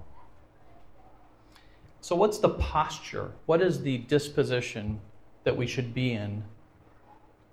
So, 2.00 2.26
what's 2.26 2.38
the 2.38 2.62
posture? 2.72 3.32
What 3.48 3.61
is 3.61 3.78
the 3.78 3.98
disposition 3.98 5.00
that 5.42 5.57
we 5.57 5.66
should 5.66 5.88
be 5.94 6.00
in 6.00 6.44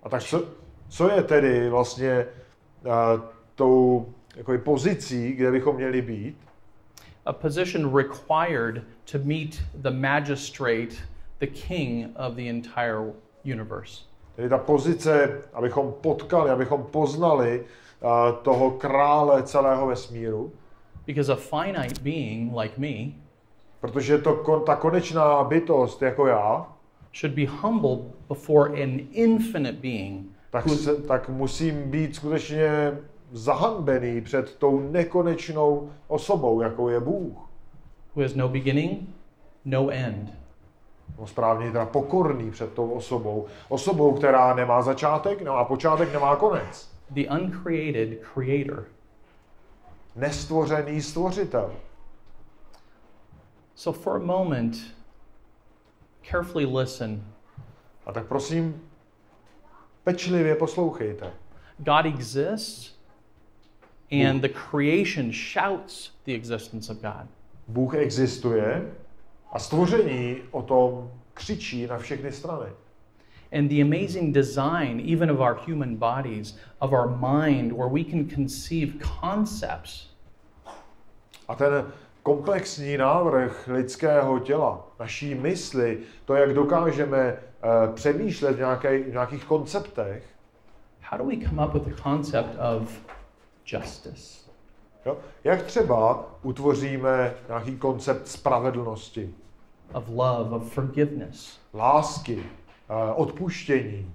A 0.03 0.09
tak 0.09 0.23
co, 0.23 0.45
co 0.89 1.11
je 1.11 1.23
tedy 1.23 1.69
vlastně 1.69 2.25
uh, 2.85 2.91
tou 3.55 4.13
jako 4.35 4.57
pozicí, 4.57 5.33
kde 5.33 5.51
bychom 5.51 5.75
měli 5.75 6.01
být? 6.01 6.37
A 7.25 7.33
position 7.33 7.91
required 7.91 8.81
to 9.05 9.19
meet 9.19 9.61
the 9.81 9.91
magistrate, 9.91 11.01
the 11.39 11.47
king 11.47 12.13
of 12.15 12.35
the 12.35 12.47
entire 12.47 13.13
universe. 13.43 14.03
Tedy 14.35 14.49
ta 14.49 14.57
pozice, 14.57 15.41
abychom 15.53 15.93
potkali, 16.01 16.49
abychom 16.49 16.83
poznali 16.83 17.61
uh, 18.01 18.31
toho 18.43 18.71
krále 18.71 19.43
celého 19.43 19.87
vesmíru, 19.87 20.51
Because 21.05 21.29
a 21.29 21.35
finite 21.35 22.01
being 22.03 22.53
like 22.53 22.77
me 22.77 23.13
protože 23.81 24.17
to, 24.17 24.59
ta 24.65 24.75
konečná 24.75 25.43
bytost 25.43 26.01
jako 26.01 26.27
já, 26.27 26.67
should 27.13 27.35
be 27.35 27.45
humbled 27.45 27.99
before 28.29 28.83
an 28.83 28.99
infinite 29.11 29.77
being 29.81 30.25
tak, 30.49 30.69
se, 30.69 30.95
tak 30.95 31.29
musím 31.29 31.91
být 31.91 32.15
skutečně 32.15 32.97
zahanbený 33.31 34.21
před 34.21 34.55
tou 34.55 34.79
nekonečnou 34.79 35.91
osobou, 36.07 36.61
jakou 36.61 36.89
je 36.89 36.99
Bůh. 36.99 37.51
who 38.15 38.21
has 38.21 38.35
no 38.35 38.49
beginning, 38.49 39.09
no 39.65 39.89
end. 39.89 40.33
No 41.19 41.27
správně 41.27 41.71
teda 41.71 41.85
pokorný 41.85 42.51
před 42.51 42.73
tou 42.73 42.91
osobou. 42.91 43.47
Osobou, 43.69 44.13
která 44.13 44.53
nemá 44.55 44.81
začátek, 44.81 45.41
nemá 45.41 45.65
počátek, 45.65 46.13
nemá 46.13 46.35
konec. 46.35 46.91
The 47.09 47.29
uncreated 47.41 48.19
creator. 48.33 48.85
Nestvořený 50.15 51.01
stvořitel. 51.01 51.75
So, 53.75 53.99
for 53.99 54.15
a 54.15 54.25
moment, 54.25 54.75
carefully 56.31 56.65
listen. 56.65 57.23
A 58.05 58.11
tak 58.11 58.25
prosím, 58.25 58.81
pečlivě 60.03 60.55
poslouchejte. 60.55 61.31
God 61.77 62.05
exists, 62.05 63.00
and 64.11 64.41
the 64.41 64.49
creation 64.49 65.31
shouts 65.31 66.11
the 66.25 66.33
existence 66.33 66.89
of 66.89 67.01
God. 67.01 67.27
Bůh 67.67 67.95
existuje 67.95 68.91
a 69.51 69.59
stvoření 69.59 70.37
o 70.51 70.61
tom 70.61 71.11
křičí 71.33 71.87
na 71.87 71.97
všechny 71.97 72.31
strany. 72.31 72.69
And 73.51 73.67
the 73.67 73.81
amazing 73.81 74.33
design, 74.33 75.13
even 75.13 75.31
of 75.31 75.39
our 75.39 75.57
human 75.67 75.95
bodies, 75.95 76.57
of 76.79 76.91
our 76.93 77.07
mind, 77.07 77.71
where 77.71 77.89
we 77.89 78.03
can 78.03 78.29
conceive 78.35 78.93
concepts 79.21 80.11
A 81.47 81.55
ten 81.55 81.85
komplexní 82.23 82.97
návrh 82.97 83.67
lidského 83.67 84.39
těla, 84.39 84.87
naší 84.99 85.35
mysli, 85.35 85.97
to, 86.25 86.35
jak 86.35 86.53
dokážeme 86.53 87.17
eh, 87.17 87.37
přemýšlet 87.93 88.55
v, 88.55 88.59
nějaké, 88.59 88.99
v 88.99 89.11
nějakých 89.11 89.45
konceptech, 89.45 90.23
how 91.01 91.17
do 91.17 91.23
we 91.25 91.47
come 91.47 91.65
up 91.65 91.73
with 91.73 91.83
the 91.83 92.01
concept 92.03 92.55
of 92.75 93.01
justice? 93.73 94.49
jo? 95.05 95.17
jak 95.43 95.63
třeba 95.63 96.25
utvoříme 96.43 97.33
nějaký 97.47 97.77
koncept 97.77 98.27
spravedlnosti, 98.27 99.33
Of 99.93 100.03
love, 100.07 100.55
of 100.55 100.73
forgiveness. 100.73 101.59
lásky, 101.73 102.43
eh, 102.89 103.13
odpuštění. 103.13 104.11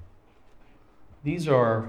These 1.25 1.51
are 1.51 1.83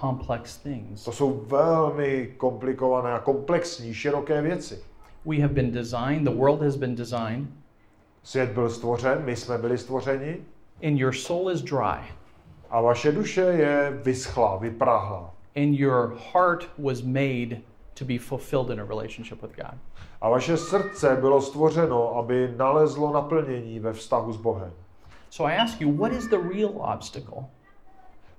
complex 0.00 0.56
things. 0.56 1.04
To 1.04 1.12
jsou 1.12 1.40
velmi 1.46 2.34
komplikované 2.36 3.12
a 3.12 3.18
komplexní, 3.18 3.94
široké 3.94 4.42
věci. 4.42 4.84
We 5.26 5.36
have 5.40 5.52
been 5.54 5.70
designed, 5.72 6.24
the 6.24 6.30
world 6.38 6.62
has 6.62 6.76
been 6.76 6.94
designed, 6.94 7.48
Svět 8.22 8.50
byl 8.50 8.70
stvořen, 8.70 9.22
my 9.24 9.36
jsme 9.36 9.58
byli 9.58 9.78
stvořeni 9.78 10.36
and 10.82 10.98
your 10.98 11.12
soul 11.12 11.50
is 11.50 11.62
dry, 11.62 12.00
a 12.70 12.80
vaše 12.80 13.12
duše 13.12 13.40
je 13.40 14.00
vyschlá, 14.04 14.56
vyprahlá. 14.56 15.33
And 15.56 15.74
your 15.74 16.16
heart 16.32 16.68
was 16.78 17.02
made 17.02 17.60
to 17.94 18.04
be 18.04 18.18
fulfilled 18.18 18.70
in 18.70 18.80
a 18.80 18.84
relationship 18.84 19.42
with 19.42 19.56
God. 19.56 19.78
A 20.20 20.28
vaše 20.28 20.56
srdce 20.56 21.16
bylo 21.16 21.42
stvořeno, 21.42 22.16
aby 22.16 22.54
nalezlo 22.56 23.12
naplnění 23.12 23.80
ve 23.80 23.92
vztahu 23.92 24.32
s 24.32 24.36
Bohem. 24.36 24.72
So 25.30 25.52
I 25.52 25.56
ask 25.56 25.80
you, 25.80 25.92
what 25.92 26.12
is 26.12 26.28
the 26.28 26.38
real 26.38 26.72
obstacle? 26.94 27.44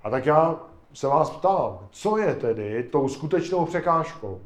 A 0.04 0.10
tak 0.10 0.26
já 0.26 0.60
se 0.94 1.08
vás 1.08 1.30
ptám, 1.30 1.80
co 1.92 2.18
je 2.18 2.36
tedy 2.36 2.84
tou 2.84 3.10
skutečnou 3.10 3.66
překážkou? 3.66 4.42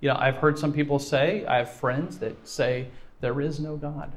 You 0.00 0.08
know, 0.08 0.22
I've 0.22 0.38
heard 0.38 0.58
some 0.58 0.72
people 0.72 0.98
say, 0.98 1.44
I 1.48 1.58
have 1.58 1.70
friends 1.70 2.18
that 2.18 2.32
say, 2.44 2.86
there 3.20 3.44
is 3.44 3.58
no 3.58 3.76
God. 3.76 4.10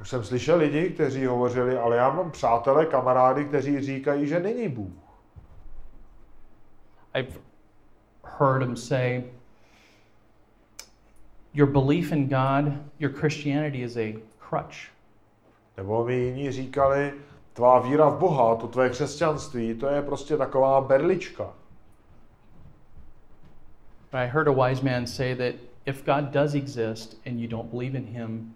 Už 0.00 0.08
jsem 0.08 0.24
slyšel 0.24 0.58
lidi, 0.58 0.90
kteří 0.90 1.26
hovořili, 1.26 1.78
ale 1.78 1.96
já 1.96 2.10
mám 2.10 2.30
přátele, 2.30 2.86
kamarády, 2.86 3.44
kteří 3.44 3.80
říkají, 3.80 4.26
že 4.26 4.40
není 4.40 4.68
Bůh. 4.68 5.05
I've 7.16 7.38
heard 8.22 8.62
him 8.62 8.76
say, 8.76 9.24
your 11.54 11.66
belief 11.66 12.12
in 12.12 12.28
God, 12.28 12.78
your 12.98 13.10
Christianity 13.10 13.82
is 13.82 13.96
a 13.96 14.16
crutch. 14.38 14.90
Nebo 15.76 16.04
mi 16.04 16.14
jiní 16.14 16.52
říkali, 16.52 17.14
tvá 17.52 17.78
víra 17.78 18.08
v 18.08 18.18
Boha, 18.18 18.56
to 18.56 18.68
tvé 18.68 18.90
křesťanství, 18.90 19.74
to 19.74 19.86
je 19.86 20.02
prostě 20.02 20.36
taková 20.36 20.80
berlička. 20.80 21.52
But 24.10 24.20
I 24.20 24.26
heard 24.26 24.48
a 24.48 24.52
wise 24.52 24.82
man 24.82 25.06
say 25.06 25.34
that 25.34 25.54
if 25.86 26.04
God 26.04 26.32
does 26.32 26.54
exist 26.54 27.16
and 27.26 27.40
you 27.40 27.48
don't 27.48 27.70
believe 27.70 27.94
in 27.98 28.06
him, 28.06 28.54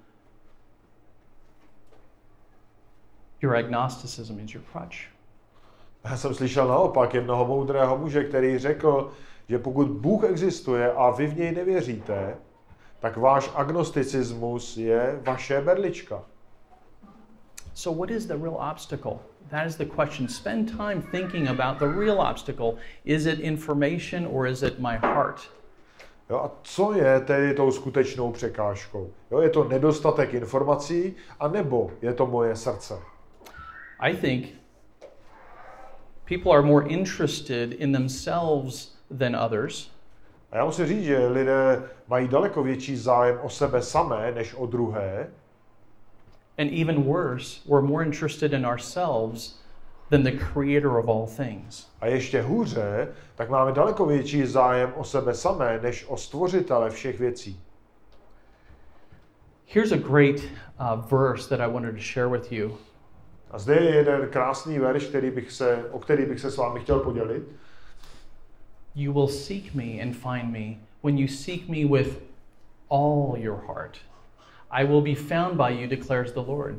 your 3.43 3.57
agnosticism 3.57 4.39
is 4.39 4.53
your 4.55 4.65
crutch. 4.73 5.09
Já 6.05 6.17
jsem 6.17 6.35
slyšel 6.35 6.69
naopak 6.69 7.15
jednoho 7.15 7.45
moudrého 7.45 7.99
muže, 7.99 8.25
který 8.25 8.59
řekl, 8.59 9.11
že 9.49 9.59
pokud 9.59 9.89
Bůh 9.89 10.25
existuje 10.25 10.93
a 10.93 11.11
vy 11.11 11.27
v 11.27 11.37
něj 11.37 11.53
nevěříte, 11.53 12.37
tak 13.01 13.17
váš 13.17 13.51
agnosticismus 13.55 14.77
je 14.77 15.21
vaše 15.23 15.61
berlička. 15.61 16.23
So, 17.75 18.01
what 18.01 18.11
is 18.11 18.27
the 18.27 18.35
real 18.35 18.71
obstacle? 18.73 19.19
That 19.51 19.67
is 19.67 19.77
the 19.77 19.85
question. 19.85 20.29
Spend 20.29 20.77
time 20.77 21.03
thinking 21.11 21.49
about 21.49 21.79
the 21.79 21.99
real 21.99 22.21
obstacle. 22.21 22.75
Is 23.05 23.27
it 23.27 23.41
information 23.41 24.27
or 24.31 24.47
is 24.47 24.63
it 24.63 24.79
my 24.79 24.97
heart? 25.03 25.41
Jo, 26.31 26.37
a 26.39 26.51
co 26.63 26.93
je 26.95 27.21
tedy 27.21 27.55
tou 27.55 27.71
skutečnou 27.71 28.33
překážkou? 28.33 29.11
Jo, 29.31 29.41
je 29.41 29.51
to 29.51 29.65
nedostatek 29.65 30.35
informací, 30.35 31.17
a 31.41 31.49
nebo 31.49 31.91
je 32.03 32.15
to 32.15 32.27
moje 32.27 32.57
srdce? 32.57 32.99
I 34.01 34.17
think 34.17 34.60
people 36.31 36.53
are 36.53 36.63
more 36.63 36.87
interested 36.87 37.73
in 37.73 37.91
themselves 37.91 38.93
than 39.11 39.35
others. 39.35 39.91
A 40.53 40.57
já 40.57 40.65
musím 40.65 40.87
říct, 40.87 41.05
že 41.05 41.27
lidé 41.27 41.83
mají 42.09 42.29
daleko 42.29 42.63
větší 42.63 42.97
zájem 42.97 43.39
o 43.43 43.51
sebe 43.51 43.83
samé 43.83 44.33
než 44.33 44.55
o 44.55 44.67
druhé. 44.67 45.29
And 46.59 46.71
even 46.73 47.03
worse, 47.03 47.61
we're 47.67 47.87
more 47.87 48.05
interested 48.05 48.53
in 48.53 48.67
ourselves 48.67 49.59
than 50.11 50.23
the 50.23 50.33
creator 50.53 50.99
of 50.99 51.09
all 51.09 51.27
things. 51.27 51.87
A 52.01 52.07
ještě 52.07 52.43
hůře, 52.43 53.09
tak 53.35 53.51
máme 53.51 53.73
daleko 53.73 54.07
větší 54.07 54.47
zájem 54.47 54.93
o 54.97 55.05
sebe 55.05 55.35
samé 55.35 55.81
než 55.83 56.05
o 56.09 56.17
stvořitele 56.17 56.91
všech 56.91 57.21
věcí. 57.21 57.61
Here's 59.67 59.93
a 59.93 59.97
great 59.97 60.41
uh, 60.81 61.19
verse 61.19 61.49
that 61.49 61.61
I 61.61 61.73
wanted 61.73 61.95
to 61.95 62.03
share 62.03 62.29
with 62.29 62.53
you. 62.53 62.79
A 63.51 63.59
zde 63.59 63.75
je 63.75 63.95
jeden 63.95 64.29
krásný 64.29 64.79
verš, 64.79 65.05
který 65.05 65.31
bych 65.31 65.53
se, 65.53 65.85
o 65.91 65.99
který 65.99 66.27
bych 66.27 66.41
se 66.41 66.51
s 66.51 66.57
vámi 66.57 66.81
chtěl 66.81 66.99
podělit. 66.99 67.43
You 68.95 69.13
will 69.13 69.29
seek 69.29 69.75
me 69.75 70.03
and 70.03 70.13
find 70.13 70.53
me 70.53 70.77
when 71.03 71.19
you 71.19 71.29
seek 71.29 71.69
me 71.69 71.99
with 71.99 72.19
all 72.91 73.35
your 73.37 73.61
heart. 73.67 73.99
I 74.71 74.87
will 74.87 75.03
be 75.03 75.15
found 75.15 75.55
by 75.55 75.83
you, 75.83 75.89
declares 75.89 76.33
the 76.33 76.41
Lord. 76.41 76.75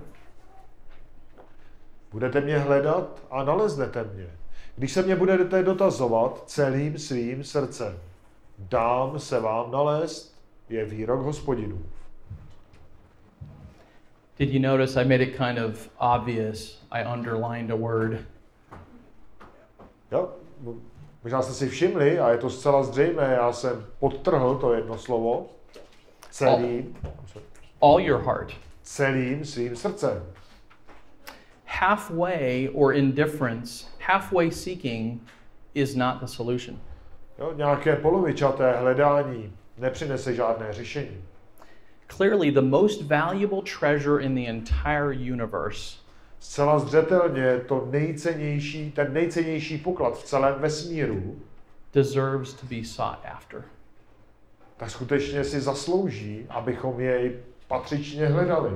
Budete 2.12 2.42
mě 2.42 2.58
hledat 2.58 3.24
a 3.32 3.44
naleznete 3.44 4.04
mě. 4.04 4.28
Když 4.76 4.92
se 4.92 5.02
mě 5.02 5.16
budete 5.16 5.64
dotazovat 5.64 6.44
celým 6.46 6.98
svým 6.98 7.44
srdcem, 7.44 8.00
dám 8.60 9.20
se 9.20 9.40
vám 9.40 9.72
nalézt, 9.72 10.42
je 10.70 10.86
výrok 10.86 11.22
hospodinů. 11.22 11.82
Did 14.40 14.50
you 14.54 14.60
notice 14.60 15.02
I 15.02 15.04
made 15.04 15.22
it 15.22 15.38
kind 15.38 15.60
of 15.60 15.90
obvious? 16.00 16.82
I 16.92 17.04
underlined 17.04 17.72
a 17.72 17.76
word. 17.76 18.26
Jo? 20.12 20.30
Možná 21.24 21.42
jste 21.42 21.54
si 21.54 21.70
všimli, 21.70 22.20
a 22.20 22.30
je 22.32 22.38
to 22.38 22.50
zcela 22.50 22.84
zřejmé, 22.84 23.24
já 23.34 23.54
jsem 23.54 23.86
podtrhl 24.00 24.56
to 24.58 24.74
jedno 24.74 24.98
slovo, 24.98 25.50
celým, 26.32 26.98
All 27.82 28.00
your 28.00 28.22
heart. 28.22 28.54
celým 28.84 29.46
svým 29.46 29.76
srdcem. 29.76 30.24
Halfway 31.66 32.70
or 32.74 32.94
indifference, 32.94 33.86
halfway 34.00 34.52
seeking 34.52 35.22
is 35.74 35.96
not 35.96 36.20
the 36.20 36.26
solution. 36.26 36.80
Jo? 37.40 37.54
Nějaké 37.56 37.96
polovičaté 37.96 38.72
hledání 38.78 39.54
nepřinese 39.78 40.36
žádné 40.36 40.74
řešení. 40.74 41.22
Clearly, 42.18 42.52
the 42.52 42.62
most 42.62 43.02
valuable 43.02 43.62
treasure 43.62 44.20
in 44.20 44.36
the 44.36 44.48
entire 44.48 45.14
universe 45.14 46.02
Zcela 46.40 46.80
zřetelně 46.80 47.62
to 47.68 47.88
nejcennější, 47.92 48.92
ten 48.92 49.14
nejcennější 49.14 49.78
poklad 49.78 50.18
v 50.18 50.24
celém 50.24 50.56
vesmíru, 50.60 51.40
deserves 51.94 52.54
to 52.54 52.66
be 52.66 52.84
sought 52.84 53.26
after. 53.26 53.64
tak 54.78 54.90
skutečně 54.90 55.44
si 55.44 55.62
zaslouží, 55.62 56.46
abychom 56.50 57.00
jej 57.00 57.40
patřičně 57.68 58.28
hledali. 58.28 58.72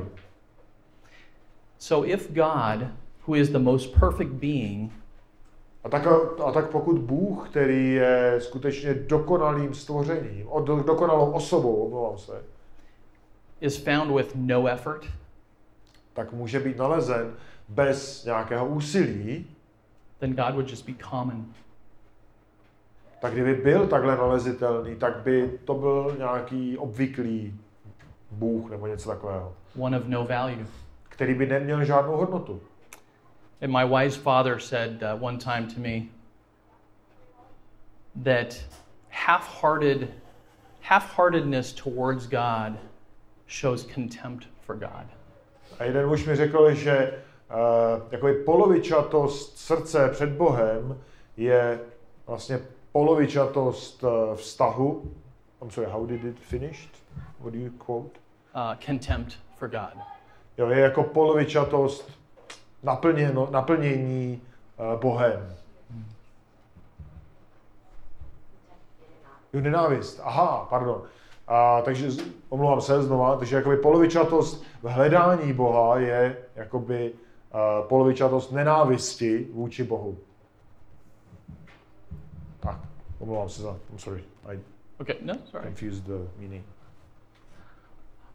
So, 1.77 2.09
if 2.09 2.31
God, 2.31 2.87
who 3.27 3.35
is 3.35 3.49
the 3.49 3.59
most 3.59 3.99
perfect 3.99 4.31
being, 4.31 4.91
A 5.83 5.89
tak, 5.89 6.07
a 6.45 6.51
tak 6.51 6.69
pokud 6.69 6.97
Bůh, 6.97 7.49
který 7.49 7.93
je 7.93 8.35
skutečně 8.39 8.93
dokonalým 8.93 9.73
stvořením, 9.73 10.47
dokonalou 10.85 11.31
osobou, 11.31 11.75
omlouvám 11.75 12.17
se, 12.17 12.43
is 13.61 13.77
found 13.77 14.11
with 14.11 14.35
no 14.35 14.67
effort, 14.67 15.05
tak 16.13 16.31
může 16.33 16.59
být 16.59 16.77
nalezen 16.77 17.33
bez 17.69 18.25
nějakého 18.25 18.67
úsilí, 18.67 19.47
then 20.19 20.33
God 20.35 20.53
would 20.53 20.69
just 20.69 20.85
be 20.85 20.93
common. 21.09 21.45
tak 23.21 23.33
kdyby 23.33 23.53
byl 23.53 23.87
takhle 23.87 24.17
nalezitelný, 24.17 24.95
tak 24.95 25.17
by 25.17 25.59
to 25.65 25.73
byl 25.73 26.15
nějaký 26.17 26.77
obvyklý 26.77 27.59
Bůh 28.31 28.69
nebo 28.69 28.87
něco 28.87 29.09
takového, 29.09 29.53
one 29.79 29.97
of 29.97 30.05
no 30.07 30.25
value. 30.25 30.65
který 31.09 31.33
by 31.33 31.45
neměl 31.45 31.85
žádnou 31.85 32.17
hodnotu. 32.17 32.61
And 33.61 33.71
my 33.71 33.85
wise 33.85 34.19
father 34.19 34.59
said 34.59 35.03
uh, 35.03 35.23
one 35.23 35.37
time 35.37 35.67
to 35.67 35.79
me 35.79 36.01
that 38.23 38.55
half-hearted 39.09 40.09
half-heartedness 40.81 41.73
towards 41.73 42.27
God 42.27 42.77
shows 43.47 43.85
contempt 43.85 44.47
for 44.61 44.75
God. 44.75 45.07
A 45.79 45.83
jeden 45.83 46.07
muž 46.07 46.25
mi 46.25 46.35
řekl, 46.35 46.73
že 46.73 47.23
uh, 47.49 48.03
jakoby 48.11 48.33
polovičatost 48.33 49.57
srdce 49.57 50.09
před 50.09 50.29
Bohem 50.29 50.97
je 51.37 51.79
vlastně 52.27 52.59
polovičatost 52.91 54.03
uh, 54.03 54.35
vztahu. 54.35 55.11
I'm 55.61 55.71
sorry, 55.71 55.91
how 55.91 56.05
did 56.05 56.23
it 56.23 56.39
finished? 56.39 56.89
What 57.39 57.53
do 57.53 57.59
you 57.59 57.71
quote? 57.71 58.19
Uh, 58.55 58.75
contempt 58.85 59.39
for 59.55 59.67
God. 59.67 60.03
Jo, 60.57 60.69
je 60.69 60.79
jako 60.79 61.03
polovičatost 61.03 62.11
naplněno, 62.83 63.47
naplnění 63.51 64.41
uh, 64.77 64.99
Bohem. 65.01 65.55
Jo, 69.53 69.61
nenávist. 69.61 70.19
Aha, 70.23 70.67
pardon. 70.69 71.01
A, 71.47 71.81
takže 71.81 72.07
omlouvám 72.49 72.81
se 72.81 73.03
znova, 73.03 73.37
takže 73.37 73.55
jakoby 73.55 73.77
polovičatost 73.77 74.63
v 74.83 74.87
hledání 74.87 75.53
Boha 75.53 75.99
je 75.99 76.37
jakoby 76.55 77.11
uh, 77.13 77.87
polovičatost 77.87 78.51
nenávisti 78.51 79.47
vůči 79.53 79.83
Bohu. 79.83 80.17
Tak, 82.59 82.79
omlouvám 83.19 83.49
se 83.49 83.61
za, 83.61 83.77
I'm 83.91 83.99
sorry, 83.99 84.23
I 84.47 84.59
Okay, 85.01 85.15
no, 85.21 85.33
sorry. 85.45 85.65
confused 85.65 86.03
the 86.03 86.27
meaning. 86.39 86.63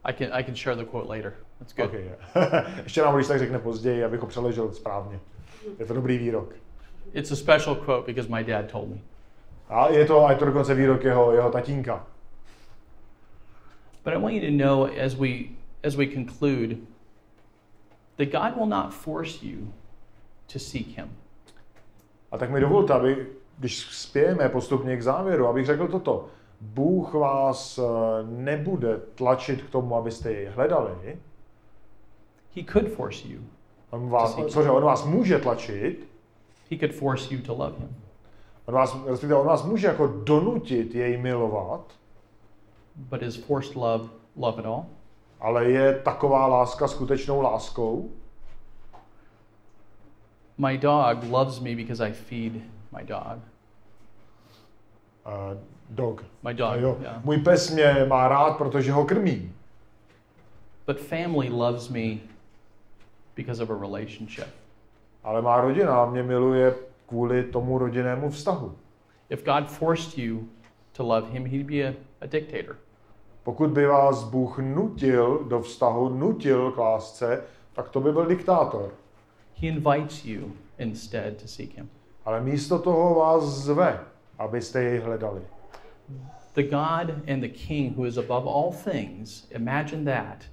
I 0.05 0.13
can 0.13 0.29
I 0.33 0.45
can 0.45 0.55
share 0.57 0.77
the 0.77 0.85
quote 0.85 1.09
later. 1.09 1.35
That's 1.59 1.73
good. 1.75 1.87
Okay, 1.87 2.05
yeah. 2.05 2.79
Ještě 2.83 3.03
nám 3.03 3.15
když 3.15 3.27
tak 3.27 3.39
řekne 3.39 3.59
později, 3.59 4.05
abych 4.05 4.21
ho 4.21 4.27
přeložil 4.27 4.73
správně. 4.73 5.21
Je 5.79 5.87
to 5.87 5.95
dobrý 5.95 6.19
výrok. 6.19 6.55
It's 7.13 7.31
a 7.33 7.37
special 7.37 7.75
quote 7.75 8.07
because 8.13 8.29
my 8.35 8.45
dad 8.45 8.71
told 8.71 8.89
me. 8.89 8.97
A 9.69 9.89
je 9.89 10.05
to, 10.07 10.25
a 10.27 10.31
je 10.33 10.37
to 10.39 10.45
dokonce 10.45 10.75
výrok 10.75 11.05
jeho, 11.05 11.33
jeho 11.33 11.51
tatínka. 11.51 12.07
But 14.05 14.15
I 14.15 14.17
want 14.17 14.35
you 14.35 14.41
to 14.41 14.65
know 14.65 14.89
as 15.05 15.15
we 15.15 15.45
as 15.83 15.97
we 15.97 16.07
conclude 16.07 16.77
that 18.17 18.33
God 18.33 18.57
will 18.57 18.67
not 18.69 18.93
force 18.95 19.47
you 19.47 19.73
to 20.53 20.59
seek 20.59 20.87
him. 20.97 21.09
A 22.33 22.39
tak 22.39 22.51
mi 22.51 22.61
dovolte, 22.61 22.93
aby, 22.93 23.27
když 23.59 23.79
spějeme 23.79 24.49
postupně 24.49 24.97
k 24.97 25.03
závěru, 25.03 25.47
abych 25.47 25.67
řekl 25.67 25.89
toto. 25.89 26.29
Bůh 26.61 27.15
vás 27.15 27.79
eh, 27.79 27.83
nebude 28.27 29.01
tlačit 29.15 29.63
k 29.63 29.71
tomu, 29.71 29.97
abyste 29.97 30.33
jej 30.33 30.47
hledali. 30.47 31.19
He 32.57 32.65
could 32.73 32.89
force 32.89 33.29
you. 33.29 33.41
On 33.91 34.09
vás, 34.09 34.37
cože, 34.49 34.71
on 34.71 34.85
vás 34.85 35.05
může 35.05 35.39
tlačit, 35.39 36.09
He 36.71 36.79
could 36.79 36.93
force 36.93 37.35
you 37.35 37.41
to 37.43 37.55
love 37.55 37.79
him. 37.79 37.97
on 38.67 38.75
vás, 38.75 38.97
respektive 39.07 39.35
on 39.35 39.47
vás 39.47 39.65
může 39.65 39.87
jako 39.87 40.07
donutit 40.07 40.95
jej 40.95 41.17
milovat, 41.17 41.93
But 43.09 43.23
is 43.23 43.37
forced 43.37 43.77
love 43.77 44.09
love 44.37 44.59
at 44.59 44.67
all? 44.67 44.87
ale 45.41 45.65
je 45.65 45.99
taková 45.99 46.47
láska 46.47 46.89
skutečnou 46.89 47.41
láskou? 47.43 48.11
My 50.59 50.79
dog 50.79 51.25
loves 51.31 51.61
me 51.61 51.77
because 51.77 52.09
I 52.09 52.13
feed 52.13 52.53
my 52.99 53.05
dog. 53.05 53.39
Uh, 55.27 55.59
dog. 55.91 56.25
My 56.43 56.55
dog. 56.55 56.81
jo. 56.81 56.99
Yeah. 57.01 57.25
Můj 57.25 57.39
pes 57.39 57.71
mě 57.71 58.05
má 58.09 58.29
rád, 58.29 58.57
protože 58.59 58.93
ho 58.93 59.05
krmí. 59.05 59.53
But 60.87 61.01
family 61.01 61.49
loves 61.49 61.89
me 61.89 62.19
because 63.37 63.63
of 63.63 63.71
a 63.71 63.79
relationship. 63.81 64.49
Ale 65.25 65.43
má 65.43 65.61
rodina 65.61 66.07
mě 66.07 66.23
miluje 66.23 66.75
kvůli 67.07 67.45
tomu 67.45 67.79
rodinnému 67.79 68.31
vztahu. 68.31 68.77
If 69.31 69.45
God 69.45 69.71
forced 69.71 70.19
you 70.19 70.49
to 70.93 71.05
love 71.05 71.31
him, 71.31 71.47
he'd 71.47 71.67
be 71.67 71.89
a, 71.89 71.95
a 72.21 72.27
dictator. 72.27 72.77
Pokud 73.51 73.71
by 73.71 73.87
vás 73.87 74.25
Bůh 74.25 74.59
nutil 74.59 75.45
do 75.49 75.61
vztahu, 75.61 76.09
nutil 76.09 76.73
k 76.73 76.79
lásce, 76.79 77.43
tak 77.73 77.89
to 77.89 78.01
by 78.01 78.13
byl 78.13 78.27
diktátor. 78.27 78.95
He 79.55 79.69
invites 79.69 80.25
you 80.25 80.53
instead 80.79 81.37
to 81.43 81.49
seek 81.49 81.77
him. 81.77 81.89
Ale 82.25 82.41
místo 82.41 82.79
toho 82.79 83.15
vás 83.15 83.45
zve, 83.45 84.01
abyste 84.39 84.83
jej 84.83 84.99
hledali. 84.99 85.41
The 86.55 86.63
God 86.63 87.29
and 87.33 87.41
the 87.41 87.49
King 87.49 87.97
who 87.97 88.07
is 88.07 88.19
above 88.19 88.47
all 88.47 88.73
things, 88.73 89.47
imagine 89.51 90.05
that, 90.05 90.45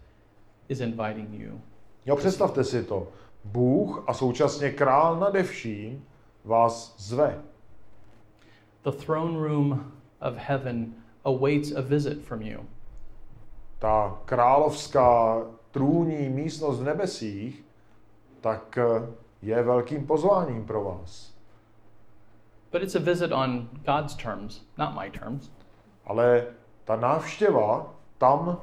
is 0.70 0.80
inviting 0.80 1.30
you. 1.34 1.62
Jo, 2.06 2.16
představte 2.16 2.64
si 2.64 2.84
to. 2.84 3.08
Bůh 3.44 4.04
a 4.08 4.14
současně 4.14 4.72
král 4.72 5.20
nade 5.20 5.44
vším 5.44 6.06
vás 6.46 6.96
zve. 6.98 7.42
The 8.84 8.92
throne 8.92 9.48
room 9.48 9.92
of 10.22 10.34
heaven 10.38 10.94
awaits 11.26 11.72
a 11.72 11.82
visit 11.82 12.22
from 12.22 12.42
you. 12.42 12.60
Ta 13.80 14.18
královská 14.26 15.42
trůní 15.72 16.30
místnost 16.30 16.80
v 16.80 16.84
nebesích, 16.84 17.66
tak 18.42 18.78
eh, 18.78 19.08
je 19.42 19.64
velkým 19.64 20.08
pozváním 20.08 20.66
pro 20.66 20.84
vás. 20.84 21.34
But 22.72 22.84
it's 22.84 22.96
a 22.96 23.00
visit 23.00 23.32
on 23.32 23.70
God's 23.86 24.16
terms, 24.16 24.62
not 24.78 24.90
my 25.02 25.12
terms. 25.12 25.52
Ale 26.06 26.46
ta 26.86 26.96
návštěva 26.96 27.94
tam, 28.18 28.62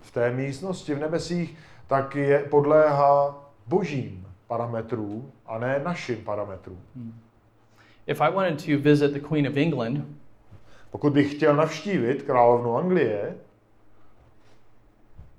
v 0.00 0.10
té 0.10 0.30
místnosti 0.30 0.94
v 0.94 0.98
nebesích, 0.98 1.58
tak 1.86 2.14
je 2.14 2.38
podléhá 2.38 3.44
božím 3.66 4.26
parametrům 4.46 5.32
a 5.46 5.58
ne 5.58 5.80
našim 5.84 6.16
parametrům. 6.16 6.82
If 8.06 8.20
I 8.20 8.32
wanted 8.32 8.64
to 8.64 8.82
visit 8.82 9.10
the 9.12 9.20
Queen 9.20 9.48
of 9.48 9.56
England, 9.56 10.04
Pokud 10.92 11.12
bych 11.12 11.34
chtěl 11.34 11.56
navštívit 11.56 12.22
královnu 12.22 12.76
Anglie, 12.76 13.34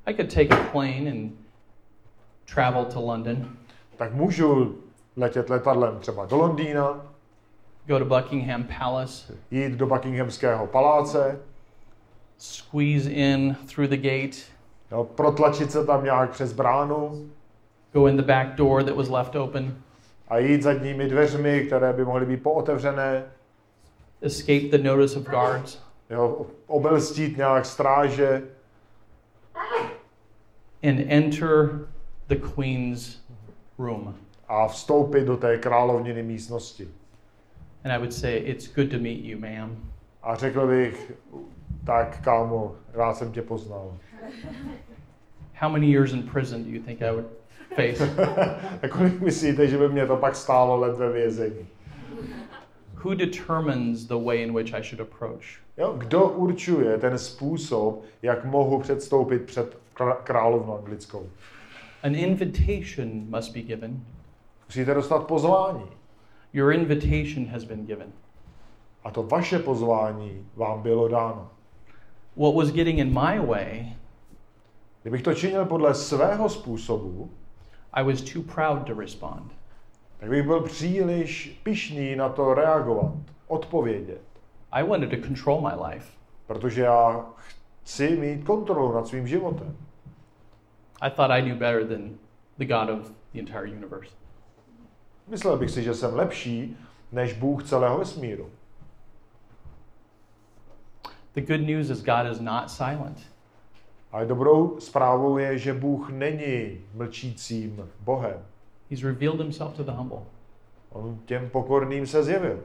I 0.05 0.13
could 0.13 0.29
take 0.29 0.51
a 0.51 0.69
plane 0.71 1.07
and 1.07 1.31
travel 2.45 2.85
to 2.85 3.01
London, 3.01 3.57
tak 3.97 4.13
můžu 4.13 4.77
letět 5.15 5.49
letadlem 5.49 5.99
třeba 5.99 6.25
do 6.25 6.37
Londýna, 6.37 7.05
go 7.87 7.99
to 7.99 8.05
Buckingham 8.05 8.63
Palace, 8.79 9.33
jít 9.51 9.71
do 9.73 9.87
Buckinghamského 9.87 10.67
paláce, 10.67 11.39
squeeze 12.37 13.09
in 13.09 13.55
through 13.75 13.89
the 13.89 13.97
gate, 13.97 14.37
jo, 14.91 15.03
protlačit 15.03 15.71
se 15.71 15.85
tam 15.85 16.03
nějak 16.03 16.31
přes 16.31 16.53
bránu. 16.53 17.29
Go 17.93 18.07
in 18.07 18.17
the 18.17 18.23
back 18.23 18.47
door 18.55 18.83
that 18.83 18.95
was 18.95 19.09
left 19.09 19.35
open, 19.35 19.77
a 20.27 20.37
jít 20.37 20.63
zadními 20.63 21.07
dveřmi, 21.07 21.63
které 21.65 21.93
by 21.93 22.05
mohly 22.05 22.25
být 22.25 22.43
pootevřené, 22.43 23.23
escape 24.21 24.77
the 24.77 24.77
notice 24.77 25.19
of 25.19 25.25
guards, 25.25 25.79
jo, 26.09 26.45
obelstít 26.67 27.37
nějak 27.37 27.65
stráže 27.65 28.43
and 30.83 30.99
enter 31.07 31.87
the 32.27 32.35
Queen's 32.35 33.17
room. 33.77 34.15
a 34.47 34.67
vstoupit 34.67 35.25
do 35.25 35.37
té 35.37 35.57
královniny 35.57 36.23
místnosti. 36.23 36.87
And 37.83 37.93
I 37.93 37.97
would 37.97 38.13
say, 38.13 38.37
It's 38.37 38.67
good 38.67 38.91
to 38.91 38.97
meet 38.97 39.25
you, 39.25 39.39
ma'am. 39.39 39.77
A 40.23 40.35
řekl 40.35 40.67
bych, 40.67 41.11
tak 41.85 42.21
kámo, 42.21 42.75
rád 42.93 43.17
jsem 43.17 43.31
tě 43.31 43.41
poznal. 43.41 43.97
How 45.53 45.69
many 45.69 45.87
years 45.87 46.13
in 46.13 46.23
prison 46.23 46.63
do 46.63 46.69
you 46.69 46.83
think 46.83 47.01
I 47.01 47.11
would 47.11 47.25
face? 47.75 48.09
A 48.83 48.87
kolik 48.87 49.21
myslíte, 49.21 49.67
že 49.67 49.77
by 49.77 49.89
mě 49.89 50.07
to 50.07 50.17
pak 50.17 50.35
stálo 50.35 50.79
let 50.79 50.97
ve 50.97 51.11
vězení? 51.11 51.67
Who 53.03 53.15
determines 53.15 54.07
the 54.07 54.17
way 54.17 54.43
in 54.43 54.53
which 54.53 54.73
I 54.73 54.81
should 54.83 55.01
approach? 55.01 55.59
Jo, 55.77 55.93
kdo 55.97 56.29
určuje 56.29 56.97
ten 56.97 57.17
způsob, 57.17 58.03
jak 58.21 58.45
mohu 58.45 58.79
předstoupit 58.79 59.41
před 59.41 59.77
krá- 59.95 60.17
královnu 60.23 60.77
anglickou? 60.77 61.29
An 62.03 62.15
invitation 62.15 63.09
must 63.29 63.53
be 63.53 63.61
given. 63.61 64.05
Musíte 64.67 64.93
dostat 64.93 65.27
pozvání. 65.27 65.85
Your 66.53 66.73
invitation 66.73 67.45
has 67.45 67.63
been 67.63 67.85
given. 67.85 68.07
A 69.03 69.11
to 69.11 69.23
vaše 69.23 69.59
pozvání 69.59 70.45
vám 70.55 70.81
bylo 70.81 71.07
dáno. 71.07 71.49
What 72.37 72.55
was 72.55 72.71
getting 72.71 72.99
in 72.99 73.07
my 73.07 73.39
way, 73.39 73.95
Kdybych 75.01 75.21
to 75.21 75.33
činil 75.33 75.65
podle 75.65 75.95
svého 75.95 76.49
způsobu, 76.49 77.31
I 77.93 78.03
was 78.03 78.21
too 78.21 78.41
proud 78.55 78.87
to 78.87 78.93
respond. 78.93 79.51
Tak 80.23 80.29
bych 80.29 80.43
byl 80.43 80.61
příliš 80.61 81.59
pišný 81.63 82.15
na 82.15 82.29
to 82.29 82.53
reagovat, 82.53 83.13
odpovědět. 83.47 84.21
I 84.71 84.83
wanted 84.83 85.09
to 85.09 85.27
control 85.27 85.61
my 85.61 85.83
life. 85.87 86.17
Protože 86.47 86.81
já 86.81 87.25
chci 87.83 88.15
mít 88.15 88.43
kontrolu 88.43 88.93
nad 88.93 89.07
svým 89.07 89.27
životem. 89.27 89.77
I 91.01 91.09
thought 91.09 91.31
I 91.31 91.41
knew 91.41 91.57
better 91.57 91.87
than 91.87 92.11
the 92.57 92.65
God 92.65 92.89
of 92.89 93.11
the 93.33 93.39
entire 93.39 93.69
universe. 93.69 94.15
Myslel 95.27 95.57
bych 95.57 95.71
si, 95.71 95.83
že 95.83 95.93
jsem 95.93 96.15
lepší 96.15 96.77
než 97.11 97.33
Bůh 97.33 97.63
celého 97.63 97.97
vesmíru. 97.97 98.49
The 101.33 101.41
good 101.41 101.67
news 101.67 101.89
is 101.89 102.03
God 102.03 102.31
is 102.31 102.39
not 102.39 102.69
silent. 102.69 103.19
Ale 104.11 104.25
dobrou 104.25 104.79
zprávou 104.79 105.37
je, 105.37 105.57
že 105.57 105.73
Bůh 105.73 106.09
není 106.09 106.81
mlčícím 106.93 107.89
Bohem. 107.99 108.52
He's 108.93 109.03
revealed 109.03 109.39
himself 109.39 109.75
to 109.77 109.83
the 109.83 109.93
humble. 109.93 110.27
On 110.91 111.19
těm 111.25 111.49
pokorným 111.49 112.07
se 112.07 112.23
zjevil. 112.23 112.59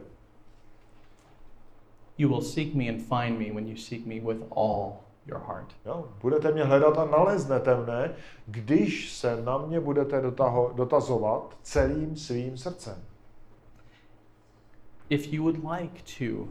You 2.19 2.29
will 2.29 2.43
seek 2.43 2.75
me 2.75 2.89
and 2.89 3.03
find 3.03 3.39
me 3.39 3.51
when 3.51 3.67
you 3.67 3.77
seek 3.77 4.07
me 4.07 4.21
with 4.21 4.43
all 4.51 5.05
your 5.27 5.39
heart. 5.39 5.75
Jo? 5.87 6.09
Budete 6.21 6.53
mě 6.53 6.65
hledat 6.65 6.99
a 6.99 7.05
naleznete 7.05 7.77
mne, 7.77 8.15
když 8.47 9.13
se 9.13 9.43
na 9.43 9.59
mě 9.59 9.81
budete 9.81 10.21
dotaho, 10.21 10.73
dotazovat 10.77 11.57
celým 11.63 12.17
svým 12.17 12.57
srdcem. 12.57 13.05
If 15.09 15.33
you 15.33 15.43
would 15.43 15.65
like 15.65 16.03
to 16.19 16.49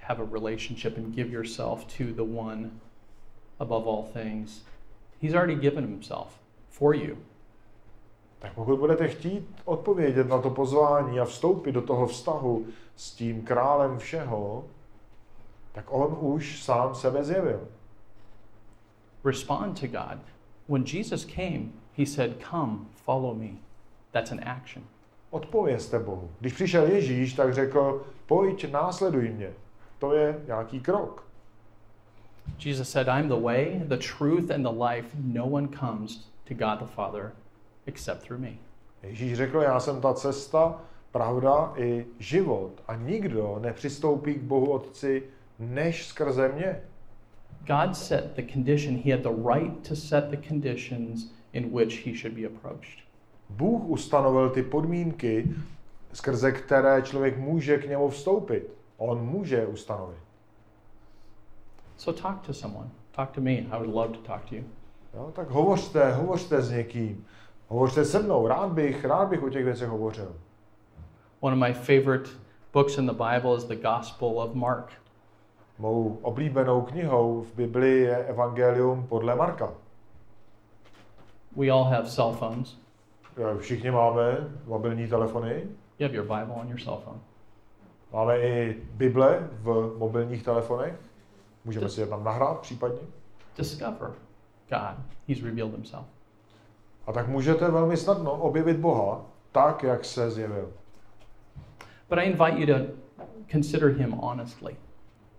have 0.00 0.22
a 0.22 0.26
relationship 0.32 0.98
and 0.98 1.14
give 1.14 1.30
yourself 1.30 1.84
to 1.98 2.04
the 2.04 2.38
one 2.40 2.70
above 3.58 3.86
all 3.86 4.04
things, 4.12 4.64
He's 5.22 5.34
already 5.34 5.54
given 5.54 5.84
Himself 5.84 6.38
for 6.68 6.94
you. 6.94 7.16
Tak 8.38 8.52
pokud 8.54 8.78
budete 8.78 9.08
chtít 9.08 9.48
odpovědět 9.64 10.28
na 10.28 10.40
to 10.40 10.50
pozvání 10.50 11.20
a 11.20 11.24
vstoupit 11.24 11.72
do 11.72 11.82
toho 11.82 12.06
vztahu 12.06 12.66
s 12.96 13.10
tím 13.10 13.42
králem 13.42 13.98
všeho, 13.98 14.64
tak 15.72 15.84
on 15.88 16.16
už 16.20 16.62
sám 16.62 16.94
sebe 16.94 17.24
zjevil. 17.24 17.60
Respond 19.24 19.80
to 19.80 19.86
God. 19.86 20.18
When 20.68 20.84
Jesus 20.86 21.24
came, 21.24 21.72
He 21.96 22.06
said, 22.06 22.36
Come, 22.50 22.78
follow 23.04 23.34
me. 23.34 23.48
That's 24.12 24.32
an 24.32 24.40
action. 24.44 24.84
Odpovězte 25.30 25.98
Bohu. 25.98 26.30
Když 26.40 26.52
přišel 26.52 26.86
Ježíš, 26.86 27.34
tak 27.34 27.54
řekl, 27.54 28.06
pojď, 28.26 28.70
následuj 28.72 29.28
mě. 29.28 29.50
To 29.98 30.14
je 30.14 30.40
nějaký 30.46 30.80
krok. 30.80 31.24
Jesus 32.64 32.90
said, 32.90 33.08
I'm 33.08 33.28
the 33.28 33.44
way, 33.44 33.82
the 33.84 33.96
truth, 33.96 34.50
and 34.50 34.62
the 34.62 34.84
life. 34.84 35.08
No 35.24 35.46
one 35.46 35.68
comes 35.68 36.28
to 36.48 36.54
God 36.54 36.78
the 36.78 36.94
Father 36.94 37.32
except 37.88 38.22
through 38.22 38.40
me. 38.40 38.50
Ježíš 39.02 39.36
řekl, 39.36 39.58
já 39.58 39.80
jsem 39.80 40.00
ta 40.00 40.14
cesta, 40.14 40.82
pravda 41.12 41.72
i 41.76 42.06
život. 42.18 42.72
A 42.88 42.94
nikdo 42.94 43.58
nepřistoupí 43.62 44.34
k 44.34 44.42
Bohu 44.42 44.70
Otci 44.70 45.22
než 45.58 46.06
skrze 46.06 46.48
mě. 46.48 46.80
God 47.66 47.96
set 47.96 48.36
the 48.36 48.52
condition, 48.52 48.96
He 49.04 49.12
had 49.12 49.20
the 49.20 49.52
right 49.54 49.88
to 49.88 49.96
set 49.96 50.24
the 50.24 50.48
conditions 50.48 51.32
in 51.52 51.76
which 51.76 52.06
He 52.06 52.12
should 52.14 52.38
be 52.38 52.46
approached. 52.46 52.98
Bůh 53.50 53.84
ustanovil 53.84 54.50
ty 54.50 54.62
podmínky, 54.62 55.50
skrze 56.12 56.52
které 56.52 57.02
člověk 57.02 57.38
může 57.38 57.78
k 57.78 57.88
němu 57.88 58.08
vstoupit. 58.08 58.70
On 58.96 59.20
může 59.20 59.66
ustanovit. 59.66 60.18
So 61.96 62.22
talk 62.22 62.46
to 62.46 62.54
someone. 62.54 62.90
Talk 63.10 63.30
to 63.30 63.40
me. 63.40 63.50
I 63.50 63.78
would 63.78 63.94
love 63.94 64.08
to 64.08 64.18
talk 64.18 64.44
to 64.48 64.54
you. 64.54 64.64
Jo, 65.14 65.32
tak 65.34 65.50
hovořte, 65.50 66.12
hovořte 66.12 66.62
s 66.62 66.70
někým. 66.70 67.26
Hovořte 67.68 68.04
se 68.04 68.18
mnou, 68.22 68.46
rád 68.46 68.72
bych, 68.72 69.04
rád 69.04 69.28
bych 69.28 69.42
o 69.42 69.50
těch 69.50 69.64
věcech 69.64 69.88
hovořil. 69.88 70.36
One 71.40 71.56
of 71.56 71.60
my 71.60 71.74
favorite 71.74 72.30
books 72.72 72.98
in 72.98 73.06
the 73.06 73.12
Bible 73.12 73.56
is 73.56 73.64
the 73.64 73.76
Gospel 73.76 74.28
of 74.40 74.54
Mark. 74.54 74.92
Mou 75.78 76.18
oblíbenou 76.22 76.82
knihou 76.82 77.42
v 77.42 77.54
Biblii 77.56 78.02
je 78.02 78.16
Evangelium 78.16 79.06
podle 79.06 79.34
Marka. 79.34 79.72
We 81.56 81.70
all 81.70 81.84
have 81.84 82.08
cell 82.10 82.32
phones. 82.32 82.78
Všichni 83.58 83.90
máme 83.90 84.48
mobilní 84.66 85.08
telefony, 85.08 85.68
You 85.98 86.06
have 86.06 86.14
your 86.14 86.24
Bible 86.26 86.54
on 86.54 86.68
your 86.68 86.80
cell 86.80 87.00
phone. 87.04 87.18
máme 88.12 88.38
i 88.38 88.82
Bible 88.92 89.48
v 89.52 89.94
mobilních 89.98 90.42
telefonech. 90.42 90.94
Můžeme 91.64 91.88
si 91.88 92.00
je 92.00 92.06
tam 92.06 92.24
nahrát 92.24 92.60
případně. 92.60 93.00
Discover 93.56 94.10
God. 94.70 94.96
He's 95.28 95.42
revealed 95.42 95.72
himself. 95.72 96.04
A 97.08 97.12
tak 97.12 97.28
můžete 97.28 97.70
velmi 97.70 97.96
snadno 97.96 98.32
objevit 98.32 98.76
Boha 98.76 99.26
tak, 99.52 99.82
jak 99.82 100.04
se 100.04 100.30
zjevil. 100.30 100.72
But 102.08 102.18
I 102.18 102.24
invite 102.24 102.58
you 102.58 102.66
to 102.66 102.92
consider 103.52 103.88
him 103.88 104.10
honestly. 104.10 104.76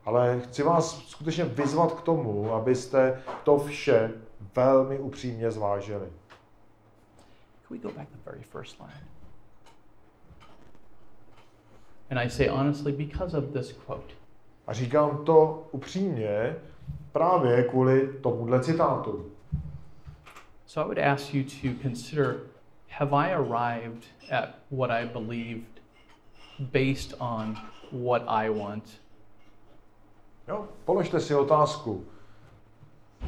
Ale 0.05 0.39
chci 0.39 0.63
vás 0.63 1.05
skutečně 1.07 1.45
vyzvat 1.45 1.93
k 1.93 2.01
tomu, 2.01 2.53
abyste 2.53 3.21
to 3.43 3.57
vše 3.57 4.11
velmi 4.55 4.99
upřímně 4.99 5.51
zvážili. 5.51 6.07
Can 7.67 7.77
we 7.77 7.77
go 7.77 7.89
back 7.89 8.09
to 8.09 8.17
the 8.17 8.31
very 8.31 8.43
first 8.43 8.75
slide? 8.75 9.03
And 12.09 12.19
I 12.19 12.29
say 12.29 12.47
honestly 12.47 12.91
because 12.91 13.37
of 13.37 13.43
this 13.43 13.73
quote. 13.85 14.13
A 14.67 14.73
říkám 14.73 15.25
to 15.25 15.67
upřímně 15.71 16.55
právě 17.11 17.63
kvůli 17.63 18.13
tomuhle 18.21 18.63
citátu. 18.63 19.31
So 20.69 20.83
I 20.83 20.85
would 20.85 20.99
ask 20.99 21.33
you 21.33 21.43
to 21.43 21.73
consider 21.81 22.41
have 22.89 23.11
I 23.11 23.31
arrived 23.31 24.05
at 24.29 24.59
what 24.69 24.91
I 24.91 25.03
believed 25.05 25.79
based 26.71 27.15
on 27.19 27.59
what 27.89 28.21
I 28.27 28.51
want? 28.51 28.99
Jo? 30.47 30.69
Položte 30.85 31.19
si 31.19 31.35
otázku. 31.35 32.05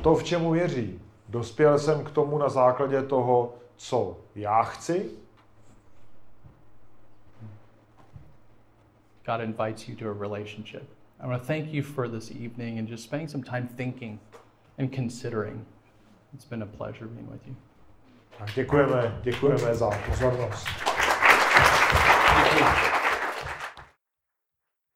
To, 0.02 0.16
v 0.16 0.24
čemu 0.24 0.52
věří, 0.52 1.00
dospěl 1.30 1.80
jsem 1.80 2.04
k 2.04 2.12
tomu 2.12 2.38
na 2.38 2.50
základě 2.50 3.04
toho, 3.04 3.56
co 3.76 4.18
já 4.36 4.64
chci? 4.64 5.12
God 9.26 9.42
invites 9.42 9.88
you 9.90 9.96
to 9.96 10.10
a 10.10 10.14
relationship. 10.14 10.84
I 11.20 11.28
want 11.28 11.42
to 11.42 11.48
thank 11.48 11.74
you 11.74 11.84
for 11.84 12.08
this 12.08 12.32
evening 12.32 12.80
and 12.80 12.90
just 12.90 13.04
spending 13.04 13.30
some 13.30 13.44
time 13.44 13.68
thinking 13.68 14.20
and 14.78 14.96
considering. 14.96 15.66
It's 16.34 16.46
been 16.46 16.62
a 16.62 16.66
pleasure 16.66 17.08
being 17.08 17.30
with 17.32 17.48
you. 17.48 17.56
Děkujeme, 18.56 19.20
děkujeme 19.24 19.76
za 19.76 19.90
pozornost. 20.10 20.68
You. 22.60 22.91